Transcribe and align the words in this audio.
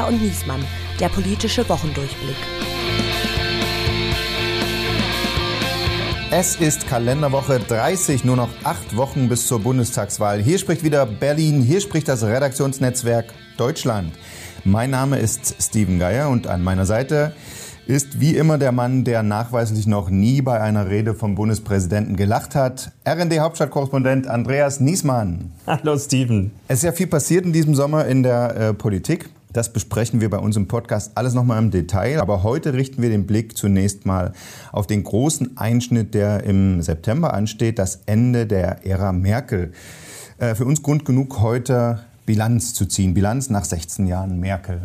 Geier 0.00 0.08
und 0.08 0.22
Niesmann, 0.22 0.64
der 0.98 1.08
politische 1.08 1.68
Wochendurchblick. 1.68 2.36
Es 6.30 6.56
ist 6.56 6.88
Kalenderwoche 6.88 7.58
30, 7.58 8.24
nur 8.24 8.36
noch 8.36 8.48
acht 8.64 8.96
Wochen 8.96 9.28
bis 9.28 9.46
zur 9.46 9.60
Bundestagswahl. 9.60 10.40
Hier 10.40 10.58
spricht 10.58 10.84
wieder 10.84 11.04
Berlin, 11.04 11.60
hier 11.60 11.82
spricht 11.82 12.08
das 12.08 12.22
Redaktionsnetzwerk 12.22 13.26
Deutschland. 13.58 14.14
Mein 14.64 14.90
Name 14.90 15.18
ist 15.18 15.56
Steven 15.60 15.98
Geier 15.98 16.30
und 16.30 16.46
an 16.46 16.62
meiner 16.62 16.86
Seite 16.86 17.34
ist 17.86 18.20
wie 18.20 18.36
immer 18.36 18.56
der 18.56 18.72
Mann, 18.72 19.04
der 19.04 19.22
nachweislich 19.22 19.86
noch 19.86 20.08
nie 20.08 20.40
bei 20.40 20.60
einer 20.60 20.88
Rede 20.88 21.12
vom 21.12 21.34
Bundespräsidenten 21.34 22.16
gelacht 22.16 22.54
hat. 22.54 22.92
RND-Hauptstadtkorrespondent 23.04 24.28
Andreas 24.28 24.80
Niesmann. 24.80 25.52
Hallo 25.66 25.98
Steven. 25.98 26.52
Es 26.68 26.78
ist 26.78 26.84
ja 26.84 26.92
viel 26.92 27.08
passiert 27.08 27.44
in 27.44 27.52
diesem 27.52 27.74
Sommer 27.74 28.06
in 28.06 28.22
der 28.22 28.56
äh, 28.56 28.72
Politik. 28.72 29.28
Das 29.52 29.72
besprechen 29.72 30.20
wir 30.20 30.30
bei 30.30 30.38
uns 30.38 30.56
im 30.56 30.68
Podcast 30.68 31.12
alles 31.16 31.34
nochmal 31.34 31.58
im 31.58 31.70
Detail. 31.70 32.20
Aber 32.20 32.42
heute 32.42 32.72
richten 32.72 33.02
wir 33.02 33.08
den 33.08 33.26
Blick 33.26 33.56
zunächst 33.56 34.06
mal 34.06 34.32
auf 34.72 34.86
den 34.86 35.02
großen 35.02 35.56
Einschnitt, 35.56 36.14
der 36.14 36.44
im 36.44 36.82
September 36.82 37.34
ansteht, 37.34 37.78
das 37.78 38.02
Ende 38.06 38.46
der 38.46 38.86
Ära 38.86 39.12
Merkel. 39.12 39.72
Äh, 40.38 40.54
für 40.54 40.64
uns 40.64 40.82
Grund 40.82 41.04
genug, 41.04 41.40
heute 41.40 42.00
Bilanz 42.26 42.74
zu 42.74 42.86
ziehen. 42.86 43.12
Bilanz 43.12 43.50
nach 43.50 43.64
16 43.64 44.06
Jahren 44.06 44.38
Merkel. 44.38 44.80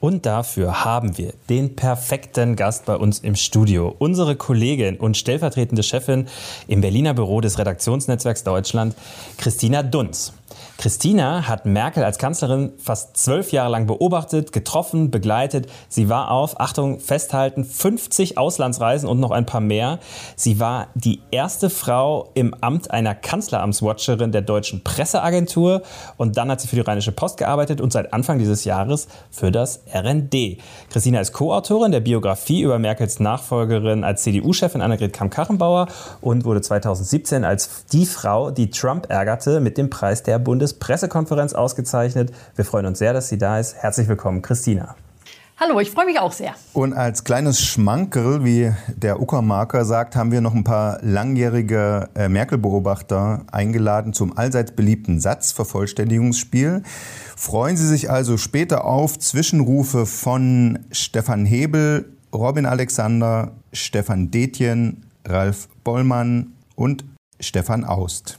Und 0.00 0.24
dafür 0.24 0.82
haben 0.84 1.18
wir 1.18 1.34
den 1.50 1.76
perfekten 1.76 2.56
Gast 2.56 2.86
bei 2.86 2.96
uns 2.96 3.18
im 3.18 3.36
Studio. 3.36 3.94
Unsere 3.98 4.34
Kollegin 4.34 4.96
und 4.96 5.18
stellvertretende 5.18 5.82
Chefin 5.82 6.26
im 6.68 6.80
Berliner 6.80 7.12
Büro 7.12 7.42
des 7.42 7.58
Redaktionsnetzwerks 7.58 8.42
Deutschland, 8.42 8.94
Christina 9.36 9.82
Dunz. 9.82 10.32
Christina 10.80 11.46
hat 11.46 11.66
Merkel 11.66 12.02
als 12.02 12.16
Kanzlerin 12.16 12.72
fast 12.78 13.14
zwölf 13.14 13.52
Jahre 13.52 13.70
lang 13.70 13.86
beobachtet, 13.86 14.50
getroffen, 14.50 15.10
begleitet. 15.10 15.70
Sie 15.90 16.08
war 16.08 16.30
auf, 16.30 16.58
Achtung, 16.58 17.00
festhalten, 17.00 17.66
50 17.66 18.38
Auslandsreisen 18.38 19.06
und 19.06 19.20
noch 19.20 19.30
ein 19.30 19.44
paar 19.44 19.60
mehr. 19.60 19.98
Sie 20.36 20.58
war 20.58 20.86
die 20.94 21.20
erste 21.30 21.68
Frau 21.68 22.30
im 22.32 22.54
Amt 22.62 22.90
einer 22.92 23.14
Kanzleramtswatcherin 23.14 24.32
der 24.32 24.40
deutschen 24.40 24.82
Presseagentur 24.82 25.82
und 26.16 26.38
dann 26.38 26.50
hat 26.50 26.62
sie 26.62 26.68
für 26.68 26.76
die 26.76 26.80
Rheinische 26.80 27.12
Post 27.12 27.36
gearbeitet 27.36 27.82
und 27.82 27.92
seit 27.92 28.14
Anfang 28.14 28.38
dieses 28.38 28.64
Jahres 28.64 29.06
für 29.30 29.52
das 29.52 29.82
RND. 29.92 30.56
Christina 30.88 31.20
ist 31.20 31.34
Co-Autorin 31.34 31.92
der 31.92 32.00
Biografie 32.00 32.62
über 32.62 32.78
Merkels 32.78 33.20
Nachfolgerin 33.20 34.02
als 34.02 34.22
CDU-Chefin 34.22 34.80
Annegret 34.80 35.12
Kamm-Karrenbauer 35.12 35.88
und 36.22 36.46
wurde 36.46 36.62
2017 36.62 37.44
als 37.44 37.84
die 37.92 38.06
Frau, 38.06 38.50
die 38.50 38.70
Trump 38.70 39.10
ärgerte, 39.10 39.60
mit 39.60 39.76
dem 39.76 39.90
Preis 39.90 40.22
der 40.22 40.38
Bundes 40.38 40.69
Bundespressekonferenz 40.70 41.52
ausgezeichnet. 41.52 42.32
Wir 42.54 42.64
freuen 42.64 42.86
uns 42.86 42.98
sehr, 42.98 43.12
dass 43.12 43.28
sie 43.28 43.38
da 43.38 43.58
ist. 43.58 43.76
Herzlich 43.76 44.08
willkommen, 44.08 44.42
Christina. 44.42 44.94
Hallo, 45.58 45.78
ich 45.78 45.90
freue 45.90 46.06
mich 46.06 46.18
auch 46.18 46.32
sehr. 46.32 46.54
Und 46.72 46.94
als 46.94 47.22
kleines 47.24 47.60
Schmankerl, 47.60 48.44
wie 48.44 48.72
der 48.96 49.20
Uckermarker 49.20 49.84
sagt, 49.84 50.16
haben 50.16 50.32
wir 50.32 50.40
noch 50.40 50.54
ein 50.54 50.64
paar 50.64 50.98
langjährige 51.02 52.08
äh, 52.14 52.30
Merkel-Beobachter 52.30 53.44
eingeladen 53.52 54.14
zum 54.14 54.38
allseits 54.38 54.72
beliebten 54.72 55.20
Satzvervollständigungsspiel. 55.20 56.82
Freuen 57.36 57.76
Sie 57.76 57.86
sich 57.86 58.10
also 58.10 58.38
später 58.38 58.86
auf 58.86 59.18
Zwischenrufe 59.18 60.06
von 60.06 60.78
Stefan 60.92 61.44
Hebel, 61.44 62.10
Robin 62.32 62.64
Alexander, 62.64 63.52
Stefan 63.74 64.30
Detjen, 64.30 65.04
Ralf 65.26 65.68
Bollmann 65.84 66.54
und 66.74 67.04
Stefan 67.38 67.84
Aust. 67.84 68.38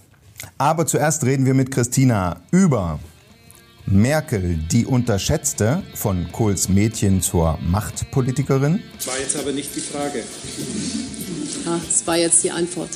Aber 0.58 0.86
zuerst 0.86 1.24
reden 1.26 1.46
wir 1.46 1.54
mit 1.54 1.72
Christina 1.72 2.42
über 2.52 3.00
Merkel, 3.86 4.58
die 4.72 4.86
unterschätzte, 4.86 5.84
von 5.94 6.32
Kohls 6.32 6.70
Mädchen 6.70 7.22
zur 7.22 7.58
Machtpolitikerin. 7.62 8.82
Das 8.96 9.08
war 9.08 9.20
jetzt 9.20 9.38
aber 9.38 9.52
nicht 9.52 9.76
die 9.76 9.82
Frage. 9.82 10.24
Ja, 11.66 11.80
das 11.86 12.06
war 12.08 12.18
jetzt 12.18 12.44
die 12.44 12.52
Antwort. 12.52 12.90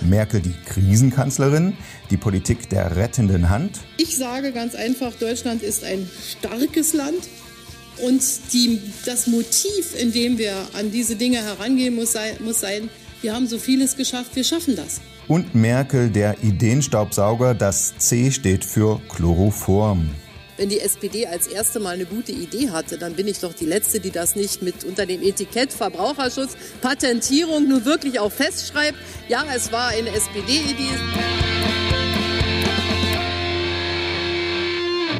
Merkel, 0.00 0.40
die 0.40 0.54
Krisenkanzlerin, 0.66 1.76
die 2.10 2.16
Politik 2.16 2.68
der 2.68 2.96
rettenden 2.96 3.48
Hand. 3.48 3.80
Ich 3.96 4.16
sage 4.18 4.52
ganz 4.52 4.74
einfach, 4.74 5.12
Deutschland 5.14 5.62
ist 5.62 5.84
ein 5.84 6.08
starkes 6.40 6.92
Land. 6.92 7.28
Und 8.04 8.22
die, 8.52 8.80
das 9.06 9.28
Motiv, 9.28 9.94
in 9.96 10.12
dem 10.12 10.36
wir 10.36 10.54
an 10.76 10.90
diese 10.90 11.14
Dinge 11.14 11.38
herangehen, 11.38 11.94
muss 11.94 12.12
sein, 12.12 12.36
muss 12.40 12.60
sein, 12.60 12.90
wir 13.22 13.32
haben 13.32 13.46
so 13.46 13.58
vieles 13.58 13.96
geschafft, 13.96 14.34
wir 14.34 14.44
schaffen 14.44 14.74
das 14.74 15.00
und 15.28 15.54
Merkel 15.54 16.10
der 16.10 16.42
Ideenstaubsauger. 16.42 17.54
Das 17.54 17.96
C 17.98 18.30
steht 18.30 18.64
für 18.64 19.00
Chloroform. 19.08 20.10
Wenn 20.56 20.68
die 20.68 20.80
SPD 20.80 21.26
als 21.26 21.48
erste 21.48 21.80
Mal 21.80 21.94
eine 21.94 22.06
gute 22.06 22.30
Idee 22.30 22.70
hatte, 22.70 22.96
dann 22.96 23.14
bin 23.14 23.26
ich 23.26 23.40
doch 23.40 23.52
die 23.52 23.66
Letzte, 23.66 23.98
die 23.98 24.12
das 24.12 24.36
nicht 24.36 24.62
mit 24.62 24.84
unter 24.84 25.04
dem 25.04 25.20
Etikett 25.20 25.72
Verbraucherschutz, 25.72 26.56
Patentierung 26.80 27.68
nur 27.68 27.84
wirklich 27.84 28.20
auch 28.20 28.30
festschreibt. 28.30 28.96
Ja, 29.28 29.42
es 29.54 29.72
war 29.72 29.88
eine 29.88 30.10
SPD-Idee. 30.10 30.94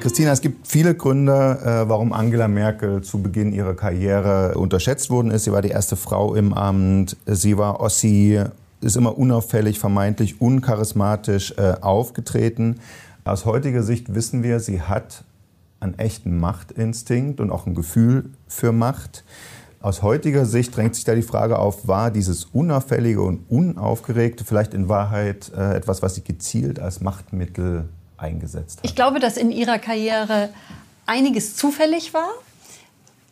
Christina, 0.04 0.32
es 0.32 0.42
gibt 0.42 0.68
viele 0.68 0.94
Gründe, 0.94 1.32
äh, 1.32 1.88
warum 1.88 2.12
Angela 2.12 2.46
Merkel 2.46 3.00
zu 3.00 3.22
Beginn 3.22 3.52
ihrer 3.52 3.74
Karriere 3.74 4.54
unterschätzt 4.54 5.08
worden 5.08 5.30
ist. 5.30 5.44
Sie 5.44 5.52
war 5.52 5.62
die 5.62 5.70
erste 5.70 5.96
Frau 5.96 6.34
im 6.34 6.52
Amt, 6.52 7.16
sie 7.24 7.56
war 7.56 7.80
Ossi 7.80 8.38
ist 8.84 8.96
immer 8.96 9.18
unauffällig, 9.18 9.78
vermeintlich 9.78 10.40
uncharismatisch 10.40 11.54
äh, 11.56 11.74
aufgetreten. 11.80 12.80
Aus 13.24 13.44
heutiger 13.44 13.82
Sicht 13.82 14.14
wissen 14.14 14.42
wir, 14.42 14.60
sie 14.60 14.82
hat 14.82 15.24
einen 15.80 15.98
echten 15.98 16.38
Machtinstinkt 16.38 17.40
und 17.40 17.50
auch 17.50 17.66
ein 17.66 17.74
Gefühl 17.74 18.30
für 18.46 18.72
Macht. 18.72 19.24
Aus 19.80 20.02
heutiger 20.02 20.46
Sicht 20.46 20.74
drängt 20.74 20.94
sich 20.94 21.04
da 21.04 21.14
die 21.14 21.22
Frage 21.22 21.58
auf, 21.58 21.86
war 21.86 22.10
dieses 22.10 22.46
Unauffällige 22.46 23.20
und 23.20 23.44
Unaufgeregte 23.50 24.44
vielleicht 24.44 24.72
in 24.72 24.88
Wahrheit 24.88 25.52
äh, 25.54 25.76
etwas, 25.76 26.00
was 26.00 26.14
sie 26.14 26.22
gezielt 26.22 26.78
als 26.78 27.00
Machtmittel 27.00 27.88
eingesetzt 28.16 28.78
hat? 28.78 28.86
Ich 28.86 28.94
glaube, 28.94 29.20
dass 29.20 29.36
in 29.36 29.50
ihrer 29.50 29.78
Karriere 29.78 30.48
einiges 31.06 31.56
zufällig 31.56 32.14
war 32.14 32.30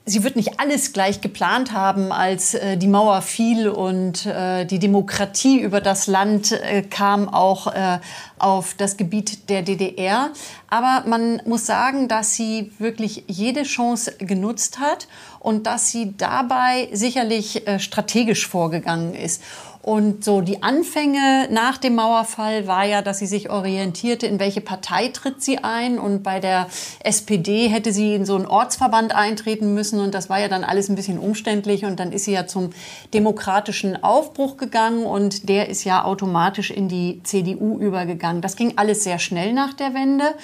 sie 0.04 0.24
wird 0.24 0.36
nicht 0.36 0.58
alles 0.58 0.92
gleich 0.92 1.20
geplant 1.20 1.72
haben, 1.72 2.12
als 2.12 2.54
äh, 2.54 2.76
die 2.76 2.88
Mauer 2.88 3.22
fiel 3.22 3.68
und 3.68 4.26
äh, 4.26 4.64
die 4.64 4.78
Demokratie 4.78 5.60
über 5.60 5.80
das 5.80 6.06
Land 6.06 6.52
äh, 6.52 6.82
kam 6.82 7.28
auch 7.28 7.68
äh, 7.68 7.98
auf 8.38 8.74
das 8.74 8.96
Gebiet 8.96 9.48
der 9.48 9.62
DDR. 9.62 10.30
Aber 10.68 11.04
man 11.06 11.40
muss 11.46 11.66
sagen, 11.66 12.08
dass 12.08 12.34
sie 12.34 12.72
wirklich 12.78 13.24
jede 13.28 13.62
Chance 13.62 14.12
genutzt 14.18 14.80
hat 14.80 15.06
und 15.38 15.66
dass 15.66 15.90
sie 15.90 16.14
dabei 16.16 16.88
sicherlich 16.92 17.66
äh, 17.66 17.78
strategisch 17.78 18.48
vorgegangen 18.48 19.14
ist. 19.14 19.42
Und 19.82 20.24
so 20.24 20.42
die 20.42 20.62
Anfänge 20.62 21.48
nach 21.50 21.76
dem 21.76 21.96
Mauerfall 21.96 22.68
war 22.68 22.84
ja, 22.84 23.02
dass 23.02 23.18
sie 23.18 23.26
sich 23.26 23.50
orientierte, 23.50 24.28
in 24.28 24.38
welche 24.38 24.60
Partei 24.60 25.08
tritt 25.08 25.42
sie 25.42 25.58
ein. 25.58 25.98
Und 25.98 26.22
bei 26.22 26.38
der 26.38 26.68
SPD 27.02 27.66
hätte 27.66 27.92
sie 27.92 28.14
in 28.14 28.24
so 28.24 28.36
einen 28.36 28.46
Ortsverband 28.46 29.12
eintreten 29.12 29.74
müssen. 29.74 29.98
Und 29.98 30.14
das 30.14 30.30
war 30.30 30.38
ja 30.38 30.46
dann 30.46 30.62
alles 30.62 30.88
ein 30.88 30.94
bisschen 30.94 31.18
umständlich. 31.18 31.84
Und 31.84 31.98
dann 31.98 32.12
ist 32.12 32.26
sie 32.26 32.32
ja 32.32 32.46
zum 32.46 32.70
demokratischen 33.12 34.00
Aufbruch 34.04 34.56
gegangen. 34.56 35.04
Und 35.04 35.48
der 35.48 35.68
ist 35.68 35.82
ja 35.82 36.04
automatisch 36.04 36.70
in 36.70 36.88
die 36.88 37.20
CDU 37.24 37.76
übergegangen. 37.78 38.40
Das 38.40 38.54
ging 38.54 38.74
alles 38.76 39.02
sehr 39.02 39.18
schnell 39.18 39.52
nach 39.52 39.74
der 39.74 39.94
Wende. 39.94 40.34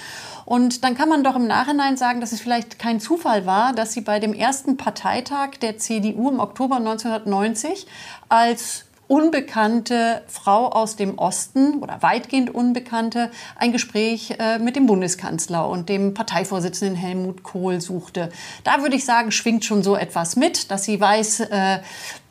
Und 0.46 0.82
dann 0.82 0.96
kann 0.96 1.08
man 1.08 1.22
doch 1.22 1.36
im 1.36 1.46
Nachhinein 1.46 1.96
sagen, 1.96 2.20
dass 2.20 2.32
es 2.32 2.40
vielleicht 2.40 2.78
kein 2.80 2.98
Zufall 2.98 3.46
war, 3.46 3.72
dass 3.72 3.92
sie 3.92 4.00
bei 4.00 4.18
dem 4.18 4.32
ersten 4.32 4.76
Parteitag 4.76 5.58
der 5.60 5.78
CDU 5.78 6.30
im 6.30 6.40
Oktober 6.40 6.76
1990 6.76 7.86
als 8.30 8.87
unbekannte 9.08 10.22
Frau 10.28 10.68
aus 10.68 10.96
dem 10.96 11.18
Osten 11.18 11.82
oder 11.82 12.02
weitgehend 12.02 12.54
unbekannte 12.54 13.30
ein 13.56 13.72
Gespräch 13.72 14.34
äh, 14.38 14.58
mit 14.58 14.76
dem 14.76 14.86
Bundeskanzler 14.86 15.68
und 15.68 15.88
dem 15.88 16.14
Parteivorsitzenden 16.14 16.96
Helmut 16.96 17.42
Kohl 17.42 17.80
suchte. 17.80 18.30
Da 18.64 18.82
würde 18.82 18.96
ich 18.96 19.04
sagen, 19.04 19.32
schwingt 19.32 19.64
schon 19.64 19.82
so 19.82 19.96
etwas 19.96 20.36
mit, 20.36 20.70
dass 20.70 20.84
sie 20.84 21.00
weiß, 21.00 21.40
äh, 21.40 21.78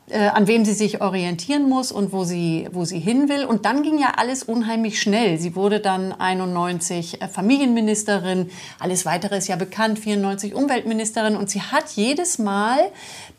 äh, 0.09 0.27
an 0.27 0.47
wem 0.47 0.63
sie 0.63 0.73
sich 0.73 1.01
orientieren 1.01 1.67
muss 1.67 1.91
und 1.91 2.13
wo 2.13 2.23
sie, 2.23 2.67
wo 2.71 2.85
sie 2.85 2.99
hin 2.99 3.27
will. 3.27 3.43
Und 3.43 3.65
dann 3.65 3.83
ging 3.83 3.99
ja 3.99 4.13
alles 4.15 4.43
unheimlich 4.43 5.01
schnell. 5.01 5.37
Sie 5.37 5.55
wurde 5.55 5.79
dann 5.79 6.13
91 6.13 7.21
äh, 7.21 7.27
Familienministerin, 7.27 8.49
alles 8.79 9.05
weitere 9.05 9.37
ist 9.37 9.47
ja 9.47 9.55
bekannt, 9.55 9.99
94 9.99 10.55
Umweltministerin 10.55 11.35
und 11.35 11.49
sie 11.49 11.61
hat 11.61 11.89
jedes 11.89 12.39
Mal 12.39 12.77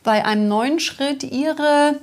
bei 0.02 0.24
einem 0.24 0.48
neuen 0.48 0.80
Schritt 0.80 1.22
ihre 1.22 2.00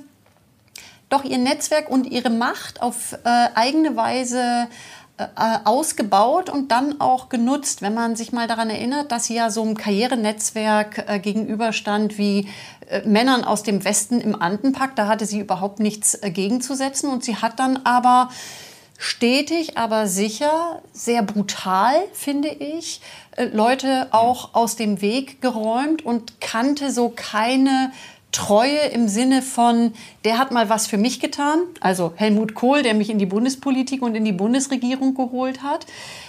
doch 1.08 1.24
ihr 1.24 1.38
Netzwerk 1.38 1.88
und 1.88 2.06
ihre 2.06 2.30
Macht 2.30 2.82
auf 2.82 3.12
äh, 3.24 3.48
eigene 3.54 3.96
Weise 3.96 4.68
äh, 5.18 5.24
ausgebaut 5.64 6.50
und 6.50 6.70
dann 6.70 7.00
auch 7.00 7.28
genutzt, 7.28 7.80
wenn 7.80 7.94
man 7.94 8.16
sich 8.16 8.32
mal 8.32 8.46
daran 8.46 8.68
erinnert, 8.68 9.12
dass 9.12 9.24
sie 9.24 9.34
ja 9.34 9.50
so 9.50 9.62
einem 9.62 9.76
Karrierenetzwerk 9.76 11.04
äh, 11.08 11.18
gegenüberstand 11.18 12.18
wie 12.18 12.48
äh, 12.88 13.00
Männern 13.06 13.44
aus 13.44 13.62
dem 13.62 13.84
Westen 13.84 14.20
im 14.20 14.40
Andenpakt. 14.40 14.98
Da 14.98 15.06
hatte 15.06 15.24
sie 15.24 15.40
überhaupt 15.40 15.80
nichts 15.80 16.14
äh, 16.14 16.30
gegenzusetzen 16.30 17.08
und 17.08 17.24
sie 17.24 17.36
hat 17.36 17.58
dann 17.60 17.78
aber 17.84 18.28
stetig, 18.98 19.78
aber 19.78 20.06
sicher, 20.06 20.82
sehr 20.92 21.22
brutal, 21.22 21.94
finde 22.12 22.48
ich, 22.48 23.00
äh, 23.36 23.44
Leute 23.44 24.08
auch 24.10 24.54
aus 24.54 24.76
dem 24.76 25.00
Weg 25.00 25.40
geräumt 25.40 26.04
und 26.04 26.40
kannte 26.40 26.90
so 26.90 27.08
keine 27.08 27.92
Treue 28.32 28.80
im 28.92 29.08
Sinne 29.08 29.40
von, 29.40 29.94
der 30.26 30.38
hat 30.38 30.50
mal 30.50 30.68
was 30.68 30.88
für 30.88 30.98
mich 30.98 31.20
getan, 31.20 31.60
also 31.80 32.12
Helmut 32.16 32.54
Kohl, 32.54 32.82
der 32.82 32.94
mich 32.94 33.10
in 33.10 33.18
die 33.18 33.26
Bundespolitik 33.26 34.02
und 34.02 34.16
in 34.16 34.24
die 34.24 34.32
Bundesregierung 34.32 35.14
geholt 35.14 35.62
hat. 35.62 35.86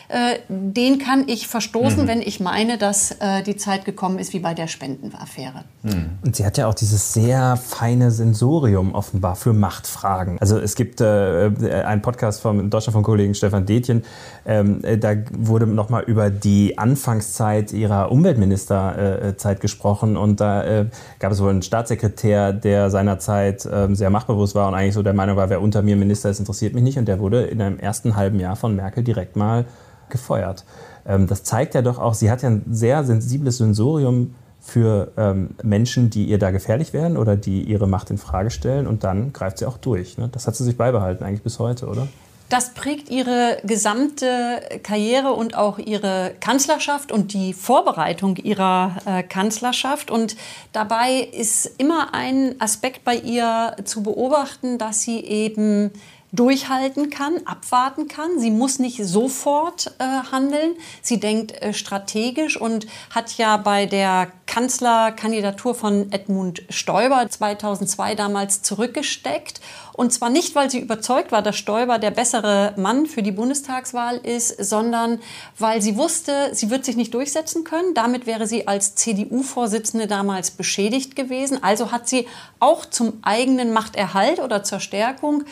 Äh, 0.09 0.39
den 0.47 0.99
kann 0.99 1.25
ich 1.27 1.47
verstoßen, 1.47 2.03
mhm. 2.03 2.07
wenn 2.07 2.21
ich 2.21 2.39
meine, 2.39 2.77
dass 2.77 3.11
äh, 3.11 3.43
die 3.43 3.57
Zeit 3.57 3.83
gekommen 3.83 4.19
ist 4.19 4.31
wie 4.31 4.39
bei 4.39 4.53
der 4.53 4.67
Spendenaffäre. 4.67 5.65
Mhm. 5.83 6.11
Und 6.23 6.35
sie 6.35 6.45
hat 6.45 6.57
ja 6.57 6.67
auch 6.67 6.73
dieses 6.73 7.13
sehr 7.13 7.57
feine 7.57 8.11
Sensorium 8.11 8.95
offenbar 8.95 9.35
für 9.35 9.51
Machtfragen. 9.51 10.37
Also 10.39 10.59
es 10.59 10.75
gibt 10.75 11.01
äh, 11.01 11.49
einen 11.85 12.01
Podcast 12.01 12.41
vom 12.41 12.69
Deutschland 12.69 12.93
von 12.93 13.03
Kollegen 13.03 13.35
Stefan 13.35 13.65
Detjen, 13.65 14.05
ähm, 14.45 14.81
äh, 14.83 14.97
da 14.97 15.13
wurde 15.31 15.67
nochmal 15.67 16.03
über 16.03 16.29
die 16.29 16.77
Anfangszeit 16.77 17.73
ihrer 17.73 18.09
Umweltministerzeit 18.09 19.59
gesprochen 19.59 20.15
und 20.15 20.39
da 20.39 20.63
äh, 20.63 20.85
gab 21.19 21.33
es 21.33 21.41
wohl 21.41 21.49
einen 21.49 21.63
Staatssekretär, 21.63 22.53
der 22.53 22.89
seinerzeit 22.89 23.67
ähm, 23.87 23.95
sehr 23.95 24.09
machtbewusst 24.09 24.55
war 24.55 24.67
und 24.67 24.75
eigentlich 24.75 24.93
so 24.93 25.03
der 25.03 25.13
Meinung 25.13 25.37
war, 25.37 25.49
wer 25.49 25.61
unter 25.61 25.81
mir 25.81 25.95
Minister 25.95 26.29
ist, 26.29 26.39
interessiert 26.39 26.73
mich 26.73 26.83
nicht 26.83 26.97
und 26.97 27.07
der 27.07 27.19
wurde 27.19 27.43
in 27.43 27.61
einem 27.61 27.79
ersten 27.79 28.15
halben 28.15 28.39
Jahr 28.39 28.55
von 28.55 28.75
Merkel 28.75 29.03
direkt 29.03 29.35
mal 29.35 29.65
gefeuert. 30.09 30.65
Ähm, 31.05 31.27
das 31.27 31.43
zeigt 31.43 31.73
ja 31.75 31.81
doch 31.81 31.99
auch, 31.99 32.13
sie 32.13 32.29
hat 32.29 32.41
ja 32.41 32.49
ein 32.49 32.63
sehr 32.69 33.03
sensibles 33.03 33.57
Sensorium 33.57 34.35
für 34.59 35.11
ähm, 35.17 35.51
Menschen, 35.63 36.09
die 36.09 36.25
ihr 36.25 36.39
da 36.39 36.51
gefährlich 36.51 36.91
werden 36.91 37.15
oder 37.15 37.37
die 37.37 37.63
ihre 37.63 37.87
Macht 37.87 38.09
in 38.09 38.17
Frage 38.17 38.49
stellen 38.49 38.85
und 38.85 39.03
dann 39.03 39.31
greift 39.31 39.59
sie 39.59 39.65
auch 39.65 39.77
durch. 39.77 40.17
Ne? 40.17 40.29
Das 40.31 40.47
hat 40.47 40.55
sie 40.55 40.63
sich 40.63 40.77
beibehalten 40.77 41.23
eigentlich 41.23 41.43
bis 41.43 41.59
heute, 41.59 41.87
oder? 41.87 42.07
Das 42.49 42.73
prägt 42.73 43.09
ihre 43.09 43.57
gesamte 43.65 44.61
Karriere 44.81 45.33
und 45.33 45.55
auch 45.55 45.79
ihre 45.79 46.33
Kanzlerschaft 46.39 47.11
und 47.11 47.33
die 47.33 47.53
Vorbereitung 47.53 48.37
ihrer 48.37 48.95
äh, 49.05 49.21
Kanzlerschaft. 49.21 50.09
Und 50.09 50.37
dabei 50.71 51.19
ist 51.19 51.69
immer 51.77 52.13
ein 52.13 52.55
Aspekt 52.59 53.03
bei 53.03 53.15
ihr 53.15 53.75
zu 53.83 54.01
beobachten, 54.01 54.77
dass 54.77 55.01
sie 55.01 55.19
eben 55.19 55.91
durchhalten 56.31 57.09
kann, 57.09 57.39
abwarten 57.45 58.07
kann. 58.07 58.39
Sie 58.39 58.51
muss 58.51 58.79
nicht 58.79 59.03
sofort 59.05 59.93
äh, 59.99 60.03
handeln. 60.31 60.75
Sie 61.01 61.19
denkt 61.19 61.53
äh, 61.61 61.73
strategisch 61.73 62.59
und 62.59 62.85
hat 63.11 63.37
ja 63.37 63.55
bei 63.57 63.85
der 63.85 64.27
Kanzlerkandidatur 64.45 65.73
von 65.73 66.11
Edmund 66.11 66.63
Stoiber 66.69 67.29
2002 67.29 68.15
damals 68.15 68.61
zurückgesteckt. 68.61 69.61
Und 69.93 70.13
zwar 70.13 70.29
nicht, 70.29 70.53
weil 70.53 70.69
sie 70.69 70.79
überzeugt 70.79 71.31
war, 71.31 71.41
dass 71.41 71.55
Stoiber 71.55 71.97
der 71.97 72.11
bessere 72.11 72.73
Mann 72.77 73.07
für 73.07 73.23
die 73.23 73.31
Bundestagswahl 73.31 74.17
ist, 74.17 74.63
sondern 74.63 75.19
weil 75.57 75.81
sie 75.81 75.97
wusste, 75.97 76.53
sie 76.53 76.69
wird 76.69 76.85
sich 76.85 76.97
nicht 76.97 77.13
durchsetzen 77.13 77.63
können. 77.63 77.93
Damit 77.93 78.25
wäre 78.25 78.47
sie 78.47 78.67
als 78.67 78.95
CDU-Vorsitzende 78.95 80.07
damals 80.07 80.51
beschädigt 80.51 81.15
gewesen. 81.15 81.63
Also 81.63 81.91
hat 81.91 82.07
sie 82.07 82.27
auch 82.59 82.85
zum 82.85 83.13
eigenen 83.21 83.73
Machterhalt 83.73 84.39
oder 84.39 84.63
zur 84.63 84.79
Stärkung 84.79 85.45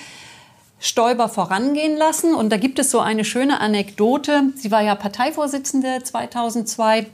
Stoiber 0.85 1.29
vorangehen 1.29 1.97
lassen. 1.97 2.35
Und 2.35 2.51
da 2.51 2.57
gibt 2.57 2.77
es 2.77 2.91
so 2.91 2.99
eine 2.99 3.25
schöne 3.25 3.59
Anekdote. 3.59 4.53
Sie 4.55 4.69
war 4.69 4.83
ja 4.83 4.93
Parteivorsitzende 4.93 6.03
2002. 6.03 7.07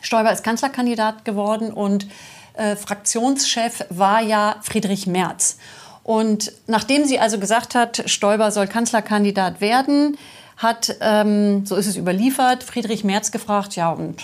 Stoiber 0.00 0.32
ist 0.32 0.42
Kanzlerkandidat 0.42 1.26
geworden 1.26 1.74
und 1.74 2.06
äh, 2.54 2.74
Fraktionschef 2.74 3.84
war 3.90 4.22
ja 4.22 4.56
Friedrich 4.62 5.06
Merz. 5.06 5.58
Und 6.02 6.52
nachdem 6.66 7.04
sie 7.04 7.18
also 7.18 7.38
gesagt 7.38 7.74
hat, 7.74 8.02
Stoiber 8.06 8.50
soll 8.50 8.66
Kanzlerkandidat 8.66 9.60
werden, 9.60 10.16
hat, 10.56 10.96
ähm, 11.02 11.66
so 11.66 11.76
ist 11.76 11.88
es 11.88 11.96
überliefert, 11.96 12.64
Friedrich 12.64 13.04
Merz 13.04 13.30
gefragt, 13.30 13.76
ja 13.76 13.90
und 13.90 14.22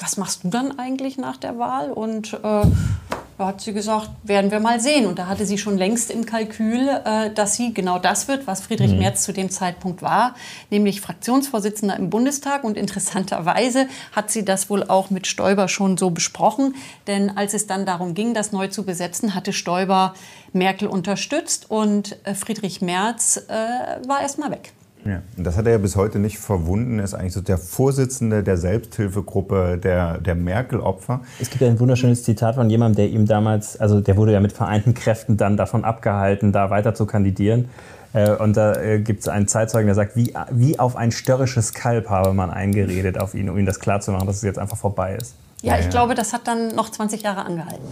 was 0.00 0.16
machst 0.16 0.44
du 0.44 0.48
dann 0.48 0.78
eigentlich 0.78 1.18
nach 1.18 1.36
der 1.36 1.58
Wahl? 1.58 1.92
Und 1.92 2.32
äh, 2.42 2.62
da 3.40 3.46
hat 3.46 3.62
sie 3.62 3.72
gesagt, 3.72 4.10
werden 4.22 4.50
wir 4.50 4.60
mal 4.60 4.80
sehen. 4.80 5.06
Und 5.06 5.18
da 5.18 5.26
hatte 5.26 5.46
sie 5.46 5.56
schon 5.56 5.78
längst 5.78 6.10
im 6.10 6.26
Kalkül, 6.26 6.88
äh, 6.88 7.30
dass 7.30 7.56
sie 7.56 7.72
genau 7.72 7.98
das 7.98 8.28
wird, 8.28 8.46
was 8.46 8.60
Friedrich 8.60 8.92
mhm. 8.92 8.98
Merz 8.98 9.22
zu 9.22 9.32
dem 9.32 9.48
Zeitpunkt 9.48 10.02
war, 10.02 10.34
nämlich 10.68 11.00
Fraktionsvorsitzender 11.00 11.96
im 11.96 12.10
Bundestag. 12.10 12.64
Und 12.64 12.76
interessanterweise 12.76 13.88
hat 14.12 14.30
sie 14.30 14.44
das 14.44 14.68
wohl 14.68 14.84
auch 14.84 15.08
mit 15.08 15.26
Stoiber 15.26 15.68
schon 15.68 15.96
so 15.96 16.10
besprochen. 16.10 16.74
Denn 17.06 17.34
als 17.34 17.54
es 17.54 17.66
dann 17.66 17.86
darum 17.86 18.12
ging, 18.12 18.34
das 18.34 18.52
neu 18.52 18.68
zu 18.68 18.84
besetzen, 18.84 19.34
hatte 19.34 19.54
Stoiber 19.54 20.12
Merkel 20.52 20.88
unterstützt 20.88 21.70
und 21.70 22.18
äh, 22.24 22.34
Friedrich 22.34 22.82
Merz 22.82 23.38
äh, 23.48 24.06
war 24.06 24.20
erst 24.20 24.38
mal 24.38 24.50
weg. 24.50 24.74
Ja, 25.04 25.22
und 25.36 25.44
das 25.44 25.56
hat 25.56 25.66
er 25.66 25.72
ja 25.72 25.78
bis 25.78 25.96
heute 25.96 26.18
nicht 26.18 26.38
verwunden. 26.38 26.98
Er 26.98 27.04
ist 27.04 27.14
eigentlich 27.14 27.32
so 27.32 27.40
der 27.40 27.58
Vorsitzende 27.58 28.42
der 28.42 28.56
Selbsthilfegruppe 28.56 29.78
der, 29.82 30.18
der 30.18 30.34
Merkel-Opfer. 30.34 31.20
Es 31.40 31.48
gibt 31.50 31.62
ja 31.62 31.68
ein 31.68 31.80
wunderschönes 31.80 32.22
Zitat 32.22 32.56
von 32.56 32.68
jemandem, 32.68 32.96
der 32.96 33.08
ihm 33.08 33.26
damals, 33.26 33.80
also 33.80 34.00
der 34.00 34.16
wurde 34.16 34.32
ja 34.32 34.40
mit 34.40 34.52
vereinten 34.52 34.94
Kräften 34.94 35.36
dann 35.36 35.56
davon 35.56 35.84
abgehalten, 35.84 36.52
da 36.52 36.70
weiter 36.70 36.94
zu 36.94 37.06
kandidieren. 37.06 37.68
Äh, 38.12 38.32
und 38.32 38.56
da 38.56 38.74
äh, 38.74 39.00
gibt 39.00 39.20
es 39.20 39.28
einen 39.28 39.48
Zeitzeugen, 39.48 39.86
der 39.86 39.94
sagt, 39.94 40.16
wie, 40.16 40.34
wie 40.50 40.78
auf 40.78 40.96
ein 40.96 41.12
störrisches 41.12 41.72
Kalb 41.72 42.10
habe 42.10 42.34
man 42.34 42.50
eingeredet 42.50 43.18
auf 43.18 43.34
ihn, 43.34 43.48
um 43.48 43.58
ihm 43.58 43.66
das 43.66 43.80
klarzumachen, 43.80 44.26
dass 44.26 44.36
es 44.36 44.42
jetzt 44.42 44.58
einfach 44.58 44.76
vorbei 44.76 45.16
ist. 45.20 45.34
Ja, 45.62 45.78
ich 45.78 45.84
ja. 45.84 45.90
glaube, 45.90 46.14
das 46.14 46.32
hat 46.32 46.46
dann 46.48 46.74
noch 46.74 46.90
20 46.90 47.22
Jahre 47.22 47.44
angehalten. 47.44 47.84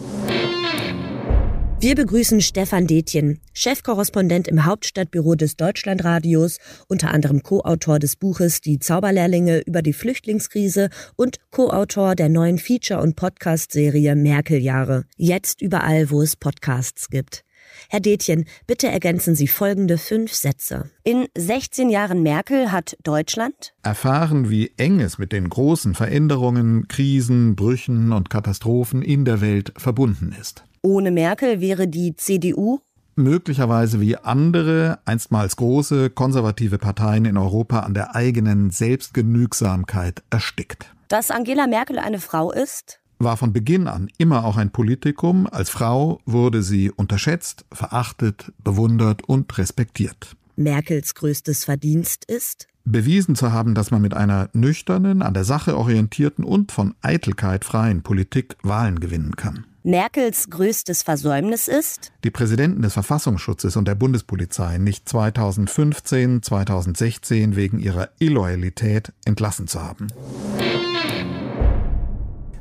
Wir 1.81 1.95
begrüßen 1.95 2.41
Stefan 2.41 2.89
Detjen, 2.89 3.39
Chefkorrespondent 3.53 4.49
im 4.49 4.65
Hauptstadtbüro 4.65 5.37
des 5.37 5.57
Deutschlandradios, 5.57 6.59
unter 6.89 7.13
anderem 7.13 7.45
Co-Autor 7.45 8.01
des 8.01 8.17
Buches 8.17 8.61
Die 8.61 8.81
Zauberlehrlinge 8.81 9.61
über 9.61 9.81
die 9.81 9.93
Flüchtlingskrise 9.93 10.91
und 11.15 11.37
Co-Autor 11.53 12.17
der 12.17 12.31
neuen 12.31 12.59
Feature- 12.59 13.01
und 13.01 13.15
Podcast-Serie 13.15 14.17
Merkel-Jahre. 14.17 15.05
Jetzt 15.17 15.63
überall, 15.63 16.11
wo 16.11 16.21
es 16.21 16.35
Podcasts 16.35 17.11
gibt. 17.11 17.45
Herr 17.89 18.01
Detjen, 18.01 18.47
bitte 18.67 18.89
ergänzen 18.89 19.37
Sie 19.37 19.47
folgende 19.47 19.99
fünf 19.99 20.33
Sätze. 20.33 20.91
In 21.05 21.29
16 21.37 21.91
Jahren 21.91 22.25
Merkel 22.25 22.73
hat 22.73 22.97
Deutschland 23.05 23.73
erfahren, 23.85 24.51
wie 24.51 24.73
eng 24.79 24.99
es 24.99 25.19
mit 25.19 25.31
den 25.31 25.49
großen 25.49 25.95
Veränderungen, 25.95 26.89
Krisen, 26.89 27.55
Brüchen 27.55 28.11
und 28.11 28.31
Katastrophen 28.31 29.03
in 29.03 29.25
der 29.25 29.41
Welt 29.41 29.73
verbunden 29.77 30.35
ist. 30.41 30.65
Ohne 30.83 31.11
Merkel 31.11 31.61
wäre 31.61 31.89
die 31.89 32.15
CDU 32.17 32.81
möglicherweise 33.19 34.01
wie 34.01 34.17
andere, 34.17 35.01
einstmals 35.05 35.57
große, 35.57 36.09
konservative 36.09 36.79
Parteien 36.79 37.27
in 37.27 37.37
Europa 37.37 37.81
an 37.81 37.93
der 37.93 38.15
eigenen 38.15 38.71
Selbstgenügsamkeit 38.71 40.23
erstickt. 40.31 40.95
Dass 41.09 41.31
Angela 41.31 41.67
Merkel 41.67 41.99
eine 41.99 42.21
Frau 42.21 42.53
ist? 42.53 43.01
War 43.19 43.37
von 43.37 43.53
Beginn 43.53 43.89
an 43.89 44.09
immer 44.17 44.45
auch 44.45 44.57
ein 44.57 44.71
Politikum. 44.71 45.49
Als 45.51 45.71
Frau 45.71 46.21
wurde 46.25 46.63
sie 46.63 46.91
unterschätzt, 46.91 47.65
verachtet, 47.73 48.53
bewundert 48.63 49.25
und 49.25 49.59
respektiert. 49.59 50.37
Merkels 50.55 51.15
größtes 51.15 51.65
Verdienst 51.65 52.25
ist? 52.27 52.69
Bewiesen 52.85 53.35
zu 53.35 53.53
haben, 53.53 53.75
dass 53.75 53.91
man 53.91 54.01
mit 54.01 54.15
einer 54.15 54.49
nüchternen, 54.53 55.23
an 55.23 55.35
der 55.35 55.45
Sache 55.45 55.77
orientierten 55.77 56.45
und 56.45 56.73
von 56.73 56.95
Eitelkeit 57.03 57.65
freien 57.65 58.03
Politik 58.03 58.57
Wahlen 58.63 59.01
gewinnen 59.01 59.37
kann. 59.37 59.65
Merkels 59.85 60.51
größtes 60.51 61.05
Versäumnis 61.05 61.69
ist? 61.69 62.11
Die 62.25 62.33
Präsidenten 62.33 62.83
des 62.83 62.95
Verfassungsschutzes 62.95 63.77
und 63.77 63.87
der 63.87 63.95
Bundespolizei 63.95 64.77
nicht 64.79 65.09
2015, 65.09 66.43
2016 66.43 67.55
wegen 67.55 67.79
ihrer 67.79 68.09
Illoyalität 68.19 69.13
entlassen 69.25 69.69
zu 69.69 69.81
haben. 69.81 70.09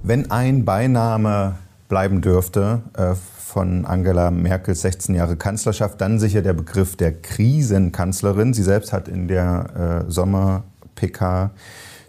Wenn 0.03 0.29
ein 0.29 0.63
Beiname 0.63 1.57
bleiben 1.89 2.21
dürfte 2.21 2.83
äh, 2.93 3.15
von 3.15 3.85
Angela 3.85 4.29
Merkels 4.29 4.81
16 4.81 5.15
Jahre 5.15 5.37
Kanzlerschaft, 5.37 5.99
dann 5.99 6.19
sicher 6.19 6.43
der 6.43 6.53
Begriff 6.53 6.95
der 6.97 7.19
Krisenkanzlerin. 7.19 8.53
Sie 8.53 8.63
selbst 8.63 8.93
hat 8.93 9.07
in 9.07 9.27
der 9.27 10.05
äh, 10.07 10.11
Sommer-PK 10.11 11.49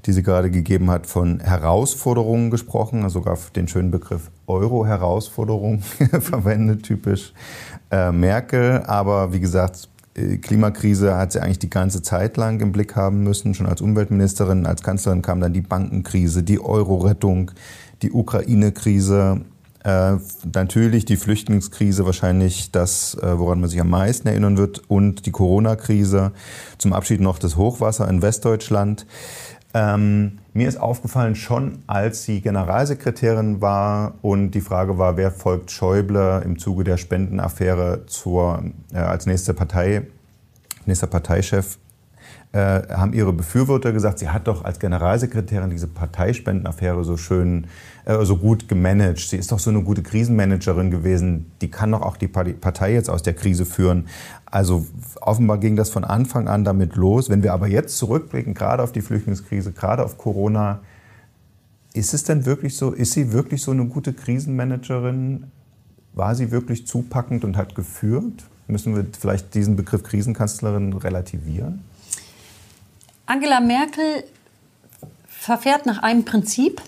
die 0.08 0.14
sie 0.14 0.22
gerade 0.22 0.50
gegeben 0.50 0.90
hat, 0.90 1.06
von 1.06 1.38
Herausforderungen 1.38 2.50
gesprochen, 2.50 3.02
also 3.02 3.18
sogar 3.20 3.36
den 3.54 3.68
schönen 3.68 3.90
Begriff 3.90 4.30
Euro-Herausforderung 4.46 5.80
verwendet, 6.20 6.84
typisch 6.84 7.34
äh, 7.90 8.10
Merkel. 8.10 8.84
Aber 8.86 9.34
wie 9.34 9.40
gesagt, 9.40 9.90
äh, 10.14 10.38
Klimakrise 10.38 11.14
hat 11.14 11.32
sie 11.32 11.40
eigentlich 11.40 11.58
die 11.58 11.68
ganze 11.68 12.00
Zeit 12.00 12.38
lang 12.38 12.58
im 12.60 12.72
Blick 12.72 12.96
haben 12.96 13.22
müssen. 13.22 13.52
Schon 13.52 13.66
als 13.66 13.82
Umweltministerin, 13.82 14.64
als 14.64 14.82
Kanzlerin 14.82 15.20
kam 15.20 15.42
dann 15.42 15.52
die 15.52 15.60
Bankenkrise, 15.60 16.42
die 16.42 16.58
Euro-Rettung, 16.58 17.50
die 18.00 18.10
Ukraine-Krise. 18.10 19.42
Äh, 19.84 20.16
natürlich 20.54 21.04
die 21.04 21.16
Flüchtlingskrise, 21.16 22.06
wahrscheinlich 22.06 22.72
das, 22.72 23.14
äh, 23.14 23.38
woran 23.38 23.60
man 23.60 23.68
sich 23.68 23.80
am 23.80 23.90
meisten 23.90 24.26
erinnern 24.26 24.56
wird, 24.56 24.82
und 24.88 25.26
die 25.26 25.32
Corona-Krise. 25.32 26.32
Zum 26.78 26.94
Abschied 26.94 27.20
noch 27.20 27.38
das 27.38 27.58
Hochwasser 27.58 28.08
in 28.08 28.22
Westdeutschland. 28.22 29.04
Ähm, 29.74 30.38
mir 30.54 30.66
ist 30.66 30.80
aufgefallen, 30.80 31.34
schon 31.34 31.80
als 31.86 32.24
sie 32.24 32.40
Generalsekretärin 32.40 33.60
war 33.60 34.14
und 34.22 34.52
die 34.52 34.62
Frage 34.62 34.96
war, 34.96 35.16
wer 35.16 35.30
folgt 35.30 35.70
Schäuble 35.70 36.40
im 36.44 36.58
Zuge 36.58 36.84
der 36.84 36.96
Spendenaffäre 36.96 38.06
zur, 38.06 38.62
äh, 38.92 38.98
als 38.98 39.26
nächste 39.26 39.52
Partei, 39.52 40.06
nächster 40.86 41.06
Parteichef, 41.06 41.78
äh, 42.52 42.82
haben 42.88 43.12
ihre 43.12 43.32
Befürworter 43.34 43.92
gesagt, 43.92 44.20
sie 44.20 44.30
hat 44.30 44.46
doch 44.48 44.64
als 44.64 44.78
Generalsekretärin 44.78 45.68
diese 45.68 45.86
Parteispendenaffäre 45.86 47.04
so 47.04 47.18
schön, 47.18 47.66
äh, 48.06 48.24
so 48.24 48.38
gut 48.38 48.68
gemanagt. 48.68 49.20
Sie 49.20 49.36
ist 49.36 49.52
doch 49.52 49.58
so 49.58 49.68
eine 49.68 49.82
gute 49.82 50.02
Krisenmanagerin 50.02 50.90
gewesen. 50.90 51.52
Die 51.60 51.70
kann 51.70 51.92
doch 51.92 52.00
auch 52.00 52.16
die 52.16 52.28
Partei 52.28 52.94
jetzt 52.94 53.10
aus 53.10 53.22
der 53.22 53.34
Krise 53.34 53.66
führen. 53.66 54.06
Also 54.46 54.86
offenbar 55.20 55.58
ging 55.58 55.76
das 55.76 55.90
von 55.90 56.04
Anfang 56.04 56.48
an 56.48 56.64
damit 56.64 56.96
los. 56.96 57.28
Wenn 57.28 57.42
wir 57.42 57.52
aber 57.52 57.68
jetzt 57.68 57.98
zurückblicken, 57.98 58.54
gerade 58.54 58.82
auf 58.82 58.92
die 58.92 59.02
Flüchtlingskrise, 59.02 59.72
gerade 59.72 60.02
auf 60.02 60.16
Corona, 60.16 60.80
ist 61.92 62.14
es 62.14 62.24
denn 62.24 62.46
wirklich 62.46 62.76
so, 62.76 62.92
ist 62.92 63.12
sie 63.12 63.32
wirklich 63.32 63.60
so 63.60 63.72
eine 63.72 63.84
gute 63.84 64.14
Krisenmanagerin? 64.14 65.44
War 66.14 66.34
sie 66.34 66.50
wirklich 66.50 66.86
zupackend 66.86 67.44
und 67.44 67.58
hat 67.58 67.74
geführt? 67.74 68.48
Müssen 68.68 68.96
wir 68.96 69.04
vielleicht 69.18 69.54
diesen 69.54 69.76
Begriff 69.76 70.02
Krisenkanzlerin 70.02 70.94
relativieren? 70.94 71.84
Angela 73.28 73.60
Merkel 73.60 74.24
verfährt 75.28 75.84
nach 75.84 76.02
einem 76.02 76.24
Prinzip 76.24 76.80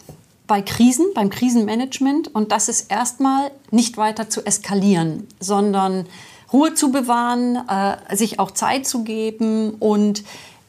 bei 0.46 0.62
Krisen, 0.62 1.04
beim 1.14 1.28
Krisenmanagement, 1.28 2.34
und 2.34 2.50
das 2.50 2.70
ist 2.70 2.90
erstmal 2.90 3.50
nicht 3.70 3.98
weiter 3.98 4.30
zu 4.30 4.46
eskalieren, 4.46 5.28
sondern 5.38 6.06
Ruhe 6.50 6.72
zu 6.72 6.92
bewahren, 6.92 7.56
äh, 7.68 8.16
sich 8.16 8.38
auch 8.38 8.52
Zeit 8.52 8.86
zu 8.86 9.04
geben 9.04 9.74
und 9.80 10.24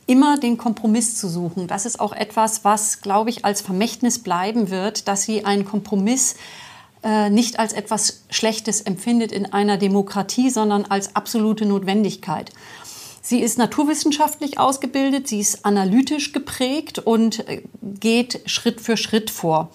immer 0.07 0.37
den 0.37 0.57
Kompromiss 0.57 1.17
zu 1.17 1.29
suchen. 1.29 1.67
Das 1.67 1.85
ist 1.85 2.01
auch 2.01 2.11
etwas, 2.11 2.65
was, 2.65 2.99
glaube 3.01 3.29
ich, 3.29 3.45
als 3.45 3.61
Vermächtnis 3.61 4.19
bleiben 4.19 4.71
wird, 4.71 5.07
dass 5.07 5.23
sie 5.23 5.45
einen 5.45 5.63
Kompromiss 5.63 6.35
äh, 7.01 7.29
nicht 7.29 7.59
als 7.59 7.71
etwas 7.71 8.23
Schlechtes 8.29 8.81
empfindet 8.81 9.31
in 9.31 9.53
einer 9.53 9.77
Demokratie, 9.77 10.49
sondern 10.49 10.83
als 10.83 11.15
absolute 11.15 11.65
Notwendigkeit. 11.65 12.51
Sie 13.21 13.41
ist 13.41 13.57
naturwissenschaftlich 13.57 14.57
ausgebildet, 14.59 15.27
sie 15.27 15.39
ist 15.39 15.63
analytisch 15.65 16.33
geprägt 16.33 16.99
und 16.99 17.47
äh, 17.47 17.61
geht 17.81 18.41
Schritt 18.45 18.81
für 18.81 18.97
Schritt 18.97 19.29
vor. 19.29 19.71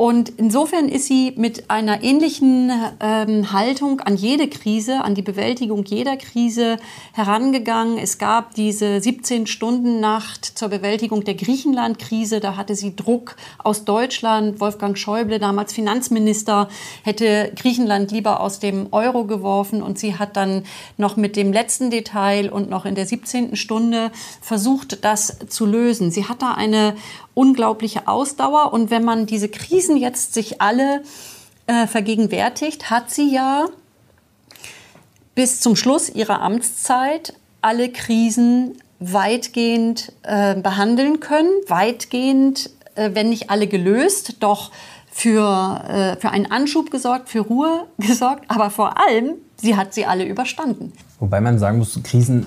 Und 0.00 0.30
insofern 0.38 0.88
ist 0.88 1.08
sie 1.08 1.34
mit 1.36 1.68
einer 1.68 2.02
ähnlichen 2.02 2.72
ähm, 3.00 3.52
Haltung 3.52 4.00
an 4.00 4.16
jede 4.16 4.48
Krise, 4.48 5.04
an 5.04 5.14
die 5.14 5.20
Bewältigung 5.20 5.84
jeder 5.84 6.16
Krise 6.16 6.78
herangegangen. 7.12 7.98
Es 7.98 8.16
gab 8.16 8.54
diese 8.54 8.96
17-Stunden-Nacht 8.96 10.46
zur 10.56 10.70
Bewältigung 10.70 11.24
der 11.24 11.34
Griechenland-Krise. 11.34 12.40
Da 12.40 12.56
hatte 12.56 12.76
sie 12.76 12.96
Druck 12.96 13.36
aus 13.58 13.84
Deutschland. 13.84 14.58
Wolfgang 14.58 14.96
Schäuble, 14.96 15.38
damals 15.38 15.74
Finanzminister, 15.74 16.70
hätte 17.02 17.52
Griechenland 17.54 18.10
lieber 18.10 18.40
aus 18.40 18.58
dem 18.58 18.86
Euro 18.92 19.26
geworfen. 19.26 19.82
Und 19.82 19.98
sie 19.98 20.16
hat 20.16 20.34
dann 20.34 20.62
noch 20.96 21.18
mit 21.18 21.36
dem 21.36 21.52
letzten 21.52 21.90
Detail 21.90 22.50
und 22.50 22.70
noch 22.70 22.86
in 22.86 22.94
der 22.94 23.04
17. 23.04 23.54
Stunde 23.54 24.12
versucht, 24.40 25.04
das 25.04 25.36
zu 25.50 25.66
lösen. 25.66 26.10
Sie 26.10 26.24
hat 26.24 26.40
da 26.40 26.52
eine 26.52 26.94
unglaubliche 27.34 28.08
Ausdauer. 28.08 28.72
Und 28.72 28.90
wenn 28.90 29.04
man 29.04 29.26
diese 29.26 29.48
Krisen 29.48 29.96
jetzt 29.96 30.34
sich 30.34 30.60
alle 30.60 31.02
äh, 31.66 31.86
vergegenwärtigt, 31.86 32.90
hat 32.90 33.10
sie 33.10 33.32
ja 33.32 33.66
bis 35.34 35.60
zum 35.60 35.76
Schluss 35.76 36.08
ihrer 36.08 36.42
Amtszeit 36.42 37.34
alle 37.62 37.90
Krisen 37.90 38.76
weitgehend 38.98 40.12
äh, 40.22 40.54
behandeln 40.54 41.20
können, 41.20 41.50
weitgehend, 41.66 42.70
äh, 42.94 43.10
wenn 43.14 43.30
nicht 43.30 43.50
alle 43.50 43.66
gelöst, 43.66 44.36
doch 44.40 44.70
für, 45.20 45.84
äh, 45.86 46.16
für 46.16 46.30
einen 46.30 46.50
Anschub 46.50 46.90
gesorgt, 46.90 47.28
für 47.28 47.40
Ruhe 47.40 47.86
gesorgt, 47.98 48.44
aber 48.48 48.70
vor 48.70 48.94
allem, 48.98 49.34
sie 49.56 49.76
hat 49.76 49.92
sie 49.92 50.06
alle 50.06 50.24
überstanden. 50.24 50.92
Wobei 51.18 51.42
man 51.42 51.58
sagen 51.58 51.76
muss, 51.76 52.00
Krisen, 52.02 52.46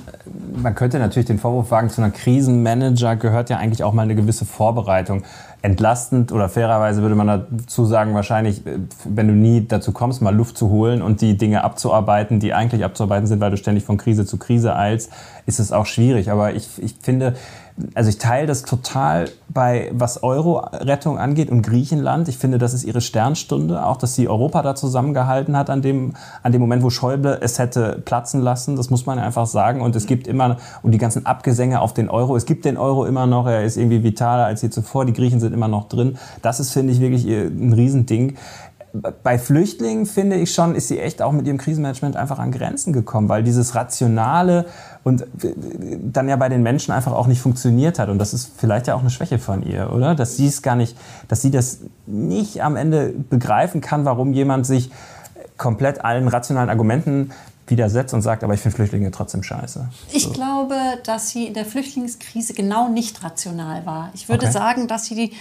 man 0.56 0.74
könnte 0.74 0.98
natürlich 0.98 1.27
den 1.27 1.38
Vorwurf 1.38 1.70
wagen, 1.70 1.92
zu 1.92 2.01
einer 2.01 2.10
Krisenmanager 2.10 3.15
gehört 3.15 3.51
ja 3.51 3.58
eigentlich 3.58 3.84
auch 3.84 3.94
mal 3.94 4.01
eine 4.01 4.15
gewisse 4.15 4.46
Vorbereitung. 4.46 5.22
Entlastend 5.62 6.32
oder 6.32 6.50
fairerweise 6.50 7.03
würde 7.03 7.13
man 7.13 7.46
dazu 7.51 7.86
sagen, 7.86 8.15
wahrscheinlich, 8.15 8.63
wenn 9.06 9.27
du 9.27 9.34
nie 9.36 9.65
dazu 9.68 9.92
kommst, 9.92 10.24
mal 10.24 10.36
Luft 10.36 10.58
zu 10.58 10.72
holen 10.72 11.03
und 11.03 11.22
die 11.22 11.38
Dinge 11.38 11.63
abzuarbeiten, 11.63 12.39
die 12.39 12.53
eigentlich 12.53 12.84
abzuarbeiten 12.84 13.27
sind, 13.27 13.39
weil 13.39 13.51
du 13.51 13.58
ständig 13.58 13.86
von 13.86 13.98
Krise 13.98 14.25
zu 14.25 14.38
Krise 14.38 14.75
eilst, 14.75 15.12
ist 15.46 15.60
es 15.60 15.72
auch 15.72 15.86
schwierig. 15.86 16.32
Aber 16.32 16.56
ich, 16.56 16.82
ich 16.82 16.96
finde, 17.00 17.36
also 17.96 18.10
ich 18.10 18.18
teile 18.18 18.46
das 18.46 18.63
total 18.63 19.30
bei, 19.50 19.89
was 19.94 20.22
Euro-Rettung 20.22 21.18
angeht 21.18 21.50
und 21.50 21.63
Griechenland. 21.63 22.27
Ich 22.27 22.38
finde, 22.38 22.58
das 22.58 22.74
ist 22.74 22.84
ihre 22.84 23.01
Sternstunde, 23.01 23.86
auch 23.86 23.98
dass 23.98 24.15
sie 24.15 24.27
Europa 24.27 24.62
da 24.62 24.75
zusammengehalten 24.75 25.58
hat 25.58 25.70
an 25.70 25.82
dem, 25.82 26.13
an 26.44 26.51
dem 26.51 26.62
Moment, 26.62 26.84
wo 26.84 26.89
Schäuble 26.89 27.39
es 27.42 27.60
hätte 27.60 28.01
platzen 28.06 28.42
lassen. 28.42 28.75
Das 28.75 28.89
muss 28.89 29.06
man 29.06 29.20
einfach 29.20 29.48
sagen. 29.48 29.82
Und 29.82 29.96
es 29.96 30.06
gibt 30.06 30.27
immer, 30.27 30.58
und 30.82 30.92
die 30.92 30.98
ganzen 30.98 31.25
Abgesänge 31.25 31.82
auf 31.82 31.94
den 31.94 32.10
Euro, 32.10 32.36
es 32.36 32.46
gibt 32.46 32.65
den 32.65 32.77
Euro 32.77 33.06
immer 33.06 33.25
noch, 33.25 33.48
er 33.48 33.63
ist 33.63 33.77
irgendwie 33.77 34.03
vitaler 34.03 34.46
als 34.46 34.62
je 34.62 34.70
zuvor, 34.70 35.06
die 35.06 35.13
Griechen 35.13 35.39
sind 35.39 35.53
immer 35.53 35.68
noch 35.68 35.88
drin. 35.88 36.18
Das 36.42 36.60
ist, 36.60 36.72
finde 36.72 36.94
ich, 36.94 37.00
wirklich 37.00 37.25
ein 37.25 37.74
Riesending 37.74 38.38
bei 38.93 39.39
Flüchtlingen 39.39 40.05
finde 40.05 40.35
ich 40.35 40.53
schon, 40.53 40.75
ist 40.75 40.88
sie 40.88 41.00
echt 41.00 41.21
auch 41.23 41.31
mit 41.31 41.47
ihrem 41.47 41.57
Krisenmanagement 41.57 42.15
einfach 42.15 42.38
an 42.38 42.51
Grenzen 42.51 42.93
gekommen, 42.93 43.27
weil 43.27 43.41
dieses 43.41 43.73
rationale 43.73 44.65
und 45.03 45.25
dann 46.03 46.29
ja 46.29 46.35
bei 46.35 46.47
den 46.47 46.62
Menschen 46.62 46.91
einfach 46.91 47.12
auch 47.12 47.25
nicht 47.25 47.41
funktioniert 47.41 47.97
hat. 47.97 48.09
Und 48.09 48.19
das 48.19 48.35
ist 48.35 48.51
vielleicht 48.55 48.85
ja 48.88 48.93
auch 48.93 49.01
eine 49.01 49.09
Schwäche 49.09 49.39
von 49.39 49.63
ihr, 49.63 49.91
oder? 49.91 50.13
Dass 50.13 50.38
sie 50.38 50.45
es 50.45 50.62
gar 50.62 50.75
nicht, 50.75 50.95
dass 51.27 51.41
sie 51.41 51.50
das 51.50 51.79
nicht 52.05 52.62
am 52.62 52.75
Ende 52.75 53.13
begreifen 53.29 53.81
kann, 53.81 54.05
warum 54.05 54.31
jemand 54.31 54.67
sich 54.67 54.91
komplett 55.57 56.05
allen 56.05 56.27
rationalen 56.27 56.69
Argumenten 56.69 57.31
widersetzt 57.67 58.13
und 58.13 58.21
sagt, 58.21 58.43
aber 58.43 58.53
ich 58.53 58.59
finde 58.59 58.75
Flüchtlinge 58.75 59.09
trotzdem 59.12 59.41
scheiße. 59.41 59.89
Ich 60.12 60.31
glaube, 60.33 60.75
dass 61.05 61.29
sie 61.29 61.47
in 61.47 61.53
der 61.53 61.65
Flüchtlingskrise 61.65 62.53
genau 62.53 62.89
nicht 62.89 63.23
rational 63.23 63.85
war. 63.85 64.12
Ich 64.13 64.29
würde 64.29 64.45
okay. 64.45 64.53
sagen, 64.53 64.88
dass 64.88 65.05
sie 65.05 65.15
die 65.15 65.31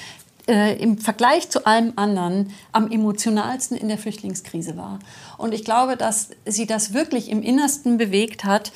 äh, 0.49 0.77
im 0.83 0.99
Vergleich 0.99 1.51
zu 1.51 1.67
allem 1.67 1.93
anderen 1.97 2.53
am 2.73 2.91
emotionalsten 2.91 3.77
in 3.77 3.89
der 3.89 3.99
Flüchtlingskrise 3.99 4.77
war. 4.77 4.99
Und 5.39 5.55
ich 5.55 5.65
glaube, 5.65 5.97
dass 5.97 6.31
sie 6.45 6.67
das 6.67 6.93
wirklich 6.93 7.31
im 7.31 7.43
Innersten 7.43 7.97
bewegt 7.97 8.45
hat, 8.45 8.73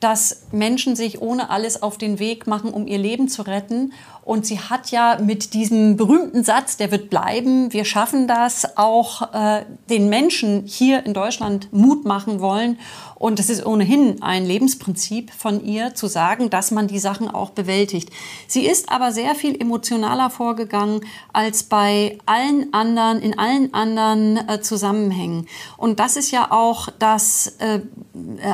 dass 0.00 0.42
Menschen 0.52 0.94
sich 0.94 1.22
ohne 1.22 1.48
alles 1.48 1.82
auf 1.82 1.96
den 1.96 2.18
Weg 2.18 2.46
machen, 2.46 2.70
um 2.70 2.86
ihr 2.86 2.98
Leben 2.98 3.28
zu 3.28 3.42
retten. 3.42 3.92
Und 4.26 4.44
sie 4.44 4.58
hat 4.58 4.90
ja 4.90 5.18
mit 5.22 5.54
diesem 5.54 5.96
berühmten 5.96 6.42
Satz, 6.42 6.76
der 6.76 6.90
wird 6.90 7.10
bleiben, 7.10 7.72
wir 7.72 7.84
schaffen 7.84 8.26
das, 8.26 8.76
auch 8.76 9.32
äh, 9.32 9.64
den 9.88 10.08
Menschen 10.08 10.64
hier 10.66 11.06
in 11.06 11.14
Deutschland 11.14 11.72
Mut 11.72 12.04
machen 12.04 12.40
wollen 12.40 12.76
und 13.14 13.38
es 13.38 13.48
ist 13.48 13.64
ohnehin 13.64 14.20
ein 14.22 14.44
Lebensprinzip 14.44 15.30
von 15.30 15.64
ihr, 15.64 15.94
zu 15.94 16.08
sagen, 16.08 16.50
dass 16.50 16.72
man 16.72 16.88
die 16.88 16.98
Sachen 16.98 17.30
auch 17.30 17.50
bewältigt. 17.50 18.10
Sie 18.48 18.66
ist 18.66 18.90
aber 18.90 19.12
sehr 19.12 19.36
viel 19.36 19.58
emotionaler 19.58 20.28
vorgegangen 20.28 21.00
als 21.32 21.62
bei 21.62 22.18
allen 22.26 22.74
anderen, 22.74 23.20
in 23.22 23.38
allen 23.38 23.72
anderen 23.72 24.36
äh, 24.48 24.60
Zusammenhängen. 24.60 25.46
Und 25.76 26.00
das 26.00 26.16
ist 26.16 26.32
ja 26.32 26.50
auch 26.50 26.88
das, 26.98 27.56
äh, 27.58 27.80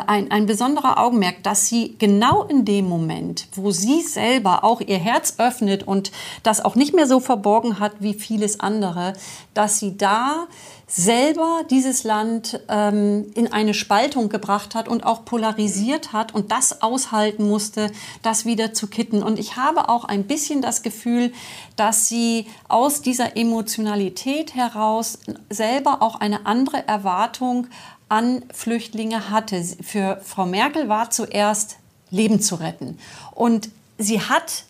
ein, 0.07 0.31
ein 0.31 0.45
besonderer 0.45 0.99
Augenmerk, 0.99 1.43
dass 1.43 1.67
sie 1.67 1.97
genau 1.99 2.43
in 2.45 2.67
dem 2.67 2.89
Moment, 2.89 3.49
wo 3.55 3.71
sie 3.71 4.03
selber 4.03 4.65
auch 4.65 4.83
ihr 4.83 4.99
Herz 4.99 5.37
öffnet 5.39 5.62
und 5.87 6.13
das 6.43 6.65
auch 6.65 6.75
nicht 6.75 6.95
mehr 6.95 7.07
so 7.07 7.21
verborgen 7.21 7.79
hat 7.79 7.93
wie 8.01 8.15
vieles 8.15 8.61
andere, 8.61 9.13
dass 9.55 9.79
sie 9.79 9.97
da 9.97 10.47
selber 10.87 11.63
dieses 11.71 12.05
Land 12.05 12.61
ähm, 12.69 13.31
in 13.35 13.51
eine 13.51 13.73
Spaltung 13.73 14.29
gebracht 14.29 14.75
hat 14.75 14.89
und 14.89 15.05
auch 15.05 15.25
polarisiert 15.25 16.13
hat 16.13 16.35
und 16.35 16.53
das 16.53 16.83
aushalten 16.83 17.49
musste, 17.49 17.91
das 18.23 18.45
wieder 18.45 18.75
zu 18.75 18.89
kitten. 18.89 19.23
Und 19.23 19.39
ich 19.39 19.57
habe 19.57 19.89
auch 19.89 20.05
ein 20.05 20.25
bisschen 20.25 20.61
das 20.61 20.83
Gefühl, 20.83 21.33
dass 21.77 22.09
sie 22.09 22.47
aus 22.69 23.01
dieser 23.01 23.39
Emotionalität 23.39 24.55
heraus 24.55 25.19
selber 25.49 26.03
auch 26.03 26.17
eine 26.17 26.45
andere 26.45 26.87
Erwartung 26.87 27.69
an 28.11 28.45
Flüchtlinge 28.53 29.31
hatte. 29.31 29.65
Für 29.83 30.21
Frau 30.23 30.45
Merkel 30.45 30.91
war 30.91 31.09
zuerst 31.09 31.79
Leben 32.11 32.43
zu 32.43 32.57
retten. 32.57 32.99
Und 33.35 33.71
sie 33.97 34.21
hat 34.21 34.65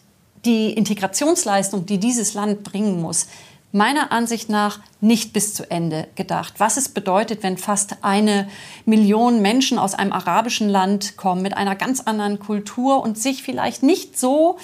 die 0.44 0.72
Integrationsleistung, 0.72 1.86
die 1.86 1.98
dieses 1.98 2.34
Land 2.34 2.64
bringen 2.64 3.00
muss, 3.00 3.26
meiner 3.72 4.12
Ansicht 4.12 4.50
nach 4.50 4.80
nicht 5.00 5.32
bis 5.32 5.54
zu 5.54 5.70
Ende 5.70 6.06
gedacht. 6.14 6.54
Was 6.58 6.76
es 6.76 6.90
bedeutet, 6.90 7.42
wenn 7.42 7.56
fast 7.56 7.96
eine 8.02 8.48
Million 8.84 9.40
Menschen 9.40 9.78
aus 9.78 9.94
einem 9.94 10.12
arabischen 10.12 10.68
Land 10.68 11.16
kommen 11.16 11.42
mit 11.42 11.56
einer 11.56 11.74
ganz 11.74 12.00
anderen 12.00 12.38
Kultur 12.38 13.02
und 13.02 13.18
sich 13.18 13.42
vielleicht 13.42 13.82
nicht 13.82 14.18
so 14.18 14.58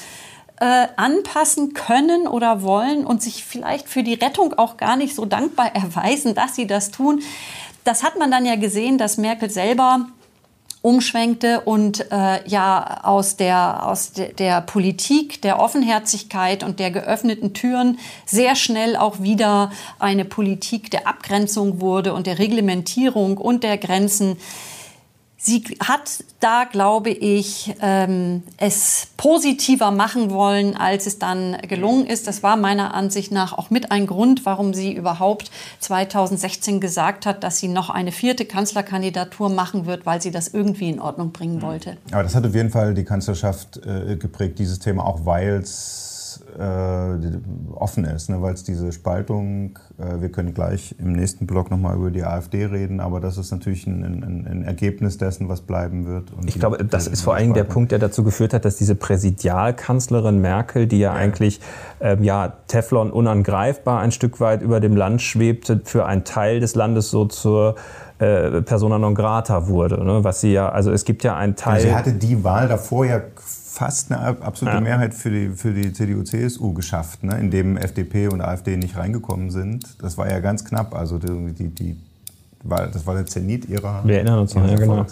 äh, 0.61 0.89
anpassen 0.97 1.73
können 1.73 2.27
oder 2.27 2.63
wollen 2.63 3.07
und 3.07 3.23
sich 3.23 3.45
vielleicht 3.45 3.89
für 3.89 4.03
die 4.03 4.15
Rettung 4.15 4.55
auch 4.55 4.77
gar 4.77 4.97
nicht 4.97 5.15
so 5.15 5.25
dankbar 5.25 5.67
erweisen, 5.75 6.35
dass 6.35 6.55
sie 6.55 6.67
das 6.67 6.91
tun. 6.91 7.23
Das 7.85 8.03
hat 8.03 8.19
man 8.19 8.31
dann 8.31 8.45
ja 8.45 8.57
gesehen, 8.57 8.99
dass 8.99 9.17
Merkel 9.17 9.49
selber 9.49 10.09
umschwenkte 10.83 11.61
und 11.63 12.11
äh, 12.13 12.47
ja 12.49 13.01
aus 13.03 13.37
der 13.37 13.87
aus 13.87 14.13
de, 14.13 14.33
der 14.33 14.61
Politik 14.61 15.43
der 15.43 15.59
Offenherzigkeit 15.59 16.63
und 16.63 16.79
der 16.79 16.91
geöffneten 16.91 17.53
Türen 17.53 17.99
sehr 18.27 18.55
schnell 18.55 18.97
auch 18.97 19.21
wieder 19.21 19.73
eine 19.99 20.25
Politik 20.25 20.91
der 20.91 21.07
Abgrenzung 21.07 21.81
wurde 21.81 22.15
und 22.15 22.27
der 22.27 22.39
Reglementierung 22.39 23.39
und 23.39 23.65
der 23.65 23.77
Grenzen 23.77 24.37
Sie 25.41 25.63
hat 25.79 26.25
da, 26.41 26.65
glaube 26.65 27.11
ich, 27.11 27.73
ähm, 27.81 28.43
es 28.57 29.07
positiver 29.17 29.93
machen 29.93 30.33
wollen, 30.33 30.77
als 30.77 31.07
es 31.07 31.21
dann 31.21 31.57
gelungen 31.63 32.07
ist. 32.07 32.27
Das 32.27 32.43
war 32.43 32.57
meiner 32.57 32.93
Ansicht 32.93 33.31
nach 33.31 33.57
auch 33.57 33.71
mit 33.71 33.93
ein 33.93 34.09
Grund, 34.09 34.45
warum 34.45 34.75
sie 34.75 34.93
überhaupt 34.93 35.53
2016 35.79 36.81
gesagt 36.81 37.25
hat, 37.25 37.45
dass 37.45 37.59
sie 37.59 37.69
noch 37.69 37.89
eine 37.89 38.11
vierte 38.11 38.47
Kanzlerkandidatur 38.47 39.49
machen 39.49 39.87
wird, 39.87 40.07
weil 40.07 40.21
sie 40.21 40.33
das 40.33 40.49
irgendwie 40.49 40.91
in 40.91 41.01
Ordnung 41.01 41.31
bringen 41.31 41.63
wollte. 41.63 41.99
Aber 42.11 42.25
das 42.25 42.35
hat 42.35 42.45
auf 42.45 42.55
jeden 42.57 42.71
Fall 42.71 42.93
die 42.95 43.05
Kanzlerschaft 43.05 43.81
äh, 43.87 44.17
geprägt, 44.17 44.59
dieses 44.59 44.81
Thema, 44.81 45.07
auch 45.07 45.25
weil 45.25 45.61
es 45.63 46.18
äh, 46.59 47.75
offen 47.75 48.05
ist, 48.05 48.31
ne, 48.31 48.41
weil 48.43 48.55
es 48.55 48.65
diese 48.65 48.93
Spaltung, 48.93 49.79
äh, 49.99 50.21
wir 50.21 50.31
können 50.31 50.55
gleich 50.55 50.95
im 50.99 51.13
nächsten 51.13 51.47
Block 51.47 51.71
nochmal 51.71 51.97
über 51.97 52.11
die 52.11 52.25
AfD 52.25 52.67
reden, 52.67 53.01
aber 53.01 53.21
das 53.21 53.39
ist 53.39 53.51
natürlich 53.51 53.87
ein, 53.87 54.03
ein, 54.03 54.47
ein 54.47 54.65
Ergebnis 54.65 55.19
dessen, 55.19 55.49
was 55.49 55.61
bleiben 55.61 56.07
wird. 56.07 56.33
ich 56.47 56.59
glaube, 56.59 56.85
das 56.85 57.07
ist 57.07 57.23
vor 57.23 57.35
allem 57.35 57.55
der 57.55 57.65
Punkt, 57.65 57.93
der 57.93 57.99
dazu 57.99 58.25
geführt 58.25 58.55
hat, 58.55 58.65
dass 58.65 58.77
diese 58.77 58.95
Präsidialkanzlerin 58.95 60.41
Merkel, 60.41 60.87
die 60.87 60.99
ja, 60.99 61.15
ja. 61.15 61.19
eigentlich 61.19 61.61
ähm, 62.01 62.23
ja, 62.23 62.55
Teflon 62.67 63.11
unangreifbar 63.11 64.01
ein 64.01 64.13
Stück 64.13 64.41
weit 64.41 64.63
über 64.63 64.81
dem 64.81 64.97
Land 64.97 65.23
schwebte, 65.23 65.81
für 65.85 66.07
einen 66.07 66.25
Teil 66.25 66.61
des 66.61 66.75
Landes 66.75 67.11
so 67.11 67.25
zur 67.27 67.77
äh, 68.19 68.63
persona 68.63 68.99
non 68.99 69.15
grata 69.15 69.69
wurde. 69.69 70.05
Ne? 70.05 70.25
Was 70.25 70.41
sie 70.41 70.53
ja, 70.53 70.69
also 70.69 70.91
es 70.91 71.05
gibt 71.05 71.23
ja 71.23 71.37
einen 71.37 71.57
Teil. 71.57 71.81
sie 71.81 71.95
hatte 71.95 72.13
die 72.13 72.43
Wahl 72.43 72.69
davor 72.69 73.07
ja 73.07 73.21
fast 73.79 74.11
eine 74.11 74.43
absolute 74.43 74.79
ja. 74.79 74.81
Mehrheit 74.81 75.15
für 75.15 75.31
die, 75.31 75.51
für 75.51 75.73
die 75.73 75.93
CDU-CSU 75.93 76.73
geschafft, 76.73 77.23
ne? 77.23 77.39
in 77.39 77.53
dem 77.53 77.77
FDP 77.77 78.27
und 78.27 78.41
AfD 78.41 78.77
nicht 78.77 78.97
reingekommen 78.97 79.51
sind. 79.53 80.03
Das 80.03 80.19
war 80.19 80.29
ja 80.29 80.41
ganz 80.41 80.65
knapp. 80.65 80.97
Also 80.97 81.19
die, 81.19 81.53
die, 81.53 81.69
die 81.69 81.97
war, 82.65 82.89
das 82.89 83.07
war 83.07 83.15
der 83.15 83.27
Zenit 83.27 83.69
ihrer. 83.69 84.05
Wir 84.05 84.17
erinnern 84.17 84.41
uns 84.41 84.55
noch, 84.57 84.67
ja, 84.69 84.75
genau. 84.75 85.07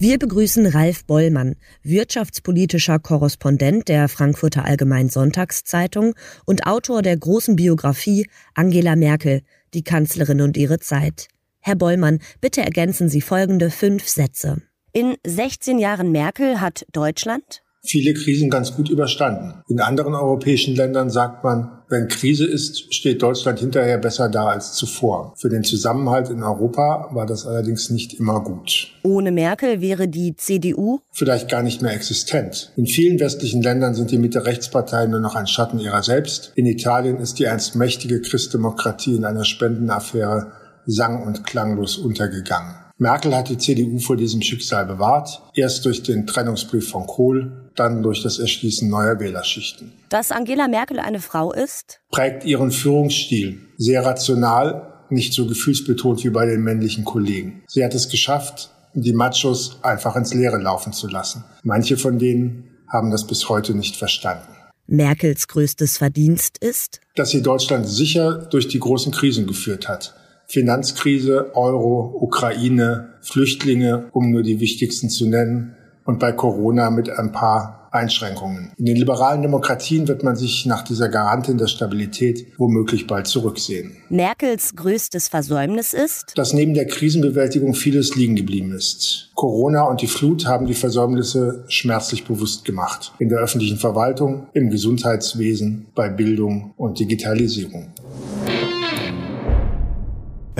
Wir 0.00 0.18
begrüßen 0.18 0.66
Ralf 0.66 1.04
Bollmann, 1.04 1.54
wirtschaftspolitischer 1.84 2.98
Korrespondent 2.98 3.88
der 3.88 4.08
Frankfurter 4.08 4.64
Allgemeinen 4.64 5.10
Sonntagszeitung 5.10 6.14
und 6.44 6.66
Autor 6.66 7.02
der 7.02 7.16
großen 7.16 7.54
Biografie 7.54 8.26
Angela 8.54 8.96
Merkel, 8.96 9.42
die 9.74 9.84
Kanzlerin 9.84 10.40
und 10.40 10.56
ihre 10.56 10.80
Zeit. 10.80 11.28
Herr 11.60 11.76
Bollmann, 11.76 12.18
bitte 12.40 12.62
ergänzen 12.62 13.08
Sie 13.08 13.20
folgende 13.20 13.70
fünf 13.70 14.08
Sätze. 14.08 14.62
In 14.92 15.14
16 15.24 15.78
Jahren 15.78 16.10
Merkel 16.10 16.60
hat 16.60 16.84
Deutschland 16.92 17.62
viele 17.82 18.12
Krisen 18.12 18.50
ganz 18.50 18.74
gut 18.74 18.90
überstanden. 18.90 19.62
In 19.68 19.80
anderen 19.80 20.14
europäischen 20.14 20.74
Ländern 20.74 21.10
sagt 21.10 21.44
man, 21.44 21.70
wenn 21.88 22.08
Krise 22.08 22.44
ist, 22.44 22.92
steht 22.92 23.22
Deutschland 23.22 23.60
hinterher 23.60 23.98
besser 23.98 24.28
da 24.28 24.46
als 24.46 24.74
zuvor. 24.74 25.32
Für 25.36 25.48
den 25.48 25.64
Zusammenhalt 25.64 26.28
in 26.28 26.42
Europa 26.42 27.08
war 27.12 27.24
das 27.24 27.46
allerdings 27.46 27.88
nicht 27.90 28.14
immer 28.14 28.42
gut. 28.42 28.88
Ohne 29.02 29.32
Merkel 29.32 29.80
wäre 29.80 30.08
die 30.08 30.36
CDU 30.36 30.98
vielleicht 31.12 31.48
gar 31.48 31.62
nicht 31.62 31.82
mehr 31.82 31.94
existent. 31.94 32.72
In 32.76 32.86
vielen 32.86 33.18
westlichen 33.18 33.62
Ländern 33.62 33.94
sind 33.94 34.10
die 34.10 34.18
Mitte-Rechtsparteien 34.18 35.10
nur 35.10 35.20
noch 35.20 35.36
ein 35.36 35.46
Schatten 35.46 35.78
ihrer 35.78 36.02
selbst. 36.02 36.52
In 36.56 36.66
Italien 36.66 37.18
ist 37.18 37.38
die 37.38 37.48
einst 37.48 37.76
mächtige 37.76 38.20
Christdemokratie 38.20 39.14
in 39.14 39.24
einer 39.24 39.44
Spendenaffäre 39.44 40.52
sang- 40.84 41.22
und 41.24 41.44
klanglos 41.44 41.96
untergegangen. 41.96 42.74
Merkel 43.00 43.34
hat 43.34 43.48
die 43.48 43.56
CDU 43.56 43.98
vor 43.98 44.16
diesem 44.16 44.42
Schicksal 44.42 44.84
bewahrt, 44.84 45.40
erst 45.54 45.86
durch 45.86 46.02
den 46.02 46.26
Trennungsbrief 46.26 46.90
von 46.90 47.06
Kohl, 47.06 47.70
dann 47.74 48.02
durch 48.02 48.22
das 48.22 48.38
Erschließen 48.38 48.90
neuer 48.90 49.18
Wählerschichten. 49.18 49.92
Dass 50.10 50.30
Angela 50.30 50.68
Merkel 50.68 50.98
eine 50.98 51.20
Frau 51.20 51.50
ist? 51.50 52.00
Prägt 52.10 52.44
ihren 52.44 52.70
Führungsstil. 52.70 53.58
Sehr 53.78 54.04
rational, 54.04 54.92
nicht 55.08 55.32
so 55.32 55.46
gefühlsbetont 55.46 56.22
wie 56.24 56.28
bei 56.28 56.44
den 56.44 56.60
männlichen 56.60 57.06
Kollegen. 57.06 57.62
Sie 57.68 57.82
hat 57.82 57.94
es 57.94 58.10
geschafft, 58.10 58.68
die 58.92 59.14
Machos 59.14 59.78
einfach 59.80 60.14
ins 60.14 60.34
Leere 60.34 60.58
laufen 60.58 60.92
zu 60.92 61.08
lassen. 61.08 61.42
Manche 61.62 61.96
von 61.96 62.18
denen 62.18 62.64
haben 62.86 63.10
das 63.10 63.26
bis 63.26 63.48
heute 63.48 63.74
nicht 63.74 63.96
verstanden. 63.96 64.52
Merkels 64.86 65.48
größtes 65.48 65.96
Verdienst 65.96 66.58
ist? 66.58 67.00
Dass 67.14 67.30
sie 67.30 67.40
Deutschland 67.40 67.88
sicher 67.88 68.34
durch 68.50 68.68
die 68.68 68.80
großen 68.80 69.10
Krisen 69.10 69.46
geführt 69.46 69.88
hat. 69.88 70.19
Finanzkrise, 70.50 71.52
Euro, 71.54 72.18
Ukraine, 72.20 73.14
Flüchtlinge, 73.20 74.08
um 74.12 74.32
nur 74.32 74.42
die 74.42 74.58
wichtigsten 74.58 75.08
zu 75.08 75.28
nennen, 75.28 75.76
und 76.04 76.18
bei 76.18 76.32
Corona 76.32 76.90
mit 76.90 77.08
ein 77.08 77.30
paar 77.30 77.88
Einschränkungen. 77.92 78.72
In 78.76 78.84
den 78.84 78.96
liberalen 78.96 79.42
Demokratien 79.42 80.08
wird 80.08 80.24
man 80.24 80.34
sich 80.34 80.66
nach 80.66 80.82
dieser 80.82 81.08
Garantin 81.08 81.56
der 81.56 81.68
Stabilität 81.68 82.46
womöglich 82.56 83.06
bald 83.06 83.28
zurücksehen. 83.28 83.96
Merkels 84.08 84.74
größtes 84.74 85.28
Versäumnis 85.28 85.92
ist, 85.92 86.32
dass 86.36 86.52
neben 86.52 86.74
der 86.74 86.86
Krisenbewältigung 86.86 87.74
vieles 87.74 88.16
liegen 88.16 88.34
geblieben 88.34 88.72
ist. 88.72 89.30
Corona 89.34 89.84
und 89.84 90.02
die 90.02 90.08
Flut 90.08 90.46
haben 90.46 90.66
die 90.66 90.74
Versäumnisse 90.74 91.64
schmerzlich 91.68 92.24
bewusst 92.24 92.64
gemacht. 92.64 93.12
In 93.20 93.28
der 93.28 93.38
öffentlichen 93.38 93.78
Verwaltung, 93.78 94.48
im 94.52 94.70
Gesundheitswesen, 94.70 95.86
bei 95.94 96.08
Bildung 96.08 96.74
und 96.76 96.98
Digitalisierung. 96.98 97.92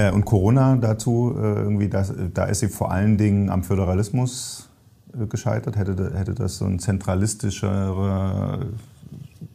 Äh, 0.01 0.11
und 0.13 0.25
Corona 0.25 0.77
dazu, 0.77 1.35
äh, 1.37 1.41
irgendwie, 1.41 1.89
das, 1.89 2.13
da 2.33 2.45
ist 2.45 2.61
sie 2.61 2.69
vor 2.69 2.91
allen 2.91 3.17
Dingen 3.17 3.51
am 3.51 3.63
Föderalismus 3.63 4.69
äh, 5.13 5.27
gescheitert. 5.27 5.77
Hätte, 5.77 6.13
hätte 6.15 6.35
das 6.35 6.59
so 6.59 6.65
ein 6.65 6.79
zentralistischerer 6.79 8.61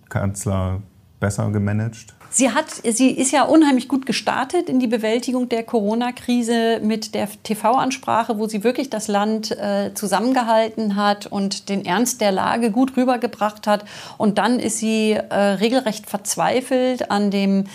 Kanzler 0.09 0.81
besser 1.19 1.49
gemanagt? 1.49 2.13
Sie, 2.29 2.51
hat, 2.51 2.65
sie 2.69 3.11
ist 3.11 3.31
ja 3.31 3.43
unheimlich 3.43 3.87
gut 3.87 4.05
gestartet 4.05 4.67
in 4.67 4.79
die 4.79 4.87
Bewältigung 4.87 5.47
der 5.47 5.63
Corona-Krise 5.63 6.81
mit 6.83 7.15
der 7.15 7.29
TV-Ansprache, 7.43 8.37
wo 8.37 8.47
sie 8.47 8.63
wirklich 8.63 8.89
das 8.89 9.07
Land 9.07 9.51
äh, 9.51 9.93
zusammengehalten 9.93 10.97
hat 10.97 11.27
und 11.27 11.69
den 11.69 11.85
Ernst 11.85 12.19
der 12.19 12.33
Lage 12.33 12.71
gut 12.71 12.97
rübergebracht 12.97 13.67
hat. 13.67 13.85
Und 14.17 14.37
dann 14.37 14.59
ist 14.59 14.79
sie 14.79 15.11
äh, 15.13 15.33
regelrecht 15.33 16.09
verzweifelt 16.09 17.09
an 17.09 17.31
dem 17.31 17.67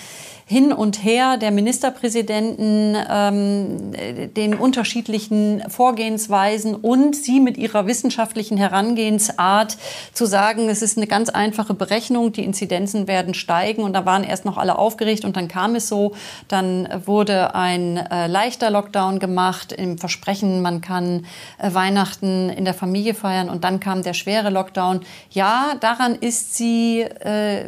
hin 0.51 0.73
und 0.73 1.05
Her 1.05 1.37
der 1.37 1.53
Ministerpräsidenten, 1.53 2.97
ähm, 3.09 3.93
den 4.35 4.55
unterschiedlichen 4.55 5.63
Vorgehensweisen 5.69 6.75
und 6.75 7.15
sie 7.15 7.39
mit 7.39 7.57
ihrer 7.57 7.87
wissenschaftlichen 7.87 8.59
Herangehensart 8.59 9.77
zu 10.13 10.27
sagen, 10.27 10.69
es 10.69 10.83
ist 10.83 10.97
eine 10.97 11.07
ganz 11.07 11.29
einfache 11.29 11.75
Berechnung, 11.75 12.33
die 12.33 12.43
Inzidenzen 12.43 13.07
werden 13.07 13.33
steigen 13.33 13.85
und 13.85 13.93
da 13.93 14.05
waren 14.07 14.25
erst 14.25 14.45
noch 14.45 14.59
alle 14.59 14.77
aufgeregt 14.77 15.25
und 15.25 15.37
dann 15.37 15.47
kam 15.47 15.77
es 15.77 15.87
so, 15.87 16.17
dann 16.49 16.89
wurde 17.07 17.55
ein 17.55 17.99
äh, 17.99 18.27
leichter 18.27 18.71
Lockdown 18.71 19.21
gemacht 19.21 19.71
im 19.71 19.99
Versprechen, 19.99 20.63
man 20.63 20.81
kann 20.81 21.27
äh, 21.59 21.73
Weihnachten 21.73 22.51
in 22.51 22.65
der 22.65 22.75
Familie 22.75 23.15
feiern 23.15 23.51
und 23.51 23.63
dann 23.63 23.79
kam 23.79 24.03
der 24.03 24.15
schwere 24.15 24.51
Lockdown. 24.51 25.03
Ja, 25.31 25.77
daran 25.79 26.17
ist 26.17 26.57
sie 26.57 27.03
äh, 27.03 27.67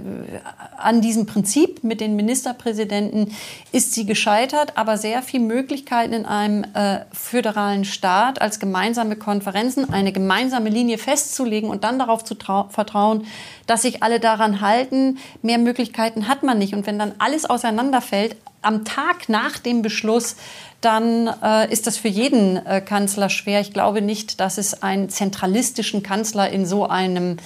an 0.78 1.00
diesem 1.00 1.26
Prinzip 1.26 1.84
mit 1.84 2.00
den 2.00 2.16
Ministerpräsidenten 2.16 2.71
Ministerpräsidenten 2.72 3.34
ist 3.72 3.94
sie 3.94 4.06
gescheitert, 4.06 4.76
aber 4.76 4.96
sehr 4.96 5.22
viele 5.22 5.44
Möglichkeiten 5.44 6.12
in 6.12 6.26
einem 6.26 6.64
äh, 6.74 7.00
föderalen 7.12 7.84
Staat 7.84 8.40
als 8.40 8.58
gemeinsame 8.58 9.16
Konferenzen 9.16 9.92
eine 9.92 10.12
gemeinsame 10.12 10.70
Linie 10.70 10.98
festzulegen 10.98 11.70
und 11.70 11.84
dann 11.84 11.98
darauf 11.98 12.24
zu 12.24 12.34
vertrauen, 12.34 13.26
dass 13.66 13.82
sich 13.82 14.02
alle 14.02 14.20
daran 14.20 14.60
halten. 14.60 15.18
Mehr 15.42 15.58
Möglichkeiten 15.58 16.28
hat 16.28 16.42
man 16.42 16.58
nicht. 16.58 16.74
Und 16.74 16.86
wenn 16.86 16.98
dann 16.98 17.12
alles 17.18 17.44
auseinanderfällt, 17.44 18.36
am 18.62 18.84
Tag 18.84 19.28
nach 19.28 19.58
dem 19.58 19.82
Beschluss, 19.82 20.36
dann 20.80 21.28
äh, 21.42 21.72
ist 21.72 21.86
das 21.86 21.96
für 21.96 22.08
jeden 22.08 22.64
äh, 22.64 22.80
Kanzler 22.80 23.28
schwer. 23.28 23.60
Ich 23.60 23.72
glaube 23.72 24.02
nicht, 24.02 24.40
dass 24.40 24.56
es 24.58 24.82
einen 24.82 25.08
zentralistischen 25.08 26.02
Kanzler 26.02 26.50
in 26.50 26.64
so 26.64 26.86
einem 26.86 27.38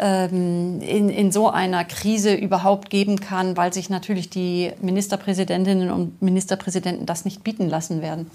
ähm, 0.00 0.80
in, 0.80 1.10
in 1.10 1.30
so 1.30 1.50
einer 1.50 1.84
Krise 1.84 2.34
überhaupt 2.34 2.88
geben 2.88 3.20
kann, 3.20 3.56
weil 3.56 3.72
sich 3.72 3.90
natürlich 3.90 4.30
die 4.30 4.72
Ministerpräsidentinnen 4.80 5.90
und 5.90 6.22
Ministerpräsidenten 6.22 7.04
das 7.06 7.24
nicht 7.24 7.44
bieten 7.44 7.68
lassen 7.68 8.00
werden. 8.00 8.30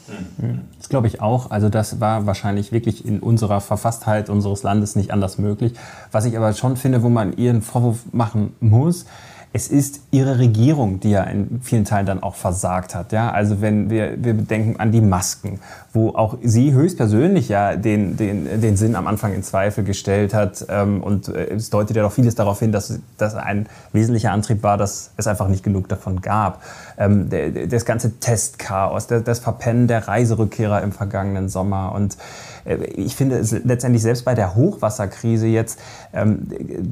Das 0.78 0.89
glaube 0.89 1.08
ich 1.08 1.21
auch. 1.21 1.49
Also 1.49 1.69
das 1.69 1.99
war 1.99 2.28
wahrscheinlich 2.28 2.71
wirklich 2.71 3.04
in 3.04 3.19
unserer 3.19 3.62
Verfasstheit 3.62 4.30
unseres 4.30 4.62
Landes 4.63 4.95
nicht 4.95 5.12
anders 5.12 5.39
möglich. 5.39 5.73
Was 6.12 6.25
ich 6.25 6.38
aber 6.38 6.54
schon 6.54 6.78
finde, 6.78 7.01
wo 7.01 7.10
man 7.10 7.36
ihren 7.36 7.63
Vorwurf 7.63 8.04
machen 8.12 8.54
muss, 8.60 9.06
es 9.55 9.69
ist 9.69 10.01
ihre 10.11 10.37
Regierung, 10.37 10.99
die 10.99 11.11
ja 11.11 11.23
in 11.23 11.61
vielen 11.63 11.85
Teilen 11.85 12.05
dann 12.05 12.21
auch 12.21 12.35
versagt 12.35 12.93
hat. 12.93 13.13
Ja? 13.13 13.31
Also 13.31 13.61
wenn 13.61 13.89
wir, 13.89 14.21
wir 14.21 14.33
denken 14.33 14.81
an 14.81 14.91
die 14.91 14.99
Masken, 14.99 15.61
wo 15.93 16.09
auch 16.09 16.37
sie 16.43 16.73
höchstpersönlich 16.73 17.47
ja 17.47 17.77
den, 17.77 18.17
den, 18.17 18.59
den 18.59 18.75
Sinn 18.75 18.97
am 18.97 19.07
Anfang 19.07 19.33
in 19.33 19.43
Zweifel 19.43 19.85
gestellt 19.85 20.33
hat. 20.33 20.65
Ähm, 20.67 21.01
und 21.01 21.29
äh, 21.29 21.53
es 21.53 21.69
deutet 21.69 21.95
ja 21.95 22.03
doch 22.03 22.11
vieles 22.11 22.35
darauf 22.35 22.59
hin, 22.59 22.73
dass 22.73 22.99
das 23.17 23.35
ein 23.35 23.67
wesentlicher 23.93 24.33
Antrieb 24.33 24.61
war, 24.61 24.75
dass 24.77 25.11
es 25.15 25.25
einfach 25.25 25.47
nicht 25.47 25.63
genug 25.63 25.87
davon 25.87 26.19
gab. 26.19 26.61
Ähm, 26.97 27.29
das 27.69 27.86
ganze 27.86 28.19
Testchaos, 28.19 29.08
das 29.08 29.39
Verpennen 29.39 29.88
der 29.88 30.08
Reiserückkehrer 30.08 30.81
im 30.81 30.91
vergangenen 30.91 31.49
Sommer 31.49 31.93
und 31.95 32.17
äh, 32.65 32.75
ich 32.86 33.15
finde 33.15 33.41
letztendlich 33.63 34.01
selbst 34.01 34.25
bei 34.25 34.36
der 34.36 34.55
Hochwasserkrise 34.55 35.47
jetzt 35.47 35.79
ähm, 36.13 36.47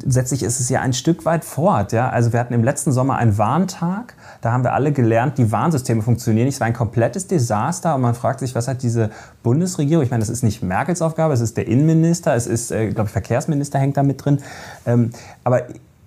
setzt 0.05 0.29
sich 0.29 0.43
ist 0.43 0.59
es 0.59 0.69
ja 0.69 0.81
ein 0.81 0.93
Stück 0.93 1.25
weit 1.25 1.43
fort. 1.43 1.91
Ja? 1.91 2.09
Also 2.09 2.31
wir 2.31 2.39
hatten 2.39 2.53
hatten 2.53 2.59
im 2.59 2.63
letzten 2.63 2.91
Sommer 2.91 3.17
einen 3.17 3.37
Warntag. 3.37 4.15
Da 4.41 4.51
haben 4.51 4.63
wir 4.63 4.73
alle 4.73 4.91
gelernt, 4.91 5.37
die 5.37 5.51
Warnsysteme 5.51 6.01
funktionieren 6.01 6.45
nicht. 6.45 6.55
Es 6.55 6.59
war 6.59 6.67
ein 6.67 6.73
komplettes 6.73 7.27
Desaster 7.27 7.95
und 7.95 8.01
man 8.01 8.13
fragt 8.13 8.39
sich, 8.39 8.55
was 8.55 8.67
hat 8.67 8.83
diese 8.83 9.09
Bundesregierung, 9.41 10.03
ich 10.03 10.11
meine, 10.11 10.21
das 10.21 10.29
ist 10.29 10.43
nicht 10.43 10.61
Merkels 10.61 11.01
Aufgabe, 11.01 11.33
es 11.33 11.41
ist 11.41 11.57
der 11.57 11.67
Innenminister, 11.67 12.35
es 12.35 12.47
ist, 12.47 12.71
äh, 12.71 12.89
glaube 12.89 13.07
ich, 13.07 13.11
Verkehrsminister 13.11 13.79
hängt 13.79 13.97
da 13.97 14.03
mit 14.03 14.23
drin. 14.23 14.39
Ähm, 14.85 15.11
aber 15.43 15.63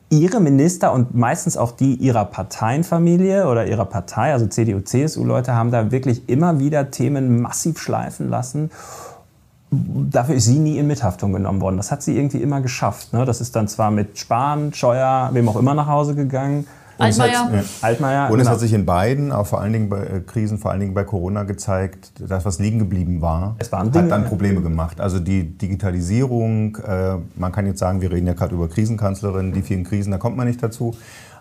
Ihre 0.08 0.40
Minister 0.40 0.92
und 0.92 1.14
meistens 1.14 1.56
auch 1.56 1.72
die 1.72 1.94
Ihrer 1.94 2.24
Parteienfamilie 2.24 3.48
oder 3.48 3.66
Ihrer 3.66 3.86
Partei, 3.86 4.32
also 4.32 4.46
CDU, 4.46 4.80
CSU-Leute, 4.80 5.54
haben 5.54 5.70
da 5.70 5.90
wirklich 5.90 6.28
immer 6.28 6.60
wieder 6.60 6.90
Themen 6.90 7.40
massiv 7.40 7.78
schleifen 7.78 8.28
lassen 8.28 8.70
dafür 9.70 10.36
ist 10.36 10.44
sie 10.44 10.58
nie 10.58 10.78
in 10.78 10.86
Mithaftung 10.86 11.32
genommen 11.32 11.60
worden. 11.60 11.76
Das 11.76 11.90
hat 11.90 12.02
sie 12.02 12.16
irgendwie 12.16 12.38
immer 12.38 12.60
geschafft. 12.60 13.12
Ne? 13.12 13.24
Das 13.24 13.40
ist 13.40 13.56
dann 13.56 13.68
zwar 13.68 13.90
mit 13.90 14.18
Spahn, 14.18 14.72
Scheuer, 14.72 15.30
wem 15.32 15.48
auch 15.48 15.56
immer 15.56 15.74
nach 15.74 15.88
Hause 15.88 16.14
gegangen. 16.14 16.66
Altmaier. 16.98 17.50
Hat. 17.50 17.64
Altmaier. 17.82 18.30
Und 18.30 18.38
es 18.38 18.44
genau. 18.44 18.50
hat 18.52 18.60
sich 18.60 18.72
in 18.72 18.86
beiden, 18.86 19.32
auch 19.32 19.46
vor 19.46 19.60
allen 19.60 19.72
Dingen 19.72 19.88
bei 19.88 20.02
äh, 20.02 20.20
Krisen, 20.20 20.58
vor 20.58 20.70
allen 20.70 20.80
Dingen 20.80 20.94
bei 20.94 21.04
Corona 21.04 21.42
gezeigt, 21.44 22.12
dass 22.18 22.44
was 22.44 22.58
liegen 22.58 22.78
geblieben 22.78 23.20
war, 23.20 23.56
es 23.58 23.70
war 23.72 23.80
hat 23.80 23.94
Ding, 23.94 24.08
dann 24.08 24.24
Probleme 24.24 24.62
gemacht. 24.62 25.00
Also 25.00 25.18
die 25.18 25.44
Digitalisierung, 25.44 26.76
äh, 26.76 27.16
man 27.36 27.52
kann 27.52 27.66
jetzt 27.66 27.78
sagen, 27.78 28.00
wir 28.00 28.10
reden 28.10 28.26
ja 28.26 28.32
gerade 28.32 28.54
über 28.54 28.68
Krisenkanzlerinnen, 28.68 29.52
die 29.52 29.62
vielen 29.62 29.84
Krisen, 29.84 30.10
da 30.10 30.18
kommt 30.18 30.36
man 30.36 30.46
nicht 30.46 30.62
dazu. 30.62 30.94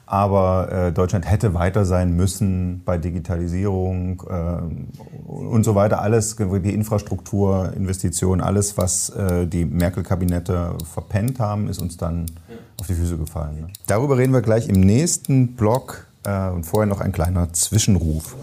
Aber 0.08 0.72
äh, 0.72 0.91
Deutschland 0.91 1.30
hätte 1.30 1.56
weiter 1.56 1.84
sein 1.84 2.15
müssen 2.15 2.84
bei 2.86 3.00
Digitalisierung 3.00 4.22
äh, 4.30 5.28
und 5.28 5.63
so 5.63 5.74
weiter. 5.74 6.02
Alles, 6.02 6.36
die 6.36 6.74
Infrastruktur, 6.74 7.74
Investitionen, 7.76 8.41
alles, 8.41 8.78
was 8.78 9.10
äh, 9.10 9.48
die 9.48 9.65
Merkel-Kabinette 9.65 10.76
verpennt 10.94 11.39
haben, 11.39 11.68
ist 11.68 11.82
uns 11.82 11.98
dann 11.98 12.28
auf 12.86 12.88
die 12.88 13.02
Füße 13.02 13.17
gefallen. 13.17 13.62
Ne? 13.62 13.67
Darüber 13.88 14.17
reden 14.17 14.34
wir 14.34 14.41
gleich 14.41 14.69
im 14.69 14.80
nächsten 14.80 15.56
Blog 15.56 16.08
äh, 16.24 16.50
und 16.50 16.65
vorher 16.65 16.86
noch 16.86 17.02
ein 17.02 17.12
kleiner 17.12 17.52
Zwischenruf. 17.52 18.36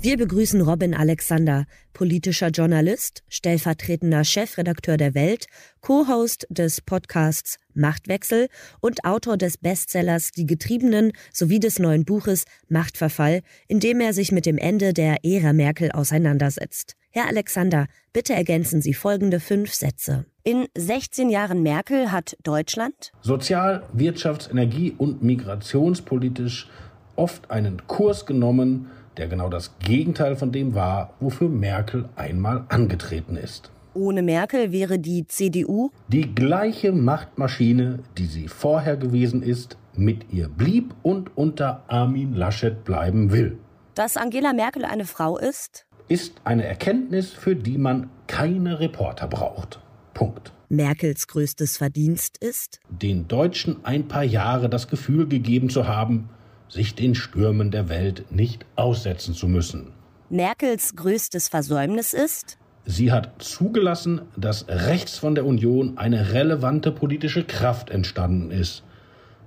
Wir 0.00 0.18
begrüßen 0.18 0.60
Robin 0.60 0.94
Alexander, 0.94 1.64
politischer 1.94 2.48
Journalist, 2.48 3.22
stellvertretender 3.28 4.22
Chefredakteur 4.22 4.98
der 4.98 5.14
Welt, 5.14 5.46
Co-Host 5.80 6.46
des 6.50 6.82
Podcasts 6.82 7.56
Machtwechsel 7.72 8.48
und 8.80 9.04
Autor 9.04 9.38
des 9.38 9.56
Bestsellers 9.56 10.30
Die 10.30 10.46
Getriebenen 10.46 11.12
sowie 11.32 11.58
des 11.58 11.78
neuen 11.78 12.04
Buches 12.04 12.44
Machtverfall, 12.68 13.40
in 13.66 13.80
dem 13.80 14.00
er 14.00 14.12
sich 14.12 14.30
mit 14.30 14.44
dem 14.44 14.58
Ende 14.58 14.92
der 14.92 15.24
Ära 15.24 15.54
Merkel 15.54 15.90
auseinandersetzt. 15.90 16.96
Herr 17.16 17.28
Alexander, 17.28 17.86
bitte 18.12 18.34
ergänzen 18.34 18.82
Sie 18.82 18.92
folgende 18.92 19.38
fünf 19.38 19.72
Sätze. 19.72 20.24
In 20.42 20.66
16 20.76 21.30
Jahren 21.30 21.62
Merkel 21.62 22.10
hat 22.10 22.36
Deutschland 22.42 23.12
sozial, 23.20 23.84
wirtschafts-, 23.96 24.50
energie- 24.50 24.96
und 24.98 25.22
migrationspolitisch 25.22 26.68
oft 27.14 27.52
einen 27.52 27.86
Kurs 27.86 28.26
genommen, 28.26 28.90
der 29.16 29.28
genau 29.28 29.48
das 29.48 29.78
Gegenteil 29.78 30.34
von 30.34 30.50
dem 30.50 30.74
war, 30.74 31.14
wofür 31.20 31.48
Merkel 31.48 32.08
einmal 32.16 32.64
angetreten 32.68 33.36
ist. 33.36 33.70
Ohne 33.94 34.24
Merkel 34.24 34.72
wäre 34.72 34.98
die 34.98 35.24
CDU 35.28 35.92
die 36.08 36.34
gleiche 36.34 36.90
Machtmaschine, 36.90 38.00
die 38.18 38.26
sie 38.26 38.48
vorher 38.48 38.96
gewesen 38.96 39.40
ist, 39.44 39.78
mit 39.94 40.32
ihr 40.32 40.48
blieb 40.48 40.92
und 41.04 41.36
unter 41.36 41.84
Armin 41.86 42.34
Laschet 42.34 42.82
bleiben 42.82 43.30
will. 43.30 43.56
Dass 43.94 44.16
Angela 44.16 44.52
Merkel 44.52 44.84
eine 44.84 45.04
Frau 45.04 45.38
ist? 45.38 45.83
Ist 46.08 46.34
eine 46.44 46.64
Erkenntnis, 46.64 47.30
für 47.32 47.56
die 47.56 47.78
man 47.78 48.10
keine 48.26 48.78
Reporter 48.78 49.26
braucht. 49.26 49.80
Punkt. 50.12 50.52
Merkels 50.68 51.28
größtes 51.28 51.78
Verdienst 51.78 52.36
ist? 52.38 52.80
Den 52.90 53.26
Deutschen 53.26 53.84
ein 53.84 54.06
paar 54.06 54.24
Jahre 54.24 54.68
das 54.68 54.88
Gefühl 54.88 55.26
gegeben 55.26 55.70
zu 55.70 55.88
haben, 55.88 56.28
sich 56.68 56.94
den 56.94 57.14
Stürmen 57.14 57.70
der 57.70 57.88
Welt 57.88 58.26
nicht 58.30 58.66
aussetzen 58.76 59.34
zu 59.34 59.48
müssen. 59.48 59.92
Merkels 60.28 60.94
größtes 60.94 61.48
Versäumnis 61.48 62.12
ist? 62.12 62.58
Sie 62.84 63.10
hat 63.10 63.42
zugelassen, 63.42 64.22
dass 64.36 64.66
rechts 64.68 65.16
von 65.16 65.34
der 65.34 65.46
Union 65.46 65.96
eine 65.96 66.32
relevante 66.32 66.92
politische 66.92 67.44
Kraft 67.44 67.88
entstanden 67.88 68.50
ist. 68.50 68.82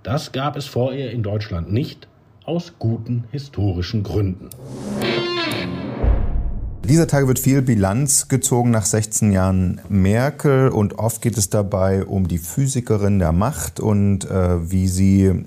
Das 0.02 0.32
gab 0.32 0.58
es 0.58 0.66
vor 0.66 0.94
ihr 0.94 1.12
in 1.12 1.22
Deutschland 1.22 1.72
nicht, 1.72 2.08
aus 2.46 2.74
guten 2.80 3.26
historischen 3.32 4.02
Gründen. 4.02 4.50
Dieser 6.88 7.08
Tage 7.08 7.28
wird 7.28 7.38
viel 7.38 7.62
Bilanz 7.62 8.30
gezogen 8.30 8.72
nach 8.72 8.86
16 8.86 9.34
Jahren 9.34 9.82
Merkel 9.90 10.70
und 10.70 11.00
oft 11.00 11.22
geht 11.22 11.38
es 11.38 11.50
dabei 11.50 12.06
um 12.06 12.30
die 12.30 12.38
Physikerin 12.38 13.20
der 13.20 13.34
Macht 13.34 13.82
und 13.82 14.24
äh, 14.32 14.72
wie 14.72 14.88
sie 14.88 15.46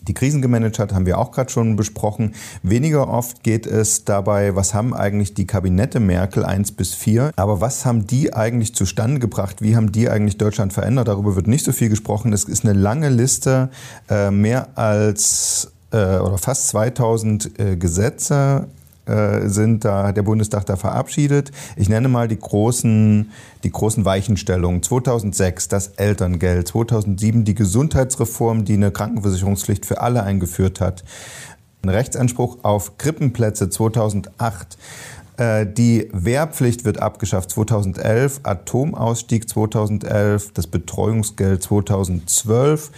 die 0.00 0.14
Krisen 0.14 0.40
gemanagt 0.40 0.78
hat, 0.78 0.94
haben 0.94 1.04
wir 1.04 1.18
auch 1.18 1.32
gerade 1.32 1.50
schon 1.50 1.76
besprochen. 1.76 2.34
Weniger 2.62 3.06
oft 3.08 3.42
geht 3.42 3.66
es 3.66 4.06
dabei, 4.06 4.56
was 4.56 4.72
haben 4.72 4.94
eigentlich 4.94 5.34
die 5.34 5.46
Kabinette 5.46 6.00
Merkel 6.00 6.42
1 6.42 6.72
bis 6.72 6.94
4, 6.94 7.32
aber 7.36 7.60
was 7.60 7.84
haben 7.84 8.06
die 8.06 8.32
eigentlich 8.32 8.74
zustande 8.74 9.20
gebracht? 9.20 9.60
Wie 9.60 9.76
haben 9.76 9.92
die 9.92 10.08
eigentlich 10.08 10.38
Deutschland 10.38 10.72
verändert? 10.72 11.08
Darüber 11.08 11.36
wird 11.36 11.48
nicht 11.48 11.66
so 11.66 11.72
viel 11.72 11.90
gesprochen. 11.90 12.32
Es 12.32 12.44
ist 12.44 12.64
eine 12.64 12.72
lange 12.72 13.10
Liste, 13.10 13.68
äh, 14.08 14.30
mehr 14.30 14.68
als 14.78 15.70
äh, 15.92 16.16
oder 16.16 16.38
fast 16.38 16.68
2000 16.68 17.58
äh, 17.58 17.76
Gesetze 17.76 18.68
äh, 19.06 19.48
sind 19.48 19.84
da 19.84 20.12
der 20.12 20.22
Bundestag 20.22 20.66
da 20.66 20.76
verabschiedet. 20.76 21.52
Ich 21.76 21.88
nenne 21.88 22.08
mal 22.08 22.28
die 22.28 22.38
großen, 22.38 23.30
die 23.64 23.70
großen 23.70 24.04
Weichenstellungen. 24.04 24.82
2006 24.82 25.68
das 25.68 25.88
Elterngeld, 25.96 26.68
2007 26.68 27.44
die 27.44 27.54
Gesundheitsreform, 27.54 28.64
die 28.64 28.74
eine 28.74 28.90
Krankenversicherungspflicht 28.90 29.86
für 29.86 30.00
alle 30.00 30.22
eingeführt 30.22 30.80
hat. 30.80 31.04
Ein 31.82 31.90
Rechtsanspruch 31.90 32.58
auf 32.62 32.98
Krippenplätze 32.98 33.70
2008. 33.70 34.76
Äh, 35.36 35.66
die 35.66 36.08
Wehrpflicht 36.12 36.84
wird 36.84 37.00
abgeschafft 37.00 37.50
2011, 37.50 38.40
Atomausstieg 38.42 39.48
2011, 39.48 40.52
das 40.52 40.66
Betreuungsgeld 40.66 41.62
2012. 41.62 42.90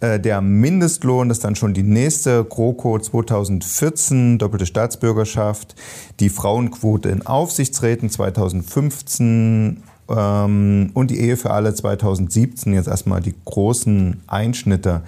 Äh, 0.00 0.20
der 0.20 0.40
Mindestlohn 0.40 1.30
ist 1.30 1.44
dann 1.44 1.56
schon 1.56 1.74
die 1.74 1.82
nächste 1.82 2.44
GroKo 2.44 2.98
2014, 2.98 4.38
doppelte 4.38 4.66
Staatsbürgerschaft. 4.66 5.74
Die 6.20 6.28
Frauenquote 6.28 7.08
in 7.08 7.26
Aufsichtsräten 7.26 8.10
2015 8.10 9.82
ähm, 10.08 10.90
und 10.94 11.10
die 11.10 11.20
Ehe 11.20 11.36
für 11.36 11.50
alle 11.50 11.74
2017. 11.74 12.74
Jetzt 12.74 12.88
erstmal 12.88 13.20
die 13.20 13.34
großen 13.44 14.22
Einschnitte. 14.26 15.02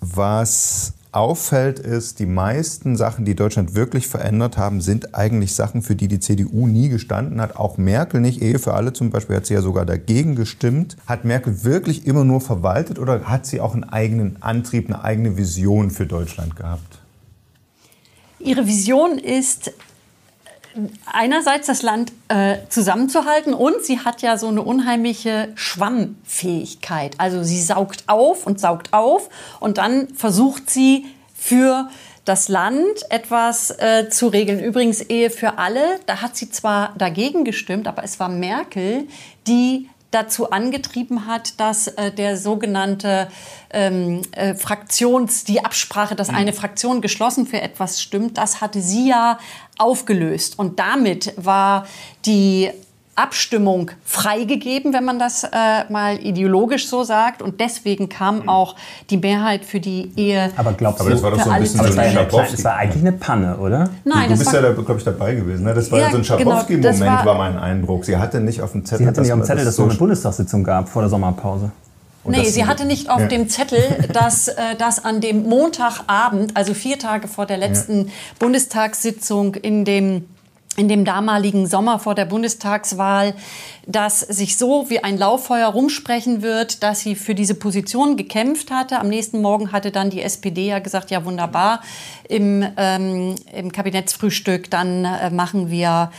Was 0.00 0.94
auffällt, 1.18 1.80
ist, 1.80 2.20
die 2.20 2.26
meisten 2.26 2.96
Sachen, 2.96 3.24
die 3.24 3.34
Deutschland 3.34 3.74
wirklich 3.74 4.06
verändert 4.06 4.56
haben, 4.56 4.80
sind 4.80 5.16
eigentlich 5.16 5.52
Sachen, 5.52 5.82
für 5.82 5.96
die 5.96 6.06
die 6.06 6.20
CDU 6.20 6.68
nie 6.68 6.88
gestanden 6.88 7.40
hat. 7.40 7.56
Auch 7.56 7.76
Merkel 7.76 8.20
nicht. 8.20 8.40
Ehe 8.40 8.60
für 8.60 8.74
alle 8.74 8.92
zum 8.92 9.10
Beispiel 9.10 9.34
hat 9.34 9.46
sie 9.46 9.54
ja 9.54 9.60
sogar 9.60 9.84
dagegen 9.84 10.36
gestimmt. 10.36 10.96
Hat 11.06 11.24
Merkel 11.24 11.64
wirklich 11.64 12.06
immer 12.06 12.24
nur 12.24 12.40
verwaltet 12.40 13.00
oder 13.00 13.24
hat 13.24 13.46
sie 13.46 13.60
auch 13.60 13.74
einen 13.74 13.84
eigenen 13.84 14.40
Antrieb, 14.40 14.86
eine 14.86 15.02
eigene 15.02 15.36
Vision 15.36 15.90
für 15.90 16.06
Deutschland 16.06 16.54
gehabt? 16.54 17.00
Ihre 18.38 18.68
Vision 18.68 19.18
ist 19.18 19.72
einerseits 21.06 21.66
das 21.66 21.82
Land 21.82 22.12
äh, 22.28 22.58
zusammenzuhalten 22.68 23.54
und 23.54 23.82
sie 23.82 24.00
hat 24.00 24.22
ja 24.22 24.36
so 24.36 24.48
eine 24.48 24.62
unheimliche 24.62 25.48
Schwammfähigkeit. 25.54 27.14
Also 27.18 27.42
sie 27.42 27.60
saugt 27.60 28.04
auf 28.06 28.46
und 28.46 28.60
saugt 28.60 28.92
auf 28.92 29.28
und 29.60 29.78
dann 29.78 30.08
versucht 30.14 30.70
sie 30.70 31.06
für 31.34 31.88
das 32.24 32.48
Land 32.48 33.10
etwas 33.10 33.70
äh, 33.70 34.10
zu 34.10 34.28
regeln. 34.28 34.60
Übrigens 34.60 35.00
Ehe 35.00 35.30
für 35.30 35.58
alle, 35.58 35.80
da 36.06 36.20
hat 36.20 36.36
sie 36.36 36.50
zwar 36.50 36.94
dagegen 36.98 37.44
gestimmt, 37.44 37.88
aber 37.88 38.04
es 38.04 38.20
war 38.20 38.28
Merkel, 38.28 39.08
die 39.46 39.88
dazu 40.10 40.50
angetrieben 40.50 41.26
hat, 41.26 41.60
dass 41.60 41.88
äh, 41.88 42.10
der 42.10 42.36
sogenannte 42.36 43.28
ähm, 43.70 44.22
äh, 44.32 44.54
Fraktions, 44.54 45.44
die 45.44 45.64
Absprache, 45.64 46.14
dass 46.14 46.30
eine 46.30 46.52
Fraktion 46.52 47.00
geschlossen 47.00 47.46
für 47.46 47.60
etwas 47.60 48.00
stimmt, 48.00 48.38
das 48.38 48.60
hatte 48.60 48.80
sie 48.80 49.08
ja 49.08 49.38
aufgelöst. 49.76 50.58
Und 50.58 50.78
damit 50.78 51.34
war 51.36 51.86
die 52.24 52.70
Abstimmung 53.18 53.90
freigegeben, 54.04 54.92
wenn 54.92 55.04
man 55.04 55.18
das 55.18 55.44
äh, 55.44 55.48
mal 55.90 56.18
ideologisch 56.22 56.88
so 56.88 57.02
sagt. 57.02 57.42
Und 57.42 57.60
deswegen 57.60 58.08
kam 58.08 58.40
mhm. 58.42 58.48
auch 58.48 58.76
die 59.10 59.16
Mehrheit 59.16 59.64
für 59.64 59.80
die 59.80 60.12
Ehe. 60.16 60.50
Aber 60.56 60.72
glaubst 60.72 61.04
du, 61.04 61.10
das 61.10 61.22
war 61.22 61.32
doch 61.32 61.42
so 61.42 61.50
ein 61.50 61.60
bisschen 61.60 61.92
so 61.92 61.98
ein 61.98 62.12
Schabowski. 62.12 62.52
Das 62.52 62.64
war 62.64 62.76
eigentlich 62.76 63.02
eine 63.02 63.12
Panne, 63.12 63.56
oder? 63.56 63.90
Nein, 64.04 64.28
du, 64.28 64.34
du 64.34 64.38
bist 64.38 64.52
ja, 64.52 64.60
glaube 64.60 64.94
ich, 64.98 65.04
dabei 65.04 65.34
gewesen. 65.34 65.64
Ne? 65.64 65.74
Das 65.74 65.90
war 65.90 65.98
ja, 65.98 66.10
so 66.10 66.18
ein 66.18 66.24
Schabowski-Moment, 66.24 66.98
genau, 66.98 67.10
war, 67.10 67.26
war, 67.26 67.38
mein 67.38 67.58
Eindruck. 67.58 68.04
Sie 68.04 68.16
hatte 68.16 68.40
nicht 68.40 68.62
auf 68.62 68.72
dem 68.72 68.84
Zettel. 68.84 69.04
Sie 69.04 69.08
hatte 69.08 69.20
nicht 69.20 69.32
auf 69.32 69.40
dem 69.40 69.44
Zettel, 69.44 69.64
dass 69.64 69.74
es 69.74 69.76
so 69.76 69.84
eine 69.84 69.94
Bundestagssitzung 69.94 70.64
gab 70.64 70.88
vor 70.88 71.02
der 71.02 71.08
Sommerpause. 71.08 71.72
Und 72.24 72.36
nee, 72.36 72.44
sie 72.44 72.66
hatte 72.66 72.84
nicht 72.84 73.08
auf 73.10 73.20
ja. 73.20 73.26
dem 73.26 73.48
Zettel, 73.48 73.82
dass, 74.12 74.48
äh, 74.48 74.76
dass 74.78 75.04
an 75.04 75.20
dem 75.20 75.44
Montagabend, 75.44 76.56
also 76.56 76.74
vier 76.74 76.98
Tage 76.98 77.26
vor 77.26 77.46
der 77.46 77.56
letzten 77.56 78.06
ja. 78.06 78.12
Bundestagssitzung 78.38 79.54
in 79.54 79.84
dem 79.84 80.26
in 80.78 80.88
dem 80.88 81.04
damaligen 81.04 81.66
Sommer 81.66 81.98
vor 81.98 82.14
der 82.14 82.24
Bundestagswahl, 82.24 83.34
dass 83.86 84.20
sich 84.20 84.56
so 84.56 84.88
wie 84.88 85.02
ein 85.02 85.18
Lauffeuer 85.18 85.68
rumsprechen 85.68 86.40
wird, 86.40 86.84
dass 86.84 87.00
sie 87.00 87.16
für 87.16 87.34
diese 87.34 87.56
Position 87.56 88.16
gekämpft 88.16 88.70
hatte. 88.70 89.00
Am 89.00 89.08
nächsten 89.08 89.42
Morgen 89.42 89.72
hatte 89.72 89.90
dann 89.90 90.08
die 90.08 90.22
SPD 90.22 90.68
ja 90.68 90.78
gesagt, 90.78 91.10
ja 91.10 91.24
wunderbar, 91.24 91.82
im, 92.28 92.64
ähm, 92.76 93.34
im 93.52 93.72
Kabinettsfrühstück, 93.72 94.70
dann 94.70 95.04
äh, 95.04 95.30
machen 95.30 95.68
wir 95.68 96.12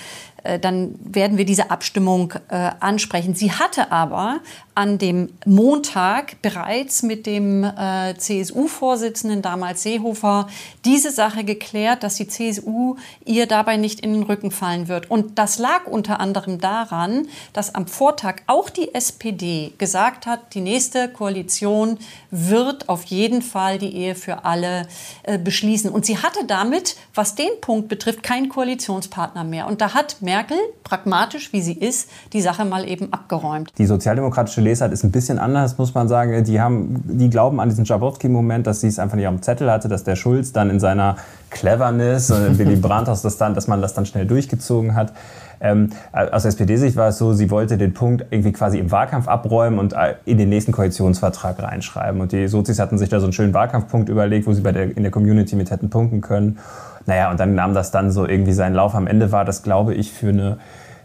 äh, 0.43 0.59
dann 0.59 0.95
werden 1.03 1.37
wir 1.37 1.45
diese 1.45 1.71
Abstimmung 1.71 2.33
äh, 2.49 2.71
ansprechen. 2.79 3.35
Sie 3.35 3.51
hatte 3.51 3.91
aber 3.91 4.39
an 4.79 4.97
dem 4.97 5.27
Montag 5.45 6.41
bereits 6.41 7.03
mit 7.03 7.25
dem 7.25 7.65
äh, 7.65 8.15
CSU-Vorsitzenden, 8.17 9.41
damals 9.41 9.83
Seehofer, 9.83 10.47
diese 10.85 11.11
Sache 11.11 11.43
geklärt, 11.43 12.01
dass 12.01 12.15
die 12.15 12.29
CSU 12.29 12.95
ihr 13.25 13.45
dabei 13.45 13.75
nicht 13.75 13.99
in 13.99 14.13
den 14.13 14.23
Rücken 14.23 14.51
fallen 14.51 14.87
wird. 14.87 15.11
Und 15.11 15.37
das 15.37 15.59
lag 15.59 15.85
unter 15.85 16.21
anderem 16.21 16.61
daran, 16.61 17.27
dass 17.51 17.75
am 17.75 17.87
Vortag 17.87 18.35
auch 18.47 18.69
die 18.69 18.95
SPD 18.95 19.73
gesagt 19.77 20.25
hat, 20.25 20.53
die 20.53 20.61
nächste 20.61 21.09
Koalition 21.09 21.97
wird 22.31 22.87
auf 22.87 23.03
jeden 23.03 23.41
Fall 23.41 23.79
die 23.79 23.93
Ehe 23.93 24.15
für 24.15 24.45
alle 24.45 24.87
äh, 25.23 25.37
beschließen. 25.37 25.91
Und 25.91 26.05
sie 26.05 26.19
hatte 26.19 26.45
damit, 26.47 26.95
was 27.13 27.35
den 27.35 27.49
Punkt 27.59 27.89
betrifft, 27.89 28.23
keinen 28.23 28.47
Koalitionspartner 28.47 29.43
mehr. 29.43 29.67
Und 29.67 29.81
da 29.81 29.93
hat 29.93 30.21
Merkel, 30.21 30.57
pragmatisch 30.85 31.51
wie 31.51 31.61
sie 31.61 31.73
ist, 31.73 32.09
die 32.31 32.39
Sache 32.39 32.63
mal 32.63 32.87
eben 32.87 33.11
abgeräumt. 33.11 33.73
Die 33.77 33.85
sozialdemokratische 33.85 34.68
Lesart 34.69 34.93
ist 34.93 35.03
ein 35.03 35.11
bisschen 35.11 35.39
anders, 35.39 35.77
muss 35.77 35.93
man 35.93 36.07
sagen. 36.07 36.43
Die, 36.43 36.61
haben, 36.61 37.03
die 37.05 37.29
glauben 37.29 37.59
an 37.59 37.69
diesen 37.69 37.85
Jabowski-Moment, 37.85 38.67
dass 38.67 38.81
sie 38.81 38.87
es 38.87 38.99
einfach 38.99 39.15
nicht 39.15 39.27
auf 39.27 39.33
dem 39.33 39.41
Zettel 39.41 39.71
hatte, 39.71 39.87
dass 39.87 40.03
der 40.03 40.15
Schulz 40.15 40.51
dann 40.53 40.69
in 40.69 40.79
seiner 40.79 41.17
Cleverness 41.49 42.29
und 42.31 42.57
Willy 42.59 42.75
Brandt, 42.75 43.07
das 43.07 43.37
dann, 43.37 43.55
dass 43.55 43.67
man 43.67 43.81
das 43.81 43.93
dann 43.93 44.05
schnell 44.05 44.25
durchgezogen 44.25 44.95
hat. 44.95 45.13
Ähm, 45.61 45.89
aus 46.13 46.45
SPD-Sicht 46.45 46.95
war 46.95 47.09
es 47.09 47.17
so, 47.17 47.33
sie 47.33 47.51
wollte 47.51 47.77
den 47.77 47.93
Punkt 47.93 48.25
irgendwie 48.29 48.51
quasi 48.51 48.79
im 48.79 48.91
Wahlkampf 48.91 49.27
abräumen 49.27 49.79
und 49.79 49.93
äh, 49.93 50.15
in 50.25 50.37
den 50.37 50.49
nächsten 50.49 50.71
Koalitionsvertrag 50.71 51.61
reinschreiben. 51.61 52.21
Und 52.21 52.31
die 52.31 52.47
Sozis 52.47 52.79
hatten 52.79 52.97
sich 52.97 53.09
da 53.09 53.19
so 53.19 53.25
einen 53.25 53.33
schönen 53.33 53.53
Wahlkampfpunkt 53.53 54.07
überlegt, 54.07 54.47
wo 54.47 54.53
sie 54.53 54.61
bei 54.61 54.71
der, 54.71 54.95
in 54.95 55.03
der 55.03 55.11
Community 55.11 55.55
mit 55.55 55.71
hätten 55.71 55.89
punkten 55.89 56.21
können. 56.21 56.59
Naja, 57.05 57.31
und 57.31 57.39
dann 57.39 57.55
nahm 57.55 57.73
das 57.73 57.91
dann 57.91 58.11
so 58.11 58.25
irgendwie 58.25 58.53
seinen 58.53 58.75
Lauf. 58.75 58.95
Am 58.95 59.07
Ende 59.07 59.31
war 59.31 59.43
das, 59.43 59.63
glaube 59.63 59.95
ich, 59.95 60.11
für 60.11 60.29
eine 60.29 60.57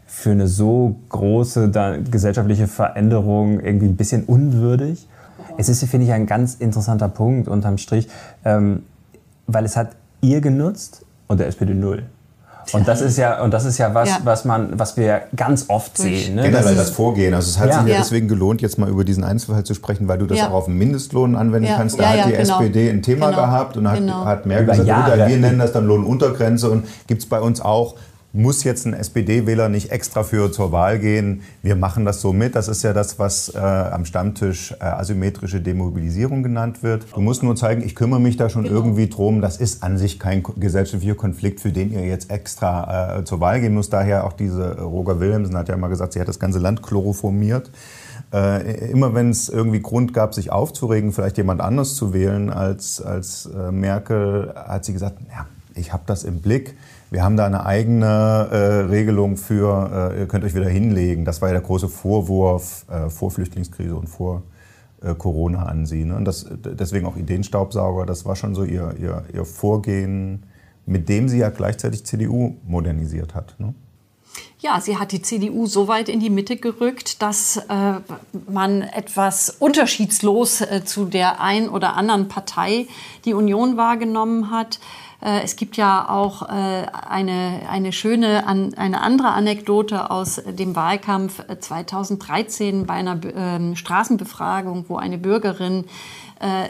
für 0.06 0.30
eine 0.30 0.48
so 0.48 0.96
große 1.08 1.68
da, 1.68 1.96
gesellschaftliche 1.96 2.68
Veränderung 2.68 3.60
irgendwie 3.60 3.86
ein 3.86 3.96
bisschen 3.96 4.24
unwürdig. 4.24 5.08
Es 5.56 5.68
ist, 5.68 5.84
finde 5.84 6.06
ich, 6.06 6.12
ein 6.12 6.26
ganz 6.26 6.54
interessanter 6.54 7.08
Punkt 7.08 7.48
unterm 7.48 7.78
Strich, 7.78 8.08
ähm, 8.44 8.82
weil 9.46 9.64
es 9.64 9.76
hat 9.76 9.90
ihr 10.20 10.40
genutzt 10.40 11.04
und 11.26 11.40
der 11.40 11.48
SPD 11.48 11.74
null. 11.74 12.04
Und 12.72 12.88
das 12.88 13.00
ist 13.00 13.18
ja, 13.18 13.42
und 13.42 13.52
das 13.52 13.64
ist 13.64 13.78
ja 13.78 13.94
was, 13.94 14.08
ja. 14.08 14.18
was 14.24 14.44
man, 14.44 14.78
was 14.78 14.96
wir 14.96 15.22
ganz 15.36 15.66
oft 15.68 15.98
sehen. 15.98 16.36
Ne? 16.36 16.42
Generell 16.44 16.74
das, 16.74 16.86
das 16.86 16.90
Vorgehen. 16.90 17.34
Also 17.34 17.50
es 17.50 17.58
hat 17.58 17.68
ja. 17.68 17.82
sich 17.82 17.92
ja 17.92 17.98
deswegen 17.98 18.28
gelohnt, 18.28 18.62
jetzt 18.62 18.78
mal 18.78 18.88
über 18.88 19.04
diesen 19.04 19.22
Einzelfall 19.22 19.64
zu 19.64 19.74
sprechen, 19.74 20.08
weil 20.08 20.18
du 20.18 20.26
das 20.26 20.40
auch 20.40 20.52
auf 20.52 20.64
den 20.66 20.78
Mindestlohn 20.78 21.36
anwenden 21.36 21.68
kannst. 21.76 21.98
Da 21.98 22.08
hat 22.08 22.26
die 22.26 22.32
genau. 22.32 22.60
SPD 22.60 22.90
ein 22.90 23.02
Thema 23.02 23.30
genau. 23.30 23.42
gehabt 23.42 23.76
und 23.76 23.88
hat, 23.88 23.98
genau. 23.98 24.24
hat 24.24 24.46
mehr 24.46 24.64
gesagt, 24.64 24.86
wir 24.86 25.36
nennen 25.36 25.58
das 25.58 25.72
dann 25.72 25.86
Lohnuntergrenze 25.86 26.70
und 26.70 26.86
gibt 27.06 27.22
es 27.22 27.28
bei 27.28 27.40
uns 27.40 27.60
auch 27.60 27.96
muss 28.34 28.64
jetzt 28.64 28.84
ein 28.84 28.94
SPD-Wähler 28.94 29.68
nicht 29.68 29.92
extra 29.92 30.24
für 30.24 30.50
zur 30.50 30.72
Wahl 30.72 30.98
gehen. 30.98 31.42
Wir 31.62 31.76
machen 31.76 32.04
das 32.04 32.20
so 32.20 32.32
mit. 32.32 32.56
Das 32.56 32.66
ist 32.66 32.82
ja 32.82 32.92
das, 32.92 33.20
was 33.20 33.54
äh, 33.54 33.58
am 33.58 34.04
Stammtisch 34.04 34.72
äh, 34.72 34.84
asymmetrische 34.84 35.60
Demobilisierung 35.60 36.42
genannt 36.42 36.82
wird. 36.82 37.06
Du 37.14 37.20
musst 37.20 37.44
nur 37.44 37.54
zeigen, 37.54 37.82
ich 37.84 37.94
kümmere 37.94 38.20
mich 38.20 38.36
da 38.36 38.50
schon 38.50 38.64
genau. 38.64 38.74
irgendwie 38.74 39.08
drum. 39.08 39.40
Das 39.40 39.58
ist 39.58 39.84
an 39.84 39.98
sich 39.98 40.18
kein 40.18 40.42
gesellschaftlicher 40.56 41.14
Konflikt, 41.14 41.60
für 41.60 41.70
den 41.70 41.92
ihr 41.92 42.04
jetzt 42.06 42.28
extra 42.28 43.20
äh, 43.20 43.24
zur 43.24 43.38
Wahl 43.38 43.60
gehen 43.60 43.72
müsst. 43.72 43.92
Daher 43.92 44.24
auch 44.24 44.32
diese 44.32 44.80
Roger 44.80 45.20
Wilhelmsen 45.20 45.56
hat 45.56 45.68
ja 45.68 45.76
mal 45.76 45.86
gesagt, 45.86 46.14
sie 46.14 46.20
hat 46.20 46.26
das 46.26 46.40
ganze 46.40 46.58
Land 46.58 46.82
chloroformiert. 46.82 47.70
Äh, 48.32 48.90
immer 48.90 49.14
wenn 49.14 49.30
es 49.30 49.48
irgendwie 49.48 49.80
Grund 49.80 50.12
gab, 50.12 50.34
sich 50.34 50.50
aufzuregen, 50.50 51.12
vielleicht 51.12 51.36
jemand 51.36 51.60
anders 51.60 51.94
zu 51.94 52.12
wählen 52.12 52.50
als, 52.50 53.00
als 53.00 53.46
äh, 53.46 53.70
Merkel, 53.70 54.52
hat 54.56 54.84
sie 54.84 54.92
gesagt, 54.92 55.18
ja, 55.30 55.46
ich 55.76 55.92
habe 55.92 56.02
das 56.06 56.24
im 56.24 56.40
Blick 56.40 56.76
wir 57.14 57.22
haben 57.22 57.37
da 57.37 57.46
eine 57.46 57.64
eigene 57.64 58.48
äh, 58.50 58.57
Regelung 58.90 59.37
für, 59.37 60.12
äh, 60.12 60.18
ihr 60.18 60.27
könnt 60.27 60.44
euch 60.44 60.57
wieder 60.57 60.68
hinlegen. 60.68 61.24
Das 61.24 61.40
war 61.40 61.48
ja 61.48 61.53
der 61.53 61.62
große 61.62 61.88
Vorwurf 61.88 62.87
äh, 62.90 63.09
vor 63.09 63.31
Flüchtlingskrise 63.31 63.94
und 63.94 64.09
vor 64.09 64.42
äh, 65.00 65.14
Corona 65.14 65.66
an 65.66 65.87
sie. 65.87 66.05
Ne? 66.05 66.16
Und 66.16 66.24
das, 66.24 66.44
deswegen 66.50 67.07
auch 67.07 67.16
Ideenstaubsauger, 67.16 68.05
das 68.05 68.24
war 68.24 68.35
schon 68.35 68.57
so 68.57 68.64
ihr, 68.64 68.96
ihr, 69.00 69.22
ihr 69.33 69.44
Vorgehen, 69.44 70.42
mit 70.87 71.09
dem 71.09 71.29
sie 71.29 71.38
ja 71.38 71.50
gleichzeitig 71.50 72.05
CDU 72.05 72.57
modernisiert 72.66 73.37
hat. 73.37 73.55
Ne? 73.59 73.74
Ja, 74.59 74.81
sie 74.81 74.96
hat 74.96 75.12
die 75.12 75.22
CDU 75.22 75.66
so 75.66 75.87
weit 75.87 76.09
in 76.09 76.18
die 76.18 76.31
Mitte 76.31 76.57
gerückt, 76.57 77.22
dass 77.22 77.59
äh, 77.59 78.00
man 78.48 78.83
etwas 78.83 79.50
unterschiedslos 79.50 80.62
äh, 80.62 80.83
zu 80.85 81.05
der 81.05 81.40
ein 81.40 81.68
oder 81.68 81.94
anderen 81.94 82.27
Partei 82.27 82.88
die 83.24 83.35
Union 83.35 83.77
wahrgenommen 83.77 84.50
hat. 84.50 84.81
Äh, 85.24 85.40
es 85.42 85.56
gibt 85.56 85.76
ja 85.76 86.08
auch 86.08 86.42
äh, 86.42 86.87
eine, 87.08 87.62
eine 87.68 87.92
schöne, 87.92 88.46
eine 88.46 89.00
andere 89.00 89.28
Anekdote 89.28 90.10
aus 90.10 90.40
dem 90.46 90.76
Wahlkampf 90.76 91.42
2013 91.58 92.82
äh, 92.82 92.84
bei 92.84 92.94
einer 92.94 93.18
ähm, 93.34 93.74
Straßenbefragung, 93.74 94.84
wo 94.88 94.96
eine 94.96 95.18
Bürgerin 95.18 95.84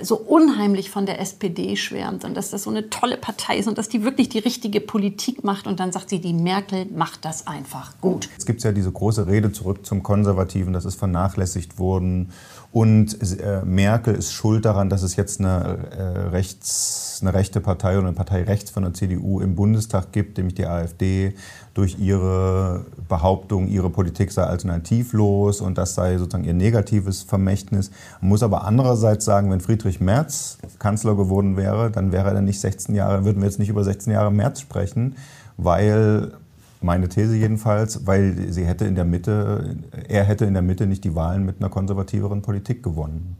so 0.02 0.16
unheimlich 0.16 0.90
von 0.90 1.06
der 1.06 1.20
SPD 1.20 1.76
schwärmt 1.76 2.24
und 2.24 2.36
dass 2.36 2.50
das 2.50 2.62
so 2.62 2.70
eine 2.70 2.90
tolle 2.90 3.16
Partei 3.16 3.58
ist 3.58 3.66
und 3.66 3.76
dass 3.76 3.88
die 3.88 4.04
wirklich 4.04 4.28
die 4.28 4.38
richtige 4.38 4.80
Politik 4.80 5.42
macht. 5.42 5.66
Und 5.66 5.80
dann 5.80 5.92
sagt 5.92 6.10
sie, 6.10 6.20
die 6.20 6.32
Merkel 6.32 6.86
macht 6.86 7.24
das 7.24 7.46
einfach 7.46 8.00
gut. 8.00 8.28
Es 8.38 8.46
gibt 8.46 8.62
ja 8.62 8.72
diese 8.72 8.92
große 8.92 9.26
Rede 9.26 9.52
zurück 9.52 9.84
zum 9.84 10.02
Konservativen, 10.02 10.72
das 10.72 10.84
ist 10.84 10.96
vernachlässigt 10.96 11.78
worden. 11.78 12.30
Und 12.74 13.18
äh, 13.40 13.62
Merkel 13.64 14.16
ist 14.16 14.32
schuld 14.32 14.64
daran, 14.64 14.90
dass 14.90 15.02
es 15.02 15.14
jetzt 15.14 15.38
eine, 15.38 15.78
äh, 15.90 16.02
rechts, 16.30 17.18
eine 17.20 17.32
rechte 17.32 17.60
Partei 17.60 17.98
oder 17.98 18.08
eine 18.08 18.16
Partei 18.16 18.42
rechts 18.42 18.72
von 18.72 18.82
der 18.82 18.92
CDU 18.94 19.40
im 19.40 19.54
Bundestag 19.54 20.10
gibt, 20.10 20.38
nämlich 20.38 20.54
die 20.54 20.66
AfD, 20.66 21.34
durch 21.74 21.98
ihre 21.98 22.84
Behauptung, 23.08 23.66
ihre 23.66 23.90
Politik 23.90 24.30
sei 24.30 24.44
alternativlos 24.44 25.60
und 25.60 25.76
das 25.76 25.96
sei 25.96 26.16
sozusagen 26.18 26.44
ihr 26.44 26.54
negatives 26.54 27.22
Vermächtnis. 27.22 27.90
Man 28.20 28.30
muss 28.30 28.44
aber 28.44 28.64
andererseits 28.64 29.24
sagen, 29.24 29.50
wenn 29.50 29.60
Friedrich 29.60 30.00
Merz 30.00 30.58
Kanzler 30.78 31.16
geworden 31.16 31.56
wäre, 31.56 31.90
dann 31.90 32.12
wäre 32.12 32.32
er 32.32 32.40
nicht 32.40 32.60
16 32.60 32.94
Jahre, 32.94 33.24
würden 33.24 33.40
wir 33.40 33.46
jetzt 33.46 33.58
nicht 33.58 33.68
über 33.68 33.82
16 33.82 34.12
Jahre 34.12 34.30
Merz 34.30 34.60
sprechen, 34.60 35.16
weil 35.56 36.32
meine 36.80 37.08
These 37.08 37.34
jedenfalls, 37.34 38.06
weil 38.06 38.52
sie 38.52 38.64
hätte 38.64 38.84
in 38.84 38.94
der 38.94 39.04
Mitte, 39.04 39.76
er 40.08 40.24
hätte 40.24 40.44
in 40.44 40.54
der 40.54 40.62
Mitte 40.62 40.86
nicht 40.86 41.02
die 41.02 41.14
Wahlen 41.14 41.44
mit 41.44 41.56
einer 41.60 41.70
konservativeren 41.70 42.42
Politik 42.42 42.82
gewonnen, 42.82 43.36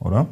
oder? 0.00 0.26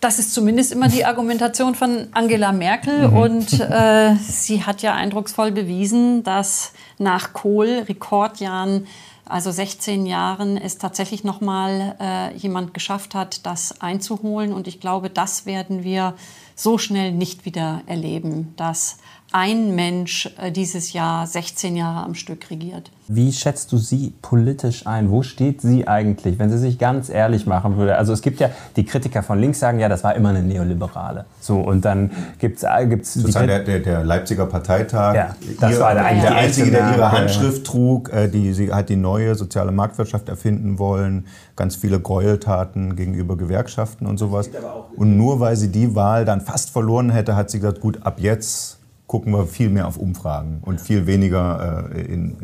Das 0.00 0.18
ist 0.18 0.32
zumindest 0.32 0.72
immer 0.72 0.88
die 0.88 1.04
Argumentation 1.04 1.74
von 1.74 2.08
Angela 2.12 2.52
Merkel. 2.52 3.08
Mhm. 3.08 3.16
Und 3.16 3.60
äh, 3.60 4.14
sie 4.16 4.64
hat 4.64 4.80
ja 4.80 4.94
eindrucksvoll 4.94 5.52
bewiesen, 5.52 6.22
dass 6.22 6.72
nach 6.98 7.34
Kohl, 7.34 7.84
Rekordjahren, 7.86 8.86
also 9.26 9.50
16 9.50 10.06
Jahren, 10.06 10.56
es 10.56 10.78
tatsächlich 10.78 11.22
noch 11.22 11.42
mal 11.42 11.96
äh, 12.00 12.36
jemand 12.36 12.72
geschafft 12.72 13.14
hat, 13.14 13.44
das 13.44 13.82
einzuholen. 13.82 14.54
Und 14.54 14.66
ich 14.66 14.80
glaube, 14.80 15.10
das 15.10 15.44
werden 15.44 15.84
wir 15.84 16.14
so 16.56 16.78
schnell 16.78 17.12
nicht 17.12 17.44
wieder 17.44 17.82
erleben, 17.86 18.54
dass 18.56 18.98
ein 19.32 19.74
Mensch 19.74 20.28
äh, 20.38 20.50
dieses 20.50 20.92
Jahr 20.92 21.26
16 21.26 21.76
Jahre 21.76 22.04
am 22.04 22.14
Stück 22.14 22.50
regiert. 22.50 22.90
Wie 23.06 23.32
schätzt 23.32 23.72
du 23.72 23.76
sie 23.76 24.12
politisch 24.22 24.86
ein? 24.86 25.10
Wo 25.10 25.22
steht 25.22 25.62
sie 25.62 25.86
eigentlich, 25.86 26.38
wenn 26.38 26.50
sie 26.50 26.58
sich 26.58 26.78
ganz 26.78 27.08
ehrlich 27.08 27.46
machen 27.46 27.76
würde? 27.76 27.96
Also 27.96 28.12
es 28.12 28.22
gibt 28.22 28.40
ja, 28.40 28.50
die 28.76 28.84
Kritiker 28.84 29.22
von 29.22 29.40
links 29.40 29.60
sagen 29.60 29.78
ja, 29.78 29.88
das 29.88 30.04
war 30.04 30.14
immer 30.14 30.30
eine 30.30 30.42
Neoliberale. 30.42 31.24
So, 31.40 31.58
und 31.58 31.84
dann 31.84 32.10
gibt 32.38 32.58
es... 32.58 32.64
Äh, 32.64 32.86
gibt's 32.86 33.14
Sozusagen 33.14 33.46
der, 33.46 33.60
der, 33.60 33.80
der, 33.80 34.04
Leipziger 34.04 34.46
Parteitag. 34.46 35.14
Ja, 35.14 35.36
das 35.60 35.72
ihr, 35.72 35.80
war 35.80 35.94
der, 35.94 36.12
der 36.12 36.34
Einzige, 36.34 36.70
der 36.70 36.92
ihre 36.92 37.12
Handschrift 37.12 37.64
trug. 37.64 38.12
Äh, 38.12 38.28
die, 38.28 38.52
sie 38.52 38.72
hat 38.72 38.88
die 38.88 38.96
neue 38.96 39.36
soziale 39.36 39.70
Marktwirtschaft 39.70 40.28
erfinden 40.28 40.78
wollen. 40.78 41.26
Ganz 41.54 41.76
viele 41.76 42.00
Gräueltaten 42.00 42.96
gegenüber 42.96 43.36
Gewerkschaften 43.36 44.06
und 44.06 44.18
sowas. 44.18 44.50
Und 44.96 45.16
nur 45.16 45.40
weil 45.40 45.56
sie 45.56 45.70
die 45.70 45.94
Wahl 45.94 46.24
dann 46.24 46.40
fast 46.40 46.70
verloren 46.70 47.10
hätte, 47.10 47.36
hat 47.36 47.50
sie 47.50 47.60
gesagt, 47.60 47.80
gut, 47.80 48.00
ab 48.02 48.18
jetzt 48.18 48.79
gucken 49.10 49.32
wir 49.32 49.44
viel 49.48 49.70
mehr 49.70 49.88
auf 49.88 49.96
Umfragen 49.96 50.60
und 50.62 50.80
viel 50.80 51.04
weniger 51.04 51.90
äh, 51.92 52.00
in. 52.02 52.36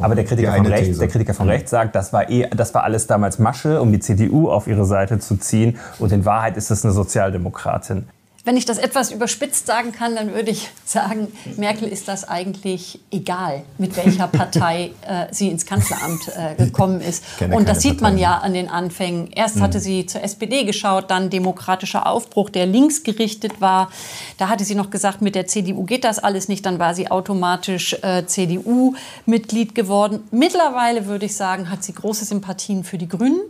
Aber 0.00 0.16
der 0.16 0.24
Kritiker, 0.24 0.52
von 0.52 0.66
rechts, 0.66 0.98
der 0.98 1.06
Kritiker 1.06 1.32
von 1.32 1.48
rechts 1.48 1.70
sagt, 1.70 1.94
das 1.94 2.12
war, 2.12 2.28
eh, 2.28 2.48
das 2.50 2.74
war 2.74 2.82
alles 2.82 3.06
damals 3.06 3.38
Masche, 3.38 3.80
um 3.80 3.92
die 3.92 4.00
CDU 4.00 4.50
auf 4.50 4.66
ihre 4.66 4.84
Seite 4.84 5.20
zu 5.20 5.36
ziehen. 5.36 5.78
Und 6.00 6.10
in 6.10 6.24
Wahrheit 6.24 6.56
ist 6.56 6.72
es 6.72 6.84
eine 6.84 6.92
Sozialdemokratin. 6.92 8.08
Wenn 8.48 8.56
ich 8.56 8.64
das 8.64 8.78
etwas 8.78 9.10
überspitzt 9.10 9.66
sagen 9.66 9.92
kann, 9.92 10.16
dann 10.16 10.32
würde 10.32 10.50
ich 10.50 10.70
sagen, 10.86 11.28
Merkel 11.58 11.86
ist 11.86 12.08
das 12.08 12.26
eigentlich 12.26 12.98
egal, 13.10 13.62
mit 13.76 13.94
welcher 13.98 14.26
Partei 14.26 14.92
äh, 15.06 15.26
sie 15.32 15.50
ins 15.50 15.66
Kanzleramt 15.66 16.32
äh, 16.34 16.54
gekommen 16.54 17.02
ist. 17.02 17.22
Und 17.52 17.68
das 17.68 17.82
sieht 17.82 18.00
man 18.00 18.16
ja 18.16 18.38
an 18.38 18.54
den 18.54 18.70
Anfängen. 18.70 19.30
Erst 19.32 19.56
mhm. 19.56 19.60
hatte 19.60 19.80
sie 19.80 20.06
zur 20.06 20.22
SPD 20.22 20.64
geschaut, 20.64 21.10
dann 21.10 21.28
demokratischer 21.28 22.06
Aufbruch, 22.06 22.48
der 22.48 22.64
links 22.64 23.02
gerichtet 23.02 23.60
war. 23.60 23.90
Da 24.38 24.48
hatte 24.48 24.64
sie 24.64 24.74
noch 24.74 24.88
gesagt, 24.88 25.20
mit 25.20 25.34
der 25.34 25.46
CDU 25.46 25.84
geht 25.84 26.04
das 26.04 26.18
alles 26.18 26.48
nicht. 26.48 26.64
Dann 26.64 26.78
war 26.78 26.94
sie 26.94 27.10
automatisch 27.10 27.98
äh, 28.00 28.24
CDU-Mitglied 28.24 29.74
geworden. 29.74 30.20
Mittlerweile 30.30 31.04
würde 31.04 31.26
ich 31.26 31.36
sagen, 31.36 31.68
hat 31.68 31.84
sie 31.84 31.92
große 31.92 32.24
Sympathien 32.24 32.82
für 32.82 32.96
die 32.96 33.08
Grünen. 33.08 33.40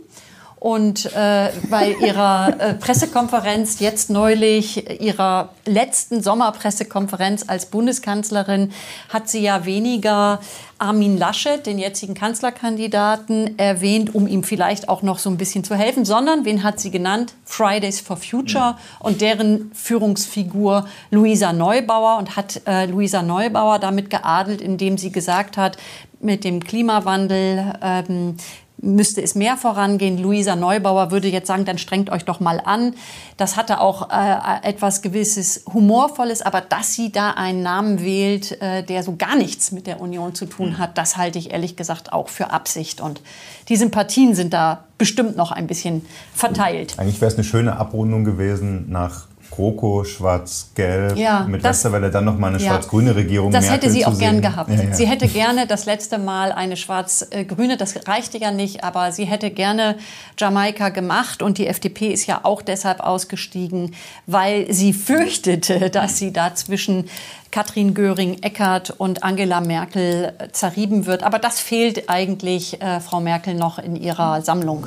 Und 0.59 1.05
äh, 1.15 1.51
bei 1.69 1.95
ihrer 2.01 2.53
äh, 2.59 2.73
Pressekonferenz 2.73 3.79
jetzt 3.79 4.09
neulich, 4.09 5.01
ihrer 5.01 5.49
letzten 5.65 6.21
Sommerpressekonferenz 6.21 7.45
als 7.47 7.67
Bundeskanzlerin, 7.67 8.73
hat 9.07 9.29
sie 9.29 9.41
ja 9.41 9.65
weniger 9.65 10.41
Armin 10.77 11.17
Laschet, 11.17 11.65
den 11.65 11.79
jetzigen 11.79 12.13
Kanzlerkandidaten, 12.13 13.57
erwähnt, 13.57 14.13
um 14.13 14.27
ihm 14.27 14.43
vielleicht 14.43 14.89
auch 14.89 15.01
noch 15.01 15.19
so 15.19 15.29
ein 15.29 15.37
bisschen 15.37 15.63
zu 15.63 15.75
helfen, 15.75 16.03
sondern 16.03 16.43
wen 16.43 16.61
hat 16.61 16.79
sie 16.81 16.91
genannt? 16.91 17.35
Fridays 17.45 18.01
for 18.01 18.17
Future. 18.17 18.75
Und 18.99 19.21
deren 19.21 19.71
Führungsfigur 19.73 20.87
Luisa 21.09 21.53
Neubauer. 21.53 22.17
Und 22.17 22.35
hat 22.35 22.61
äh, 22.67 22.85
Luisa 22.85 23.21
Neubauer 23.21 23.79
damit 23.79 24.09
geadelt, 24.09 24.59
indem 24.59 24.97
sie 24.97 25.11
gesagt 25.11 25.55
hat, 25.55 25.77
mit 26.21 26.43
dem 26.43 26.61
Klimawandel 26.61 27.73
ähm, 27.81 28.35
müsste 28.81 29.21
es 29.21 29.35
mehr 29.35 29.57
vorangehen. 29.57 30.17
Luisa 30.17 30.55
Neubauer 30.55 31.11
würde 31.11 31.27
jetzt 31.27 31.47
sagen, 31.47 31.65
dann 31.65 31.77
strengt 31.77 32.09
euch 32.09 32.25
doch 32.25 32.39
mal 32.39 32.61
an. 32.63 32.93
Das 33.37 33.55
hatte 33.55 33.81
auch 33.81 34.09
äh, 34.09 34.67
etwas 34.67 35.01
gewisses 35.01 35.63
Humorvolles, 35.73 36.41
aber 36.41 36.61
dass 36.61 36.93
sie 36.93 37.11
da 37.11 37.31
einen 37.31 37.63
Namen 37.63 38.01
wählt, 38.01 38.61
äh, 38.61 38.83
der 38.83 39.03
so 39.03 39.15
gar 39.15 39.35
nichts 39.35 39.71
mit 39.71 39.87
der 39.87 40.01
Union 40.01 40.35
zu 40.35 40.45
tun 40.45 40.77
hat, 40.77 40.97
das 40.97 41.17
halte 41.17 41.39
ich 41.39 41.51
ehrlich 41.51 41.75
gesagt 41.75 42.13
auch 42.13 42.29
für 42.29 42.51
Absicht. 42.51 43.01
Und 43.01 43.21
die 43.69 43.75
Sympathien 43.75 44.35
sind 44.35 44.53
da 44.53 44.85
bestimmt 44.97 45.37
noch 45.37 45.51
ein 45.51 45.67
bisschen 45.67 46.05
verteilt. 46.33 46.95
Eigentlich 46.97 47.21
wäre 47.21 47.31
es 47.31 47.37
eine 47.37 47.43
schöne 47.43 47.77
Abrundung 47.77 48.25
gewesen 48.25 48.85
nach 48.89 49.28
GroKo, 49.49 50.03
schwarz-gelb, 50.03 51.17
ja, 51.17 51.45
mit 51.47 51.63
das, 51.63 51.77
Westerwelle 51.77 52.11
dann 52.11 52.25
nochmal 52.25 52.53
eine 52.53 52.63
ja, 52.63 52.69
schwarz-grüne 52.69 53.15
Regierung. 53.15 53.51
Das 53.51 53.71
hätte 53.71 53.89
sie 53.89 54.05
auch 54.05 54.17
gern 54.17 54.41
gehabt. 54.41 54.69
Ja, 54.69 54.93
sie 54.93 55.07
hätte 55.07 55.27
gerne 55.27 55.67
das 55.67 55.85
letzte 55.85 56.17
Mal 56.17 56.51
eine 56.51 56.77
schwarz-grüne, 56.77 57.77
das 57.77 58.07
reichte 58.07 58.37
ja 58.37 58.51
nicht, 58.51 58.83
aber 58.83 59.11
sie 59.11 59.25
hätte 59.25 59.51
gerne 59.51 59.97
Jamaika 60.37 60.89
gemacht 60.89 61.41
und 61.41 61.57
die 61.57 61.67
FDP 61.67 62.11
ist 62.11 62.25
ja 62.25 62.41
auch 62.43 62.61
deshalb 62.61 62.99
ausgestiegen, 62.99 63.95
weil 64.25 64.71
sie 64.71 64.93
fürchtete, 64.93 65.89
dass 65.89 66.17
sie 66.17 66.31
da 66.33 66.55
zwischen 66.55 67.05
Katrin 67.51 67.93
Göring-Eckardt 67.93 68.91
und 68.91 69.23
Angela 69.23 69.59
Merkel 69.61 70.33
zerrieben 70.51 71.05
wird. 71.05 71.23
Aber 71.23 71.39
das 71.39 71.59
fehlt 71.59 72.09
eigentlich 72.09 72.81
äh, 72.81 72.99
Frau 72.99 73.19
Merkel 73.19 73.55
noch 73.55 73.79
in 73.79 73.95
ihrer 73.95 74.41
Sammlung. 74.41 74.85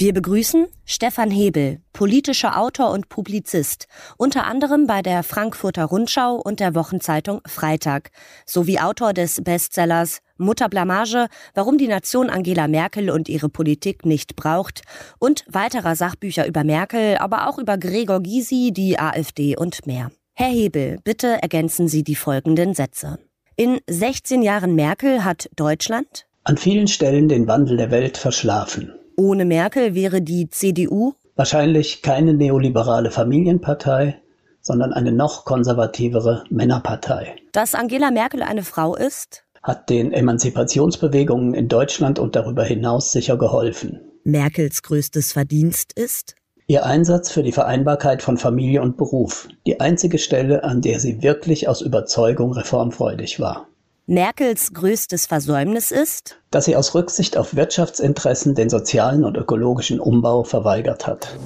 Wir 0.00 0.14
begrüßen 0.14 0.68
Stefan 0.84 1.32
Hebel, 1.32 1.80
politischer 1.92 2.56
Autor 2.56 2.92
und 2.92 3.08
Publizist, 3.08 3.88
unter 4.16 4.44
anderem 4.44 4.86
bei 4.86 5.02
der 5.02 5.24
Frankfurter 5.24 5.86
Rundschau 5.86 6.36
und 6.36 6.60
der 6.60 6.76
Wochenzeitung 6.76 7.40
Freitag, 7.48 8.12
sowie 8.46 8.78
Autor 8.78 9.12
des 9.12 9.42
Bestsellers 9.42 10.20
Mutterblamage, 10.36 11.26
warum 11.54 11.78
die 11.78 11.88
Nation 11.88 12.30
Angela 12.30 12.68
Merkel 12.68 13.10
und 13.10 13.28
ihre 13.28 13.48
Politik 13.48 14.06
nicht 14.06 14.36
braucht 14.36 14.82
und 15.18 15.44
weiterer 15.48 15.96
Sachbücher 15.96 16.46
über 16.46 16.62
Merkel, 16.62 17.16
aber 17.16 17.48
auch 17.48 17.58
über 17.58 17.76
Gregor 17.76 18.22
Gysi, 18.22 18.70
die 18.72 19.00
AfD 19.00 19.56
und 19.56 19.84
mehr. 19.88 20.12
Herr 20.34 20.46
Hebel, 20.46 20.98
bitte 21.02 21.42
ergänzen 21.42 21.88
Sie 21.88 22.04
die 22.04 22.14
folgenden 22.14 22.72
Sätze. 22.72 23.18
In 23.56 23.80
16 23.88 24.42
Jahren 24.42 24.76
Merkel 24.76 25.24
hat 25.24 25.50
Deutschland 25.56 26.26
an 26.44 26.56
vielen 26.56 26.86
Stellen 26.86 27.28
den 27.28 27.48
Wandel 27.48 27.76
der 27.76 27.90
Welt 27.90 28.16
verschlafen. 28.16 28.94
Ohne 29.18 29.44
Merkel 29.44 29.96
wäre 29.96 30.22
die 30.22 30.48
CDU 30.48 31.12
wahrscheinlich 31.34 32.02
keine 32.02 32.34
neoliberale 32.34 33.10
Familienpartei, 33.10 34.16
sondern 34.60 34.92
eine 34.92 35.10
noch 35.10 35.44
konservativere 35.44 36.44
Männerpartei. 36.50 37.34
Dass 37.50 37.74
Angela 37.74 38.12
Merkel 38.12 38.44
eine 38.44 38.62
Frau 38.62 38.94
ist, 38.94 39.42
hat 39.64 39.90
den 39.90 40.12
Emanzipationsbewegungen 40.12 41.54
in 41.54 41.66
Deutschland 41.66 42.20
und 42.20 42.36
darüber 42.36 42.62
hinaus 42.62 43.10
sicher 43.10 43.36
geholfen. 43.36 43.98
Merkels 44.22 44.82
größtes 44.82 45.32
Verdienst 45.32 45.94
ist 45.94 46.36
Ihr 46.68 46.86
Einsatz 46.86 47.28
für 47.32 47.42
die 47.42 47.50
Vereinbarkeit 47.50 48.22
von 48.22 48.36
Familie 48.36 48.82
und 48.82 48.96
Beruf, 48.96 49.48
die 49.66 49.80
einzige 49.80 50.18
Stelle, 50.18 50.62
an 50.62 50.80
der 50.80 51.00
sie 51.00 51.22
wirklich 51.22 51.66
aus 51.66 51.80
Überzeugung 51.80 52.52
reformfreudig 52.52 53.40
war. 53.40 53.66
Merkels 54.10 54.72
größtes 54.72 55.26
Versäumnis 55.26 55.90
ist, 55.90 56.40
dass 56.50 56.64
sie 56.64 56.76
aus 56.76 56.94
Rücksicht 56.94 57.36
auf 57.36 57.54
Wirtschaftsinteressen 57.54 58.54
den 58.54 58.70
sozialen 58.70 59.22
und 59.22 59.36
ökologischen 59.36 60.00
Umbau 60.00 60.44
verweigert 60.44 61.06
hat. 61.06 61.36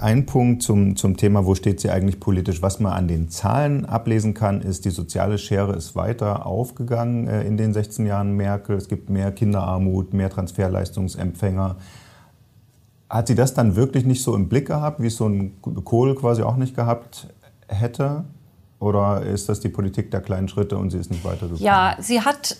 Ein 0.00 0.24
Punkt 0.24 0.62
zum, 0.62 0.94
zum 0.94 1.16
Thema, 1.16 1.46
wo 1.46 1.56
steht 1.56 1.80
sie 1.80 1.90
eigentlich 1.90 2.20
politisch, 2.20 2.62
was 2.62 2.78
man 2.78 2.92
an 2.92 3.08
den 3.08 3.28
Zahlen 3.28 3.86
ablesen 3.86 4.34
kann, 4.34 4.60
ist, 4.60 4.84
die 4.84 4.90
soziale 4.90 5.36
Schere 5.36 5.74
ist 5.74 5.96
weiter 5.96 6.46
aufgegangen 6.46 7.26
äh, 7.26 7.42
in 7.42 7.56
den 7.56 7.72
16 7.72 8.06
Jahren 8.06 8.36
Merkel. 8.36 8.76
Es 8.76 8.86
gibt 8.86 9.10
mehr 9.10 9.32
Kinderarmut, 9.32 10.14
mehr 10.14 10.30
Transferleistungsempfänger. 10.30 11.74
Hat 13.10 13.26
sie 13.26 13.34
das 13.34 13.52
dann 13.52 13.74
wirklich 13.74 14.04
nicht 14.04 14.22
so 14.22 14.36
im 14.36 14.48
Blick 14.48 14.68
gehabt, 14.68 15.02
wie 15.02 15.08
es 15.08 15.16
so 15.16 15.26
ein 15.26 15.60
Kohl 15.60 16.14
quasi 16.14 16.42
auch 16.42 16.54
nicht 16.54 16.76
gehabt 16.76 17.34
hätte? 17.66 18.26
Oder 18.84 19.22
ist 19.22 19.48
das 19.48 19.60
die 19.60 19.70
Politik 19.70 20.10
der 20.10 20.20
kleinen 20.20 20.46
Schritte 20.46 20.76
und 20.76 20.90
sie 20.90 20.98
ist 20.98 21.10
nicht 21.10 21.24
weitergekommen? 21.24 21.62
Ja, 21.62 21.96
sie 22.00 22.20
hat 22.20 22.58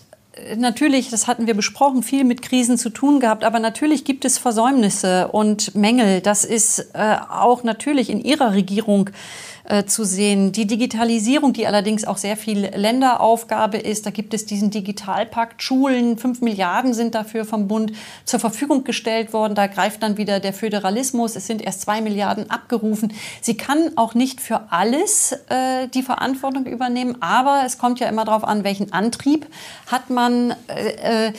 natürlich, 0.57 1.11
das 1.11 1.27
hatten 1.27 1.45
wir 1.45 1.53
besprochen, 1.53 2.01
viel 2.01 2.23
mit 2.23 2.41
Krisen 2.41 2.77
zu 2.77 2.89
tun 2.89 3.19
gehabt, 3.19 3.43
aber 3.43 3.59
natürlich 3.59 4.05
gibt 4.05 4.25
es 4.25 4.39
Versäumnisse 4.39 5.27
und 5.27 5.75
Mängel. 5.75 6.21
Das 6.21 6.43
ist 6.43 6.79
äh, 6.93 7.17
auch 7.29 7.63
natürlich 7.63 8.09
in 8.09 8.21
ihrer 8.21 8.53
Regierung 8.53 9.11
äh, 9.67 9.85
zu 9.85 10.03
sehen. 10.03 10.51
Die 10.51 10.67
Digitalisierung, 10.67 11.53
die 11.53 11.65
allerdings 11.67 12.05
auch 12.05 12.17
sehr 12.17 12.37
viel 12.37 12.67
Länderaufgabe 12.75 13.77
ist, 13.77 14.05
da 14.05 14.11
gibt 14.11 14.33
es 14.33 14.45
diesen 14.45 14.69
Digitalpakt. 14.69 15.63
Schulen, 15.63 16.17
fünf 16.17 16.41
Milliarden 16.41 16.93
sind 16.93 17.15
dafür 17.15 17.45
vom 17.45 17.67
Bund 17.67 17.91
zur 18.25 18.39
Verfügung 18.39 18.83
gestellt 18.83 19.33
worden. 19.33 19.55
Da 19.55 19.67
greift 19.67 20.03
dann 20.03 20.17
wieder 20.17 20.39
der 20.39 20.53
Föderalismus. 20.53 21.35
Es 21.35 21.47
sind 21.47 21.61
erst 21.61 21.81
zwei 21.81 22.01
Milliarden 22.01 22.49
abgerufen. 22.49 23.13
Sie 23.41 23.57
kann 23.57 23.91
auch 23.95 24.13
nicht 24.13 24.41
für 24.41 24.71
alles 24.71 25.31
äh, 25.49 25.87
die 25.93 26.03
Verantwortung 26.03 26.65
übernehmen, 26.65 27.17
aber 27.21 27.63
es 27.65 27.77
kommt 27.77 27.99
ja 27.99 28.07
immer 28.07 28.25
darauf 28.25 28.43
an, 28.43 28.63
welchen 28.63 28.93
Antrieb 28.93 29.47
hat 29.87 30.09
man. 30.09 30.55
Äh, 30.67 31.27
äh 31.29 31.33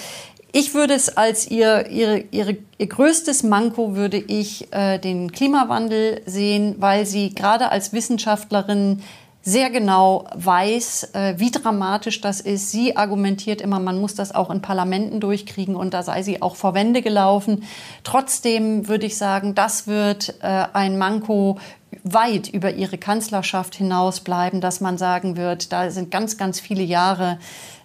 ich 0.58 0.72
würde 0.72 0.94
es 0.94 1.14
als 1.14 1.50
ihr, 1.50 1.90
ihre, 1.90 2.24
ihre, 2.30 2.56
ihr 2.78 2.86
größtes 2.86 3.42
Manko 3.42 3.94
würde 3.94 4.16
ich 4.16 4.72
äh, 4.72 4.98
den 4.98 5.30
Klimawandel 5.30 6.22
sehen, 6.24 6.76
weil 6.78 7.04
sie 7.04 7.34
gerade 7.34 7.70
als 7.70 7.92
Wissenschaftlerin 7.92 9.02
sehr 9.42 9.68
genau 9.68 10.24
weiß, 10.34 11.10
äh, 11.12 11.34
wie 11.36 11.50
dramatisch 11.50 12.22
das 12.22 12.40
ist. 12.40 12.70
Sie 12.70 12.96
argumentiert 12.96 13.60
immer, 13.60 13.78
man 13.80 14.00
muss 14.00 14.14
das 14.14 14.34
auch 14.34 14.50
in 14.50 14.62
Parlamenten 14.62 15.20
durchkriegen 15.20 15.76
und 15.76 15.92
da 15.92 16.02
sei 16.02 16.22
sie 16.22 16.40
auch 16.40 16.56
vor 16.56 16.72
Wände 16.72 17.02
gelaufen. 17.02 17.64
Trotzdem 18.02 18.88
würde 18.88 19.04
ich 19.04 19.18
sagen, 19.18 19.54
das 19.54 19.86
wird 19.86 20.36
äh, 20.40 20.64
ein 20.72 20.96
Manko 20.96 21.58
weit 22.02 22.48
über 22.48 22.72
ihre 22.72 22.96
Kanzlerschaft 22.96 23.74
hinaus 23.74 24.20
bleiben, 24.20 24.62
dass 24.62 24.80
man 24.80 24.96
sagen 24.96 25.36
wird, 25.36 25.70
da 25.70 25.90
sind 25.90 26.10
ganz, 26.10 26.38
ganz 26.38 26.60
viele 26.60 26.82
Jahre 26.82 27.38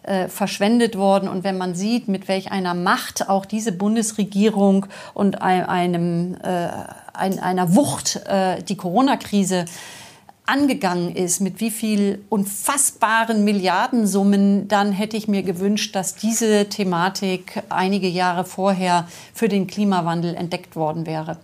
äh, 0.03 0.27
verschwendet 0.27 0.97
worden. 0.97 1.29
Und 1.29 1.43
wenn 1.43 1.57
man 1.57 1.75
sieht, 1.75 2.07
mit 2.07 2.27
welch 2.27 2.51
einer 2.51 2.73
Macht 2.73 3.29
auch 3.29 3.45
diese 3.45 3.71
Bundesregierung 3.71 4.87
und 5.13 5.41
einem, 5.41 6.35
äh, 6.43 6.69
ein, 7.13 7.39
einer 7.39 7.75
Wucht 7.75 8.21
äh, 8.27 8.61
die 8.63 8.77
Corona-Krise 8.77 9.65
angegangen 10.45 11.15
ist, 11.15 11.39
mit 11.39 11.61
wie 11.61 11.71
viel 11.71 12.23
unfassbaren 12.29 13.43
Milliardensummen, 13.43 14.67
dann 14.67 14.91
hätte 14.91 15.15
ich 15.15 15.27
mir 15.27 15.43
gewünscht, 15.43 15.95
dass 15.95 16.15
diese 16.15 16.67
Thematik 16.67 17.63
einige 17.69 18.07
Jahre 18.07 18.43
vorher 18.43 19.07
für 19.33 19.47
den 19.47 19.67
Klimawandel 19.67 20.35
entdeckt 20.35 20.75
worden 20.75 21.05
wäre. 21.05 21.37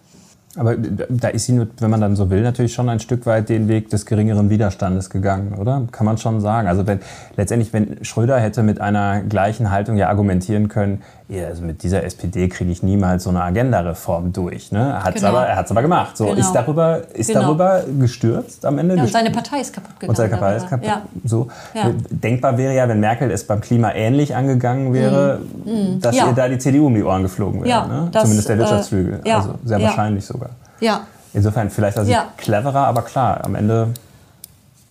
Aber 0.57 0.75
da 0.75 1.27
ist 1.27 1.45
sie, 1.45 1.67
wenn 1.79 1.89
man 1.89 2.01
dann 2.01 2.15
so 2.15 2.29
will, 2.29 2.41
natürlich 2.41 2.73
schon 2.73 2.89
ein 2.89 2.99
Stück 2.99 3.25
weit 3.25 3.47
den 3.49 3.67
Weg 3.67 3.89
des 3.89 4.05
geringeren 4.05 4.49
Widerstandes 4.49 5.09
gegangen, 5.09 5.53
oder? 5.53 5.87
Kann 5.91 6.05
man 6.05 6.17
schon 6.17 6.41
sagen. 6.41 6.67
Also 6.67 6.87
wenn, 6.87 6.99
letztendlich, 7.35 7.73
wenn 7.73 8.03
Schröder 8.03 8.39
hätte 8.39 8.63
mit 8.63 8.81
einer 8.81 9.21
gleichen 9.21 9.69
Haltung 9.69 9.97
ja 9.97 10.09
argumentieren 10.09 10.67
können, 10.67 11.03
ja, 11.29 11.47
also 11.47 11.61
mit 11.61 11.83
dieser 11.83 12.03
SPD 12.03 12.47
kriege 12.47 12.71
ich 12.71 12.83
niemals 12.83 13.25
so 13.25 13.29
eine 13.29 13.43
Agenda-Reform 13.43 14.31
durch. 14.31 14.71
Ne? 14.71 15.03
Hat's 15.03 15.15
genau. 15.15 15.29
aber, 15.29 15.45
er 15.45 15.57
hat 15.57 15.65
es 15.65 15.71
aber 15.71 15.81
gemacht. 15.81 16.15
So, 16.15 16.27
genau. 16.27 16.37
Ist, 16.37 16.53
darüber, 16.53 17.01
ist 17.13 17.27
genau. 17.27 17.41
darüber 17.41 17.83
gestürzt 17.99 18.65
am 18.65 18.77
Ende? 18.77 18.95
Ja, 18.95 19.03
und 19.03 19.11
seine 19.11 19.31
Partei 19.31 19.59
ist 19.59 19.73
kaputt 19.73 19.95
gegangen. 19.95 20.09
Und 20.09 20.15
seine 20.15 20.29
Partei 20.29 20.55
ist 20.55 20.69
kaputt. 20.69 20.87
Ja. 20.87 21.01
So. 21.25 21.49
Ja. 21.73 21.91
Denkbar 22.09 22.57
wäre 22.57 22.73
ja, 22.73 22.87
wenn 22.87 23.01
Merkel 23.01 23.29
es 23.29 23.45
beim 23.45 23.59
Klima 23.59 23.93
ähnlich 23.93 24.35
angegangen 24.37 24.93
wäre, 24.93 25.41
mhm. 25.65 25.99
dass 25.99 26.15
ja. 26.15 26.27
ihr 26.27 26.33
da 26.33 26.47
die 26.47 26.59
CDU 26.59 26.87
um 26.87 26.95
die 26.95 27.03
Ohren 27.03 27.23
geflogen 27.23 27.61
wäre. 27.61 27.69
Ja, 27.69 27.85
ne? 27.85 28.07
das, 28.09 28.23
Zumindest 28.23 28.47
der 28.47 28.55
äh, 28.55 28.59
Wirtschaftsflügel. 28.59 29.19
Äh, 29.25 29.31
also 29.33 29.55
sehr 29.65 29.81
wahrscheinlich 29.81 30.25
sogar. 30.25 30.51
Ja. 30.79 31.01
Insofern 31.33 31.69
vielleicht 31.69 31.97
also 31.97 32.11
cleverer, 32.37 32.87
aber 32.87 33.01
klar, 33.01 33.43
am 33.43 33.55
Ende 33.55 33.89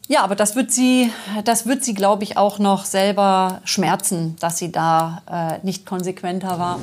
ja, 0.09 0.23
aber 0.23 0.35
das 0.37 0.57
wird 0.57 0.71
sie, 0.71 1.11
das 1.45 1.67
wird 1.67 1.85
sie, 1.85 1.95
glaube 1.95 2.25
ich, 2.25 2.37
auch 2.37 2.59
noch 2.59 2.85
selber 2.85 3.61
schmerzen, 3.65 4.37
dass 4.41 4.59
sie 4.59 4.73
da 4.73 5.23
äh, 5.61 5.65
nicht 5.67 5.87
konsequenter 5.87 6.59
war. 6.59 6.81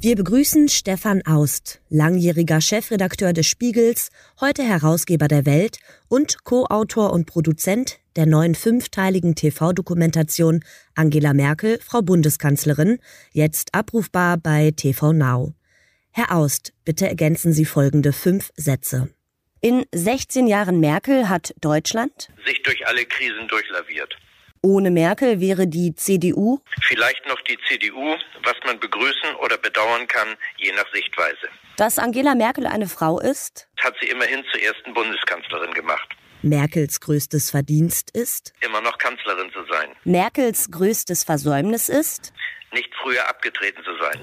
Wir 0.00 0.14
begrüßen 0.14 0.68
Stefan 0.68 1.22
Aust, 1.26 1.80
langjähriger 1.88 2.60
Chefredakteur 2.60 3.32
des 3.32 3.48
Spiegels, 3.48 4.10
heute 4.40 4.62
Herausgeber 4.62 5.26
der 5.26 5.44
Welt 5.44 5.78
und 6.06 6.44
Co-Autor 6.44 7.12
und 7.12 7.26
Produzent 7.26 7.98
der 8.14 8.26
neuen 8.26 8.54
fünfteiligen 8.54 9.34
TV-Dokumentation 9.34 10.62
Angela 10.94 11.34
Merkel, 11.34 11.80
Frau 11.84 12.02
Bundeskanzlerin, 12.02 13.00
jetzt 13.32 13.74
abrufbar 13.74 14.36
bei 14.36 14.70
TV 14.70 15.12
Now. 15.12 15.54
Herr 16.12 16.32
Aust, 16.32 16.72
bitte 16.84 17.08
ergänzen 17.08 17.52
Sie 17.52 17.64
folgende 17.64 18.12
fünf 18.12 18.52
Sätze. 18.56 19.08
In 19.60 19.86
16 19.92 20.46
Jahren 20.46 20.78
Merkel 20.78 21.28
hat 21.28 21.52
Deutschland 21.60 22.28
sich 22.46 22.62
durch 22.62 22.86
alle 22.86 23.04
Krisen 23.04 23.48
durchlaviert. 23.48 24.16
Ohne 24.62 24.92
Merkel 24.92 25.40
wäre 25.40 25.66
die 25.66 25.96
CDU 25.96 26.60
vielleicht 26.80 27.26
noch 27.26 27.40
die 27.42 27.58
CDU, 27.68 28.14
was 28.44 28.54
man 28.64 28.78
begrüßen 28.78 29.34
oder 29.42 29.58
bedauern 29.58 30.06
kann, 30.06 30.28
je 30.58 30.70
nach 30.72 30.86
Sichtweise. 30.92 31.48
Dass 31.76 31.98
Angela 31.98 32.36
Merkel 32.36 32.68
eine 32.68 32.86
Frau 32.86 33.18
ist, 33.18 33.66
hat 33.78 33.94
sie 34.00 34.08
immerhin 34.08 34.44
zur 34.52 34.62
ersten 34.62 34.94
Bundeskanzlerin 34.94 35.74
gemacht. 35.74 36.08
Merkels 36.42 37.00
größtes 37.00 37.50
Verdienst 37.50 38.12
ist, 38.12 38.52
immer 38.60 38.80
noch 38.80 38.96
Kanzlerin 38.98 39.50
zu 39.52 39.64
sein. 39.72 39.88
Merkels 40.04 40.70
größtes 40.70 41.24
Versäumnis 41.24 41.88
ist, 41.88 42.32
nicht 42.72 42.90
früher 43.02 43.28
abgetreten 43.28 43.82
zu 43.82 43.90
sein. 44.00 44.20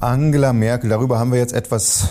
Angela 0.00 0.52
Merkel, 0.52 0.90
darüber 0.90 1.20
haben 1.20 1.30
wir 1.30 1.38
jetzt 1.38 1.54
etwas 1.54 2.10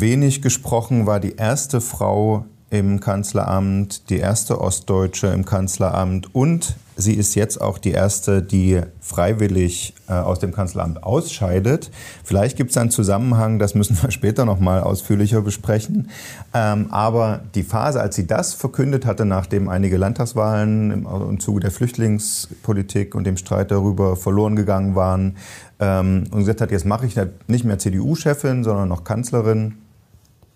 wenig 0.00 0.42
gesprochen, 0.42 1.06
war 1.06 1.20
die 1.20 1.36
erste 1.36 1.80
Frau 1.80 2.44
im 2.70 2.98
Kanzleramt, 2.98 4.10
die 4.10 4.18
erste 4.18 4.60
Ostdeutsche 4.60 5.28
im 5.28 5.44
Kanzleramt 5.44 6.34
und 6.34 6.74
sie 6.96 7.14
ist 7.14 7.34
jetzt 7.36 7.60
auch 7.60 7.78
die 7.78 7.92
erste, 7.92 8.42
die 8.42 8.80
freiwillig 9.00 9.94
äh, 10.08 10.14
aus 10.14 10.40
dem 10.40 10.52
Kanzleramt 10.52 11.02
ausscheidet. 11.02 11.90
Vielleicht 12.24 12.56
gibt 12.56 12.70
es 12.70 12.76
einen 12.76 12.90
Zusammenhang, 12.90 13.58
das 13.60 13.74
müssen 13.74 13.96
wir 14.02 14.10
später 14.12 14.44
noch 14.44 14.58
mal 14.58 14.80
ausführlicher 14.80 15.40
besprechen. 15.40 16.10
Ähm, 16.52 16.88
aber 16.90 17.42
die 17.54 17.62
Phase, 17.62 18.00
als 18.00 18.16
sie 18.16 18.26
das 18.26 18.54
verkündet 18.54 19.06
hatte, 19.06 19.24
nachdem 19.24 19.68
einige 19.68 19.96
Landtagswahlen 19.96 20.90
im, 20.90 21.06
im 21.06 21.40
Zuge 21.40 21.60
der 21.60 21.70
Flüchtlingspolitik 21.70 23.14
und 23.14 23.24
dem 23.24 23.36
Streit 23.36 23.70
darüber 23.70 24.16
verloren 24.16 24.56
gegangen 24.56 24.94
waren 24.94 25.36
ähm, 25.78 26.24
und 26.30 26.40
gesagt 26.40 26.60
hat, 26.60 26.70
jetzt 26.70 26.86
mache 26.86 27.06
ich 27.06 27.14
nicht 27.46 27.64
mehr 27.64 27.78
CDU-Chefin, 27.78 28.64
sondern 28.64 28.88
noch 28.88 29.04
Kanzlerin, 29.04 29.74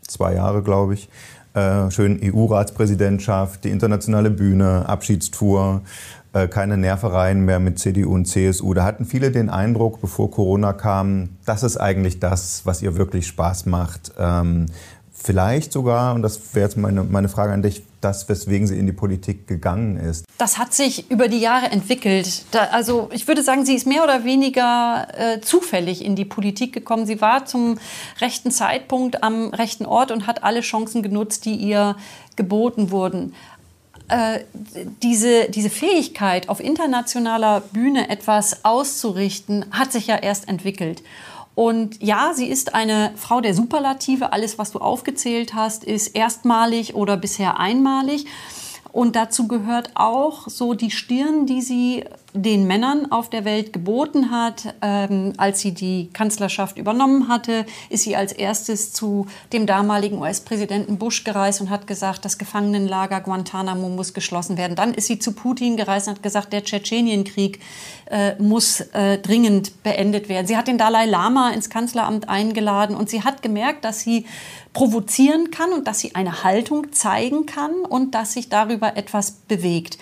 zwei 0.09 0.35
Jahre, 0.35 0.63
glaube 0.63 0.95
ich. 0.95 1.09
Äh, 1.55 1.91
schön 1.91 2.21
EU-Ratspräsidentschaft, 2.23 3.65
die 3.65 3.71
internationale 3.71 4.31
Bühne, 4.31 4.89
Abschiedstour, 4.89 5.83
äh, 6.33 6.47
keine 6.47 6.77
Nervereien 6.77 7.45
mehr 7.45 7.59
mit 7.59 7.79
CDU 7.79 8.15
und 8.15 8.27
CSU. 8.27 8.75
Da 8.75 8.85
hatten 8.85 9.05
viele 9.05 9.31
den 9.31 9.49
Eindruck, 9.49 10.01
bevor 10.01 10.31
Corona 10.31 10.73
kam, 10.73 11.31
das 11.47 11.63
ist 11.63 11.79
eigentlich 11.79 12.21
das, 12.21 12.67
was 12.67 12.83
ihr 12.83 12.97
wirklich 12.97 13.27
Spaß 13.27 13.67
macht. 13.67 14.13
Ähm, 14.19 14.67
vielleicht 15.23 15.73
sogar, 15.73 16.15
und 16.15 16.23
das 16.23 16.55
wäre 16.55 16.67
jetzt 16.67 16.77
meine, 16.77 17.03
meine 17.05 17.29
Frage 17.29 17.53
an 17.53 17.63
dich, 17.63 17.83
das, 18.01 18.29
weswegen 18.29 18.67
sie 18.67 18.79
in 18.79 18.87
die 18.87 18.93
Politik 18.93 19.47
gegangen 19.49 19.97
ist? 19.97 20.25
Das 20.39 20.59
hat 20.59 20.73
sich 20.73 21.11
über 21.11 21.29
die 21.29 21.41
Jahre 21.41 21.67
entwickelt. 21.67 22.45
Da, 22.53 22.69
also 22.71 23.09
ich 23.13 23.27
würde 23.27 23.43
sagen, 23.43 23.67
sie 23.67 23.75
ist 23.75 23.87
mehr 23.87 24.05
oder 24.05 24.25
weniger 24.25 25.09
äh, 25.17 25.41
zufällig 25.41 26.05
in 26.05 26.15
die 26.15 26.25
Politik 26.25 26.73
gekommen. 26.73 27.07
Sie 27.07 27.21
war 27.21 27.47
zum 27.47 27.79
rechten 28.21 28.51
Zeitpunkt 28.51 29.23
am 29.23 29.49
rechten 29.49 29.85
Ort 29.85 30.13
und 30.13 30.27
hat 30.27 30.45
alle 30.45 30.61
Chancen 30.61 31.03
genutzt, 31.03 31.45
die 31.45 31.57
ihr 31.57 31.97
geboten 32.37 32.91
wurden. 32.93 33.35
Äh, 34.09 34.41
diese, 35.03 35.51
diese 35.51 35.69
Fähigkeit, 35.69 36.49
auf 36.49 36.61
internationaler 36.61 37.61
Bühne 37.61 38.09
etwas 38.09 38.65
auszurichten, 38.65 39.67
hat 39.71 39.93
sich 39.93 40.07
ja 40.07 40.17
erst 40.17 40.49
entwickelt. 40.49 41.03
Und 41.59 42.01
ja, 42.01 42.35
sie 42.37 42.47
ist 42.47 42.77
eine 42.77 43.11
Frau 43.17 43.41
der 43.41 43.53
Superlative. 43.53 44.33
Alles, 44.33 44.59
was 44.59 44.71
du 44.71 44.79
aufgezählt 44.79 45.55
hast, 45.55 45.83
ist 45.83 46.15
erstmalig 46.15 46.95
oder 46.95 47.17
bisher 47.17 47.59
einmalig. 47.59 48.27
Und 48.93 49.17
dazu 49.17 49.49
gehört 49.49 49.91
auch 49.97 50.47
so 50.47 50.75
die 50.75 50.93
Stirn, 50.93 51.47
die 51.47 51.61
sie 51.61 52.05
den 52.35 52.67
Männern 52.67 53.11
auf 53.11 53.31
der 53.31 53.45
Welt 53.45 53.73
geboten 53.73 54.31
hat. 54.31 54.75
Ähm, 54.83 55.33
als 55.39 55.61
sie 55.61 55.73
die 55.73 56.11
Kanzlerschaft 56.13 56.77
übernommen 56.77 57.29
hatte, 57.29 57.65
ist 57.89 58.05
sie 58.05 58.17
als 58.17 58.33
erstes 58.33 58.93
zu 58.93 59.27
dem 59.53 59.67
damaligen 59.67 60.19
US-Präsidenten 60.19 60.99
Bush 60.99 61.25
gereist 61.25 61.61
und 61.61 61.71
hat 61.71 61.87
gesagt, 61.87 62.25
das 62.25 62.37
Gefangenenlager 62.37 63.21
Guantanamo 63.21 63.89
muss 63.89 64.13
geschlossen 64.13 64.59
werden. 64.59 64.77
Dann 64.77 64.93
ist 64.93 65.07
sie 65.07 65.19
zu 65.19 65.33
Putin 65.33 65.77
gereist 65.77 66.09
und 66.09 66.17
hat 66.17 66.23
gesagt, 66.23 66.53
der 66.53 66.65
Tschetschenienkrieg 66.65 67.61
äh, 68.11 68.35
muss 68.41 68.81
äh, 68.81 69.19
dringend 69.19 69.83
beendet 69.83 70.29
werden. 70.29 70.47
Sie 70.47 70.57
hat 70.57 70.69
den 70.69 70.79
Dalai 70.79 71.07
Lama 71.07 71.51
ins 71.51 71.71
Kanzleramt 71.71 72.29
eingeladen 72.29 72.95
und 72.95 73.09
sie 73.09 73.23
hat 73.23 73.43
gemerkt, 73.43 73.85
dass 73.85 74.01
sie 74.01 74.27
provozieren 74.75 75.51
kann 75.51 75.73
und 75.73 75.89
dass 75.89 76.01
sie 76.01 76.15
eine 76.15 76.45
Haltung 76.45 76.93
zeigen 76.93 77.47
kann 77.47 77.73
und 77.89 78.15
dass 78.15 78.35
sich 78.35 78.49
darüber 78.49 78.97
etwas 78.97 79.33
bewegt. 79.33 79.99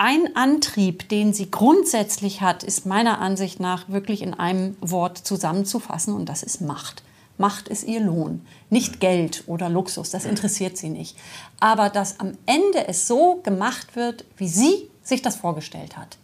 Ein 0.00 0.36
Antrieb, 0.36 1.08
den 1.08 1.32
sie 1.32 1.50
grundsätzlich 1.50 2.40
hat, 2.40 2.62
ist 2.62 2.86
meiner 2.86 3.20
Ansicht 3.20 3.58
nach 3.58 3.88
wirklich 3.88 4.22
in 4.22 4.32
einem 4.32 4.76
Wort 4.80 5.18
zusammenzufassen 5.18 6.14
und 6.14 6.28
das 6.28 6.44
ist 6.44 6.60
Macht. 6.60 7.02
Macht 7.36 7.66
ist 7.66 7.82
ihr 7.82 7.98
Lohn, 7.98 8.46
nicht 8.70 9.00
Geld 9.00 9.42
oder 9.48 9.68
Luxus, 9.68 10.10
das 10.10 10.24
interessiert 10.24 10.76
sie 10.76 10.88
nicht. 10.88 11.16
Aber 11.58 11.88
dass 11.88 12.20
am 12.20 12.38
Ende 12.46 12.86
es 12.86 13.08
so 13.08 13.40
gemacht 13.42 13.96
wird, 13.96 14.24
wie 14.36 14.46
sie 14.46 14.88
sich 15.02 15.20
das 15.20 15.34
vorgestellt 15.34 15.96
hat, 15.96 16.16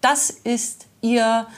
das 0.00 0.30
ist 0.30 0.86
ihr, 1.00 1.48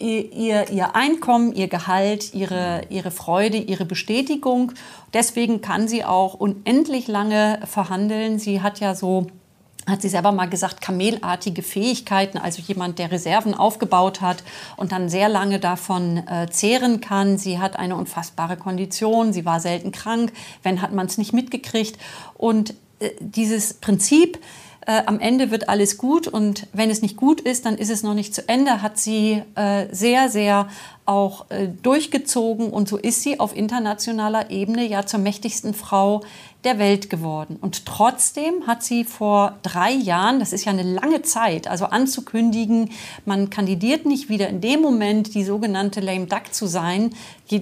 ihr, 0.00 0.70
ihr 0.70 0.96
Einkommen, 0.96 1.54
ihr 1.54 1.68
Gehalt, 1.68 2.34
ihre, 2.34 2.82
ihre 2.88 3.12
Freude, 3.12 3.58
ihre 3.58 3.84
Bestätigung. 3.84 4.72
Deswegen 5.14 5.60
kann 5.60 5.86
sie 5.86 6.04
auch 6.04 6.34
unendlich 6.34 7.06
lange 7.06 7.60
verhandeln. 7.64 8.40
Sie 8.40 8.60
hat 8.60 8.80
ja 8.80 8.96
so 8.96 9.28
hat 9.86 10.02
sie 10.02 10.08
selber 10.08 10.32
mal 10.32 10.48
gesagt, 10.48 10.80
kamelartige 10.80 11.62
Fähigkeiten, 11.62 12.38
also 12.38 12.60
jemand, 12.60 12.98
der 12.98 13.12
Reserven 13.12 13.54
aufgebaut 13.54 14.20
hat 14.20 14.42
und 14.76 14.92
dann 14.92 15.08
sehr 15.08 15.28
lange 15.28 15.60
davon 15.60 16.26
äh, 16.26 16.48
zehren 16.50 17.00
kann. 17.00 17.38
Sie 17.38 17.58
hat 17.58 17.78
eine 17.78 17.96
unfassbare 17.96 18.56
Kondition, 18.56 19.32
sie 19.32 19.44
war 19.44 19.60
selten 19.60 19.92
krank, 19.92 20.32
wenn 20.62 20.82
hat 20.82 20.92
man 20.92 21.06
es 21.06 21.18
nicht 21.18 21.32
mitgekriegt. 21.32 21.98
Und 22.34 22.74
äh, 22.98 23.10
dieses 23.20 23.74
Prinzip, 23.74 24.38
äh, 24.86 25.02
am 25.06 25.18
Ende 25.18 25.50
wird 25.50 25.68
alles 25.68 25.98
gut 25.98 26.28
und 26.28 26.68
wenn 26.72 26.90
es 26.90 27.02
nicht 27.02 27.16
gut 27.16 27.40
ist, 27.40 27.66
dann 27.66 27.76
ist 27.76 27.90
es 27.90 28.04
noch 28.04 28.14
nicht 28.14 28.34
zu 28.34 28.48
Ende, 28.48 28.82
hat 28.82 28.98
sie 28.98 29.42
äh, 29.56 29.86
sehr, 29.92 30.28
sehr 30.28 30.68
auch 31.04 31.50
äh, 31.50 31.68
durchgezogen 31.82 32.70
und 32.70 32.88
so 32.88 32.96
ist 32.96 33.22
sie 33.22 33.40
auf 33.40 33.54
internationaler 33.54 34.50
Ebene 34.50 34.86
ja 34.86 35.04
zur 35.04 35.18
mächtigsten 35.18 35.74
Frau 35.74 36.22
der 36.66 36.78
Welt 36.78 37.08
geworden. 37.08 37.56
Und 37.60 37.86
trotzdem 37.86 38.66
hat 38.66 38.82
sie 38.82 39.04
vor 39.04 39.56
drei 39.62 39.92
Jahren, 39.92 40.40
das 40.40 40.52
ist 40.52 40.66
ja 40.66 40.72
eine 40.72 40.82
lange 40.82 41.22
Zeit, 41.22 41.68
also 41.68 41.86
anzukündigen, 41.86 42.90
man 43.24 43.48
kandidiert 43.48 44.04
nicht 44.04 44.28
wieder 44.28 44.48
in 44.48 44.60
dem 44.60 44.82
Moment, 44.82 45.34
die 45.34 45.44
sogenannte 45.44 46.00
lame 46.00 46.26
duck 46.26 46.52
zu 46.52 46.66
sein, 46.66 47.14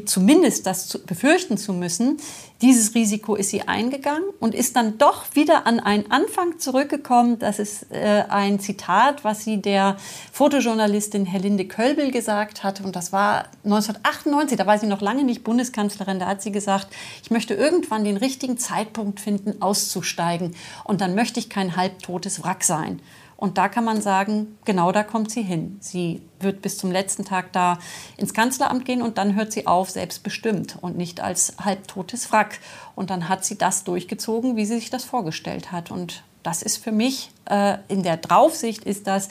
zumindest 0.07 0.66
das 0.66 0.89
zu, 0.89 1.05
befürchten 1.05 1.59
zu 1.59 1.72
müssen, 1.72 2.18
dieses 2.62 2.95
Risiko 2.95 3.35
ist 3.35 3.51
sie 3.51 3.62
eingegangen 3.68 4.24
und 4.41 4.55
ist 4.55 4.76
dann 4.76 4.97
doch 4.97 5.24
wieder 5.35 5.66
an 5.66 5.80
einen 5.80 6.11
Anfang 6.11 6.59
zurückgekommen. 6.59 7.39
Das 7.39 7.59
ist 7.59 7.91
äh, 7.91 8.24
ein 8.28 8.61
Zitat, 8.61 9.24
was 9.24 9.45
sie 9.45 9.61
der 9.61 9.97
Fotojournalistin 10.32 11.26
Helinde 11.26 11.66
Kölbel 11.66 12.11
gesagt 12.11 12.64
hat. 12.64 12.80
Und 12.80 12.97
das 12.97 13.12
war 13.12 13.49
1998, 13.64 14.57
da 14.57 14.66
war 14.66 14.78
sie 14.78 14.87
noch 14.87 15.03
lange 15.03 15.24
nicht 15.24 15.45
Bundeskanzlerin. 15.45 16.18
Da 16.18 16.26
hat 16.26 16.41
sie 16.41 16.53
gesagt, 16.53 16.87
ich 17.22 17.30
möchte 17.30 17.53
irgendwann 17.53 18.05
den 18.05 18.16
richtigen 18.16 18.57
Zeitpunkt 18.57 19.20
finden, 19.20 19.61
auszusteigen. 19.61 20.55
Und 20.85 21.03
dann 21.03 21.14
möchte 21.14 21.41
ich 21.41 21.51
kein 21.51 21.76
halbtotes 21.76 22.43
Wrack 22.43 22.64
sein. 22.64 23.01
Und 23.45 23.59
da 23.59 23.68
kann 23.68 23.84
man 23.84 24.01
sagen, 24.01 24.57
genau 24.64 24.90
da 24.90 25.03
kommt 25.03 25.30
sie 25.30 25.42
hin. 25.42 25.76
Sie 25.78 26.22
wird 26.40 26.62
bis 26.62 26.78
zum 26.78 26.90
letzten 26.90 27.26
Tag 27.26 27.53
da 27.53 27.78
ins 28.16 28.32
Kanzleramt 28.32 28.86
gehen 28.86 29.03
und 29.03 29.18
dann 29.18 29.34
hört 29.34 29.53
sie 29.53 29.66
auf, 29.66 29.90
selbstbestimmt 29.90 30.78
und 30.80 30.97
nicht 30.97 31.20
als 31.20 31.53
halbtotes 31.62 32.32
Wrack. 32.32 32.59
Und 32.95 33.11
dann 33.11 33.28
hat 33.28 33.45
sie 33.45 33.59
das 33.59 33.84
durchgezogen, 33.84 34.57
wie 34.57 34.64
sie 34.64 34.76
sich 34.76 34.88
das 34.88 35.05
vorgestellt 35.05 35.72
hat. 35.72 35.90
Und 35.90 36.22
das 36.42 36.62
ist 36.62 36.78
für 36.78 36.90
mich, 36.90 37.32
äh, 37.45 37.76
in 37.88 38.03
der 38.03 38.16
Draufsicht 38.16 38.84
ist 38.84 39.07
das 39.07 39.28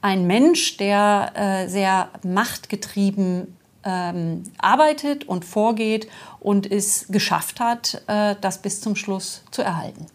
ein 0.00 0.28
Mensch, 0.28 0.76
der 0.76 1.32
äh, 1.34 1.68
sehr 1.68 2.10
machtgetrieben 2.22 3.56
ähm, 3.82 4.44
arbeitet 4.58 5.24
und 5.24 5.44
vorgeht 5.44 6.06
und 6.38 6.70
es 6.70 7.08
geschafft 7.08 7.58
hat, 7.58 8.00
äh, 8.06 8.36
das 8.40 8.62
bis 8.62 8.80
zum 8.80 8.94
Schluss 8.94 9.42
zu 9.50 9.62
erhalten. 9.62 10.06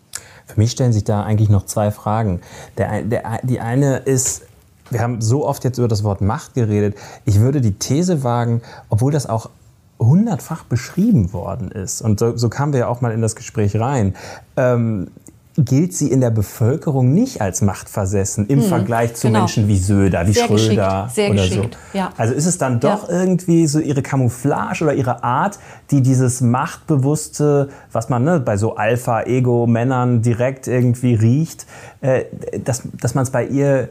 Für 0.54 0.60
mich 0.60 0.72
stellen 0.72 0.92
sich 0.92 1.06
da 1.06 1.24
eigentlich 1.24 1.50
noch 1.50 1.66
zwei 1.66 1.92
Fragen. 1.92 2.42
Der, 2.78 3.04
der, 3.04 3.40
die 3.44 3.60
eine 3.62 3.98
ist, 3.98 4.44
wir 4.90 5.02
haben 5.02 5.22
so 5.22 5.48
oft 5.48 5.64
jetzt 5.64 5.78
über 5.78 5.88
das 5.88 6.04
Wort 6.04 6.20
Macht 6.20 6.56
geredet. 6.56 6.98
Ich 7.26 7.40
würde 7.40 7.62
die 7.62 7.74
These 7.74 8.24
wagen, 8.24 8.62
obwohl 8.90 9.14
das 9.14 9.28
auch 9.28 9.50
hundertfach 9.98 10.66
beschrieben 10.66 11.32
worden 11.32 11.72
ist, 11.72 12.02
und 12.02 12.20
so, 12.20 12.36
so 12.36 12.50
kamen 12.50 12.74
wir 12.74 12.82
ja 12.82 12.88
auch 12.88 13.02
mal 13.02 13.12
in 13.12 13.22
das 13.22 13.36
Gespräch 13.36 13.80
rein, 13.80 14.16
ähm, 14.58 15.12
gilt 15.58 15.94
sie 15.94 16.10
in 16.10 16.22
der 16.22 16.30
Bevölkerung 16.30 17.14
nicht 17.14 17.42
als 17.42 17.62
machtversessen 17.62 18.48
im 18.48 18.62
hm, 18.62 18.68
Vergleich 18.68 19.16
zu 19.16 19.28
genau. 19.28 19.40
Menschen 19.40 19.68
wie 19.68 19.78
Söder, 19.78 20.26
wie 20.26 20.34
sehr 20.34 20.46
Schröder 20.46 21.10
sehr 21.14 21.32
oder 21.32 21.42
geschickt. 21.42 21.78
so. 21.92 21.98
Ja. 21.98 22.14
Also 22.18 22.34
ist 22.34 22.46
es 22.46 22.58
dann 22.58 22.80
doch 22.80 23.10
ja. 23.10 23.20
irgendwie 23.20 23.68
so 23.68 23.80
ihre 23.80 24.02
Camouflage 24.02 24.84
oder 24.84 24.94
ihre 24.94 25.24
Art, 25.24 25.60
die 25.92 26.02
dieses 26.02 26.40
machtbewusste, 26.40 27.70
was 27.92 28.08
man 28.08 28.24
ne, 28.24 28.40
bei 28.40 28.56
so 28.56 28.76
Alpha-Ego-Männern 28.76 30.22
direkt 30.22 30.68
irgendwie 30.68 31.16
riecht, 31.16 31.66
äh, 32.00 32.24
dass, 32.64 32.84
dass 32.94 33.14
man 33.14 33.24
es 33.24 33.32
bei 33.32 33.46
ihr 33.46 33.90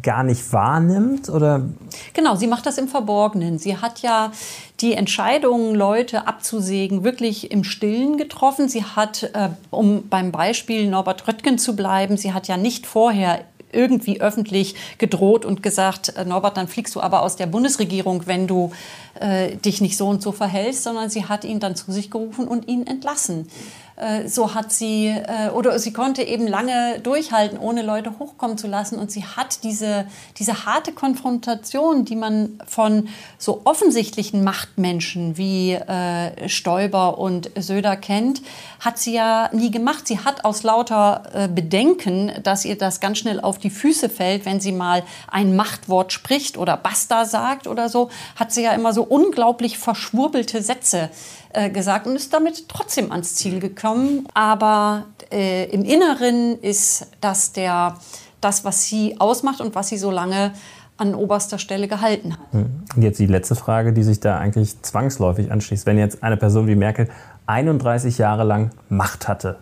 gar 0.00 0.22
nicht 0.22 0.52
wahrnimmt? 0.52 1.28
Oder? 1.28 1.68
Genau, 2.14 2.36
sie 2.36 2.46
macht 2.46 2.64
das 2.64 2.78
im 2.78 2.88
Verborgenen. 2.88 3.58
Sie 3.58 3.76
hat 3.76 4.00
ja 4.00 4.32
die 4.80 4.94
Entscheidung, 4.94 5.74
Leute 5.74 6.26
abzusägen, 6.26 7.04
wirklich 7.04 7.50
im 7.50 7.62
Stillen 7.64 8.16
getroffen. 8.16 8.68
Sie 8.68 8.84
hat, 8.84 9.24
äh, 9.34 9.50
um 9.70 10.08
beim 10.08 10.32
Beispiel 10.32 10.88
Norbert 10.88 11.28
Röttgen 11.28 11.58
zu 11.58 11.76
bleiben, 11.76 12.16
sie 12.16 12.32
hat 12.32 12.48
ja 12.48 12.56
nicht 12.56 12.86
vorher 12.86 13.44
irgendwie 13.72 14.20
öffentlich 14.20 14.74
gedroht 14.98 15.44
und 15.44 15.62
gesagt, 15.62 16.16
äh, 16.16 16.24
Norbert, 16.24 16.56
dann 16.56 16.68
fliegst 16.68 16.94
du 16.94 17.00
aber 17.00 17.22
aus 17.22 17.36
der 17.36 17.46
Bundesregierung, 17.46 18.26
wenn 18.26 18.46
du 18.46 18.72
äh, 19.18 19.56
dich 19.56 19.80
nicht 19.80 19.96
so 19.96 20.08
und 20.08 20.22
so 20.22 20.32
verhältst, 20.32 20.84
sondern 20.84 21.10
sie 21.10 21.24
hat 21.24 21.44
ihn 21.44 21.60
dann 21.60 21.74
zu 21.74 21.90
sich 21.90 22.10
gerufen 22.10 22.46
und 22.46 22.68
ihn 22.68 22.86
entlassen. 22.86 23.48
Äh, 23.96 24.28
so 24.28 24.54
hat 24.54 24.72
sie, 24.72 25.08
äh, 25.08 25.50
oder 25.50 25.78
sie 25.78 25.92
konnte 25.92 26.22
eben 26.22 26.46
lange 26.46 27.00
durchhalten, 27.00 27.58
ohne 27.58 27.82
Leute 27.82 28.18
hochkommen 28.18 28.56
zu 28.56 28.66
lassen. 28.66 28.98
Und 28.98 29.10
sie 29.10 29.24
hat 29.24 29.62
diese, 29.64 30.06
diese 30.38 30.64
harte 30.64 30.92
Konfrontation, 30.92 32.04
die 32.04 32.16
man 32.16 32.58
von 32.66 33.08
so 33.38 33.62
offensichtlichen 33.64 34.44
Machtmenschen 34.44 35.36
wie 35.36 35.72
äh, 35.72 36.48
Stoiber 36.48 37.18
und 37.18 37.50
Söder 37.56 37.96
kennt, 37.96 38.42
hat 38.80 38.98
sie 38.98 39.14
ja 39.14 39.50
nie 39.52 39.70
gemacht. 39.70 40.06
Sie 40.06 40.18
hat 40.18 40.44
aus 40.44 40.62
lauter 40.62 41.48
Bedenken, 41.54 42.32
dass 42.42 42.64
ihr 42.64 42.76
das 42.76 43.00
ganz 43.00 43.18
schnell 43.18 43.40
auf 43.40 43.58
die 43.58 43.70
Füße 43.70 44.08
fällt, 44.08 44.44
wenn 44.44 44.60
sie 44.60 44.72
mal 44.72 45.02
ein 45.30 45.54
Machtwort 45.54 46.12
spricht 46.12 46.58
oder 46.58 46.76
Basta 46.76 47.24
sagt 47.24 47.66
oder 47.66 47.88
so, 47.88 48.10
hat 48.36 48.52
sie 48.52 48.62
ja 48.62 48.72
immer 48.72 48.92
so 48.92 49.02
unglaublich 49.02 49.78
verschwurbelte 49.78 50.62
Sätze 50.62 51.10
äh, 51.52 51.70
gesagt 51.70 52.06
und 52.06 52.16
ist 52.16 52.32
damit 52.32 52.68
trotzdem 52.68 53.12
ans 53.12 53.34
Ziel 53.34 53.60
gekommen. 53.60 54.26
Aber 54.34 55.06
äh, 55.30 55.64
im 55.70 55.84
Inneren 55.84 56.58
ist 56.60 57.06
das 57.20 57.52
der, 57.52 57.96
das, 58.40 58.64
was 58.64 58.84
sie 58.84 59.16
ausmacht 59.18 59.60
und 59.60 59.74
was 59.74 59.88
sie 59.88 59.98
so 59.98 60.10
lange 60.10 60.52
an 60.96 61.14
oberster 61.14 61.58
Stelle 61.58 61.88
gehalten 61.88 62.34
hat. 62.34 62.52
Hm. 62.52 62.82
Und 62.94 63.02
jetzt 63.02 63.18
die 63.18 63.26
letzte 63.26 63.54
Frage, 63.54 63.92
die 63.92 64.02
sich 64.02 64.20
da 64.20 64.38
eigentlich 64.38 64.80
zwangsläufig 64.82 65.50
anschließt. 65.50 65.86
Wenn 65.86 65.98
jetzt 65.98 66.22
eine 66.22 66.36
Person 66.36 66.66
wie 66.66 66.74
Merkel 66.74 67.08
31 67.46 68.18
Jahre 68.18 68.44
lang 68.44 68.70
Macht 68.88 69.26
hatte, 69.28 69.58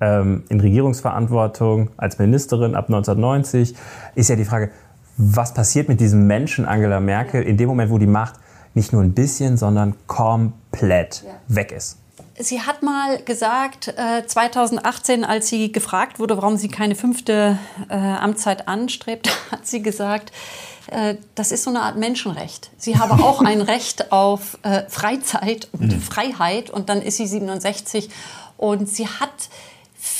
ähm, 0.00 0.42
in 0.48 0.60
Regierungsverantwortung 0.60 1.90
als 1.96 2.18
Ministerin 2.18 2.74
ab 2.74 2.86
1990, 2.88 3.74
ist 4.14 4.28
ja 4.28 4.36
die 4.36 4.44
Frage, 4.44 4.70
was 5.16 5.54
passiert 5.54 5.88
mit 5.88 6.00
diesem 6.00 6.26
Menschen 6.26 6.64
Angela 6.64 7.00
Merkel 7.00 7.42
in 7.42 7.56
dem 7.56 7.68
Moment, 7.68 7.90
wo 7.90 7.98
die 7.98 8.06
Macht 8.06 8.34
nicht 8.74 8.92
nur 8.92 9.02
ein 9.02 9.12
bisschen, 9.12 9.56
sondern 9.56 9.94
komplett 10.06 10.61
ja. 11.26 11.34
weg 11.48 11.72
ist. 11.72 11.98
Sie 12.38 12.62
hat 12.62 12.82
mal 12.82 13.18
gesagt, 13.22 13.88
äh, 13.88 14.26
2018, 14.26 15.24
als 15.24 15.48
sie 15.48 15.70
gefragt 15.70 16.18
wurde, 16.18 16.36
warum 16.36 16.56
sie 16.56 16.68
keine 16.68 16.94
fünfte 16.94 17.58
äh, 17.88 17.94
Amtszeit 17.94 18.68
anstrebt, 18.68 19.28
hat 19.50 19.66
sie 19.66 19.82
gesagt, 19.82 20.32
äh, 20.90 21.16
das 21.34 21.52
ist 21.52 21.64
so 21.64 21.70
eine 21.70 21.82
Art 21.82 21.96
Menschenrecht. 21.96 22.70
Sie 22.78 22.98
habe 22.98 23.22
auch 23.22 23.42
ein 23.42 23.60
Recht 23.60 24.12
auf 24.12 24.58
äh, 24.62 24.82
Freizeit 24.88 25.68
und 25.72 25.92
mhm. 25.92 26.00
Freiheit 26.00 26.70
und 26.70 26.88
dann 26.88 27.02
ist 27.02 27.18
sie 27.18 27.26
67 27.26 28.08
und 28.56 28.88
sie 28.88 29.06
hat 29.06 29.48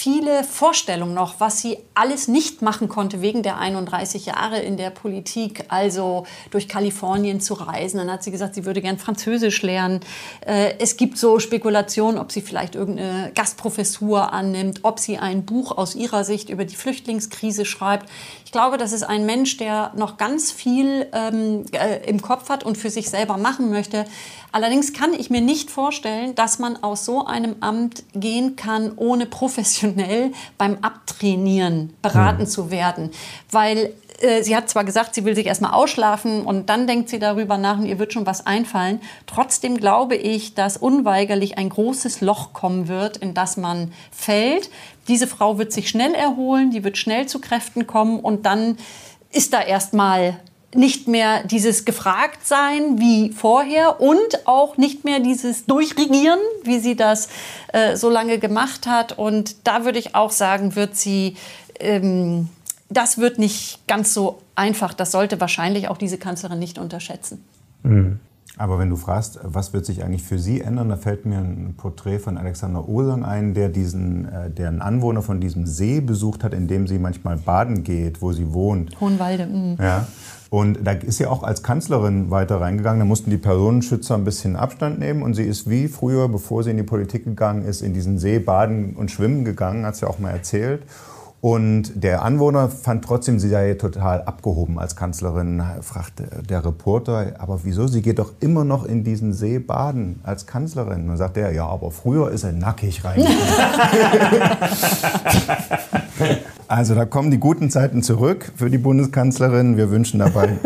viele 0.03 0.43
Vorstellungen 0.43 1.15
noch, 1.15 1.39
was 1.39 1.61
sie 1.61 1.79
alles 1.95 2.27
nicht 2.27 2.61
machen 2.61 2.89
konnte 2.89 3.23
wegen 3.23 3.45
der 3.45 3.59
31 3.59 4.27
Jahre 4.27 4.59
in 4.59 4.77
der 4.77 4.91
Politik, 4.91 5.67
also 5.69 6.27
durch 6.51 6.67
Kalifornien 6.67 7.41
zu 7.41 7.55
reisen. 7.55 7.99
Dann 7.99 8.11
hat 8.11 8.25
sie 8.25 8.33
gesagt, 8.33 8.57
sie 8.57 8.65
würde 8.65 8.83
gern 8.83 8.99
Französisch 8.99 9.63
lernen. 9.63 10.01
Äh, 10.45 10.75
es 10.81 10.97
gibt 10.97 11.19
so 11.19 11.39
Spekulationen, 11.39 12.19
ob 12.19 12.33
sie 12.33 12.41
vielleicht 12.41 12.75
irgendeine 12.75 13.31
Gastprofessur 13.37 14.33
annimmt, 14.33 14.81
ob 14.83 14.99
sie 14.99 15.19
ein 15.19 15.45
Buch 15.45 15.71
aus 15.79 15.95
ihrer 15.95 16.25
Sicht 16.25 16.51
über 16.51 16.65
die 16.65 16.75
Flüchtlingskrise 16.75 17.65
schreibt. 17.65 18.09
Ich 18.45 18.51
glaube, 18.51 18.79
das 18.79 18.91
ist 18.91 19.05
ein 19.05 19.25
Mensch, 19.25 19.57
der 19.57 19.93
noch 19.95 20.17
ganz 20.17 20.51
viel 20.51 21.07
ähm, 21.13 21.65
äh, 21.71 22.09
im 22.09 22.21
Kopf 22.21 22.49
hat 22.49 22.65
und 22.65 22.77
für 22.77 22.91
sich 22.91 23.09
selber 23.09 23.37
machen 23.37 23.71
möchte. 23.71 24.05
Allerdings 24.53 24.93
kann 24.93 25.15
ich 25.15 25.31
mir 25.31 25.41
nicht 25.41 25.71
vorstellen, 25.71 26.35
dass 26.35 26.59
man 26.59 26.83
aus 26.83 27.07
so 27.07 27.25
einem 27.25 27.57
Amt 27.61 28.05
gehen 28.13 28.55
kann, 28.55 28.93
ohne 28.97 29.25
professionell 29.25 30.33
beim 30.59 30.79
Abtrainieren 30.83 31.95
beraten 32.03 32.43
mhm. 32.43 32.47
zu 32.47 32.71
werden. 32.71 33.11
Weil 33.51 33.95
äh, 34.21 34.43
sie 34.43 34.55
hat 34.55 34.69
zwar 34.69 34.85
gesagt, 34.85 35.15
sie 35.15 35.25
will 35.25 35.35
sich 35.35 35.47
erstmal 35.47 35.73
ausschlafen 35.73 36.43
und 36.43 36.69
dann 36.69 36.87
denkt 36.87 37.09
sie 37.09 37.19
darüber 37.19 37.59
nach 37.59 37.79
und 37.79 37.87
ihr 37.87 37.99
wird 37.99 38.13
schon 38.13 38.27
was 38.27 38.47
einfallen. 38.47 39.01
Trotzdem 39.27 39.77
glaube 39.77 40.17
ich, 40.17 40.55
dass 40.55 40.77
unweigerlich 40.77 41.59
ein 41.59 41.69
großes 41.69 42.21
Loch 42.21 42.53
kommen 42.53 42.89
wird, 42.89 43.17
in 43.17 43.35
das 43.35 43.57
man 43.57 43.93
fällt. 44.11 44.71
Diese 45.09 45.27
Frau 45.27 45.59
wird 45.59 45.73
sich 45.73 45.89
schnell 45.89 46.15
erholen, 46.15 46.71
die 46.71 46.85
wird 46.85 46.99
schnell 46.99 47.27
zu 47.27 47.41
Kräften 47.41 47.87
kommen 47.87 48.21
und 48.21 48.47
dann 48.47 48.77
ist 49.33 49.53
da 49.53 49.61
erstmal 49.61 50.39
nicht 50.75 51.07
mehr 51.07 51.45
dieses 51.45 51.85
Gefragtsein 51.85 52.99
wie 52.99 53.31
vorher 53.31 54.01
und 54.01 54.47
auch 54.47 54.77
nicht 54.77 55.05
mehr 55.05 55.21
dieses 55.21 55.67
Durchregieren, 55.67 56.39
wie 56.65 56.79
sie 56.79 56.97
das 56.97 57.29
äh, 57.73 57.97
so 57.97 58.09
lange 58.09 58.39
gemacht 58.39 58.87
hat. 58.87 59.19
Und 59.19 59.67
da 59.67 59.85
würde 59.85 59.99
ich 59.99 60.15
auch 60.15 60.31
sagen, 60.31 60.75
wird 60.75 60.97
sie, 60.97 61.37
ähm, 61.79 62.49
das 62.89 63.19
wird 63.19 63.39
nicht 63.39 63.87
ganz 63.87 64.15
so 64.15 64.41
einfach. 64.55 64.95
Das 64.95 65.13
sollte 65.13 65.41
wahrscheinlich 65.41 65.89
auch 65.89 65.99
diese 65.99 66.19
Kanzlerin 66.19 66.59
nicht 66.59 66.79
unterschätzen. 66.79 67.45
Mhm. 67.83 68.21
Aber 68.59 68.79
wenn 68.79 68.91
du 68.91 68.97
fragst, 68.97 69.41
was 69.43 69.73
wird 69.73 69.87
sich 69.87 70.05
eigentlich 70.05 70.23
für 70.23 70.39
Sie 70.39 70.61
ändern, 70.61 70.91
da 70.91 70.97
fällt 70.97 71.25
mir 71.25 71.39
ein 71.39 71.75
Porträt 71.77 72.19
von 72.19 72.37
Alexander 72.37 72.87
Osan 72.87 73.25
ein, 73.25 73.55
der 73.55 73.71
diesen, 73.71 74.29
äh, 74.29 74.51
der 74.51 74.69
einen 74.69 74.83
Anwohner 74.83 75.23
von 75.23 75.41
diesem 75.41 75.67
See 75.67 76.01
besucht 76.01 76.45
hat, 76.45 76.53
in 76.53 76.69
dem 76.69 76.87
sie 76.87 76.99
manchmal 76.99 77.39
baden 77.39 77.83
geht, 77.83 78.21
wo 78.21 78.33
sie 78.33 78.53
wohnt. 78.53 79.01
Hohenwalde. 79.01 79.47
Mh. 79.47 79.83
Ja. 79.83 80.07
Und 80.51 80.81
da 80.85 80.93
ist 80.93 81.17
sie 81.17 81.27
auch 81.27 81.45
als 81.45 81.63
Kanzlerin 81.63 82.31
weiter 82.31 82.61
reingegangen. 82.61 82.99
Da 82.99 83.07
mussten 83.07 83.31
die 83.31 83.39
Personenschützer 83.39 84.17
ein 84.17 84.25
bisschen 84.25 84.55
Abstand 84.55 84.99
nehmen. 84.99 85.23
Und 85.23 85.33
sie 85.33 85.45
ist 85.45 85.71
wie 85.71 85.89
früher, 85.89 86.29
bevor 86.29 86.63
sie 86.63 86.73
in 86.73 86.77
die 86.77 86.83
Politik 86.83 87.25
gegangen 87.25 87.65
ist, 87.65 87.81
in 87.81 87.95
diesen 87.95 88.19
See 88.19 88.39
baden 88.39 88.95
und 88.97 89.11
schwimmen 89.11 89.47
gegangen, 89.47 89.87
hat 89.87 89.97
sie 89.97 90.07
auch 90.07 90.19
mal 90.19 90.29
erzählt. 90.29 90.83
Und 91.43 92.05
der 92.05 92.23
Anwohner 92.23 92.69
fand 92.69 93.05
trotzdem, 93.05 93.41
sie 93.41 93.49
sei 93.49 93.75
total 93.75 94.23
abgehoben 94.23 94.79
als 94.79 94.95
Kanzlerin. 94.95 95.61
Fragte 95.81 96.23
der 96.49 96.65
Reporter, 96.65 97.33
aber 97.39 97.65
wieso? 97.65 97.89
Sie 97.89 98.01
geht 98.01 98.21
doch 98.21 98.31
immer 98.39 98.63
noch 98.63 98.85
in 98.85 99.03
diesen 99.03 99.33
See 99.33 99.59
baden 99.59 100.21
als 100.23 100.47
Kanzlerin. 100.47 101.01
Und 101.01 101.09
dann 101.09 101.17
sagt 101.17 101.37
er, 101.37 101.51
ja, 101.51 101.67
aber 101.67 101.91
früher 101.91 102.31
ist 102.31 102.45
er 102.45 102.53
nackig 102.53 103.05
rein. 103.05 103.27
also 106.69 106.95
da 106.95 107.07
kommen 107.07 107.33
die 107.33 107.41
guten 107.41 107.71
Zeiten 107.71 108.05
zurück 108.05 108.53
für 108.55 108.71
die 108.71 108.79
Bundeskanzlerin. 108.79 109.77
Wir 109.77 109.91
wünschen 109.91 110.21
dabei 110.21 110.61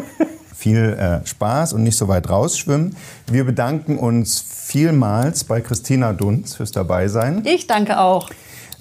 viel 0.54 0.92
äh, 0.92 1.26
Spaß 1.26 1.72
und 1.72 1.84
nicht 1.84 1.96
so 1.96 2.06
weit 2.08 2.28
rausschwimmen. 2.28 2.94
Wir 3.30 3.44
bedanken 3.44 3.98
uns 3.98 4.40
vielmals 4.40 5.44
bei 5.44 5.62
Christina 5.62 6.12
Dunz 6.12 6.54
fürs 6.54 6.72
Dabeisein. 6.72 7.40
Ich 7.46 7.66
danke 7.66 7.98
auch. 7.98 8.28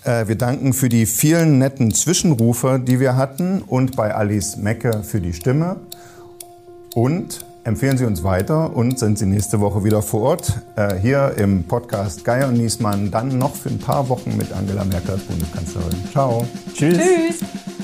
Äh, 0.05 0.27
wir 0.27 0.35
danken 0.35 0.73
für 0.73 0.87
die 0.87 1.05
vielen 1.05 1.57
netten 1.57 1.91
Zwischenrufe, 1.91 2.79
die 2.79 2.99
wir 2.99 3.15
hatten 3.15 3.61
und 3.61 3.95
bei 3.95 4.13
Alice 4.13 4.57
Mecke 4.57 5.03
für 5.03 5.19
die 5.19 5.33
Stimme. 5.33 5.77
Und 6.93 7.45
empfehlen 7.63 7.97
Sie 7.97 8.05
uns 8.05 8.23
weiter 8.23 8.75
und 8.75 8.99
sind 8.99 9.17
Sie 9.17 9.25
nächste 9.25 9.59
Woche 9.59 9.83
wieder 9.83 10.01
vor 10.01 10.21
Ort 10.21 10.61
äh, 10.75 10.95
hier 10.95 11.33
im 11.37 11.63
Podcast 11.63 12.23
Geier 12.23 12.47
und 12.47 12.57
Niesmann. 12.57 13.09
Dann 13.09 13.37
noch 13.37 13.55
für 13.55 13.69
ein 13.69 13.79
paar 13.79 14.07
Wochen 14.07 14.37
mit 14.37 14.53
Angela 14.53 14.85
Merkel 14.85 15.11
als 15.11 15.23
Bundeskanzlerin. 15.23 15.97
Ciao. 16.11 16.45
Tschüss. 16.73 16.97
Tschüss. 16.97 17.74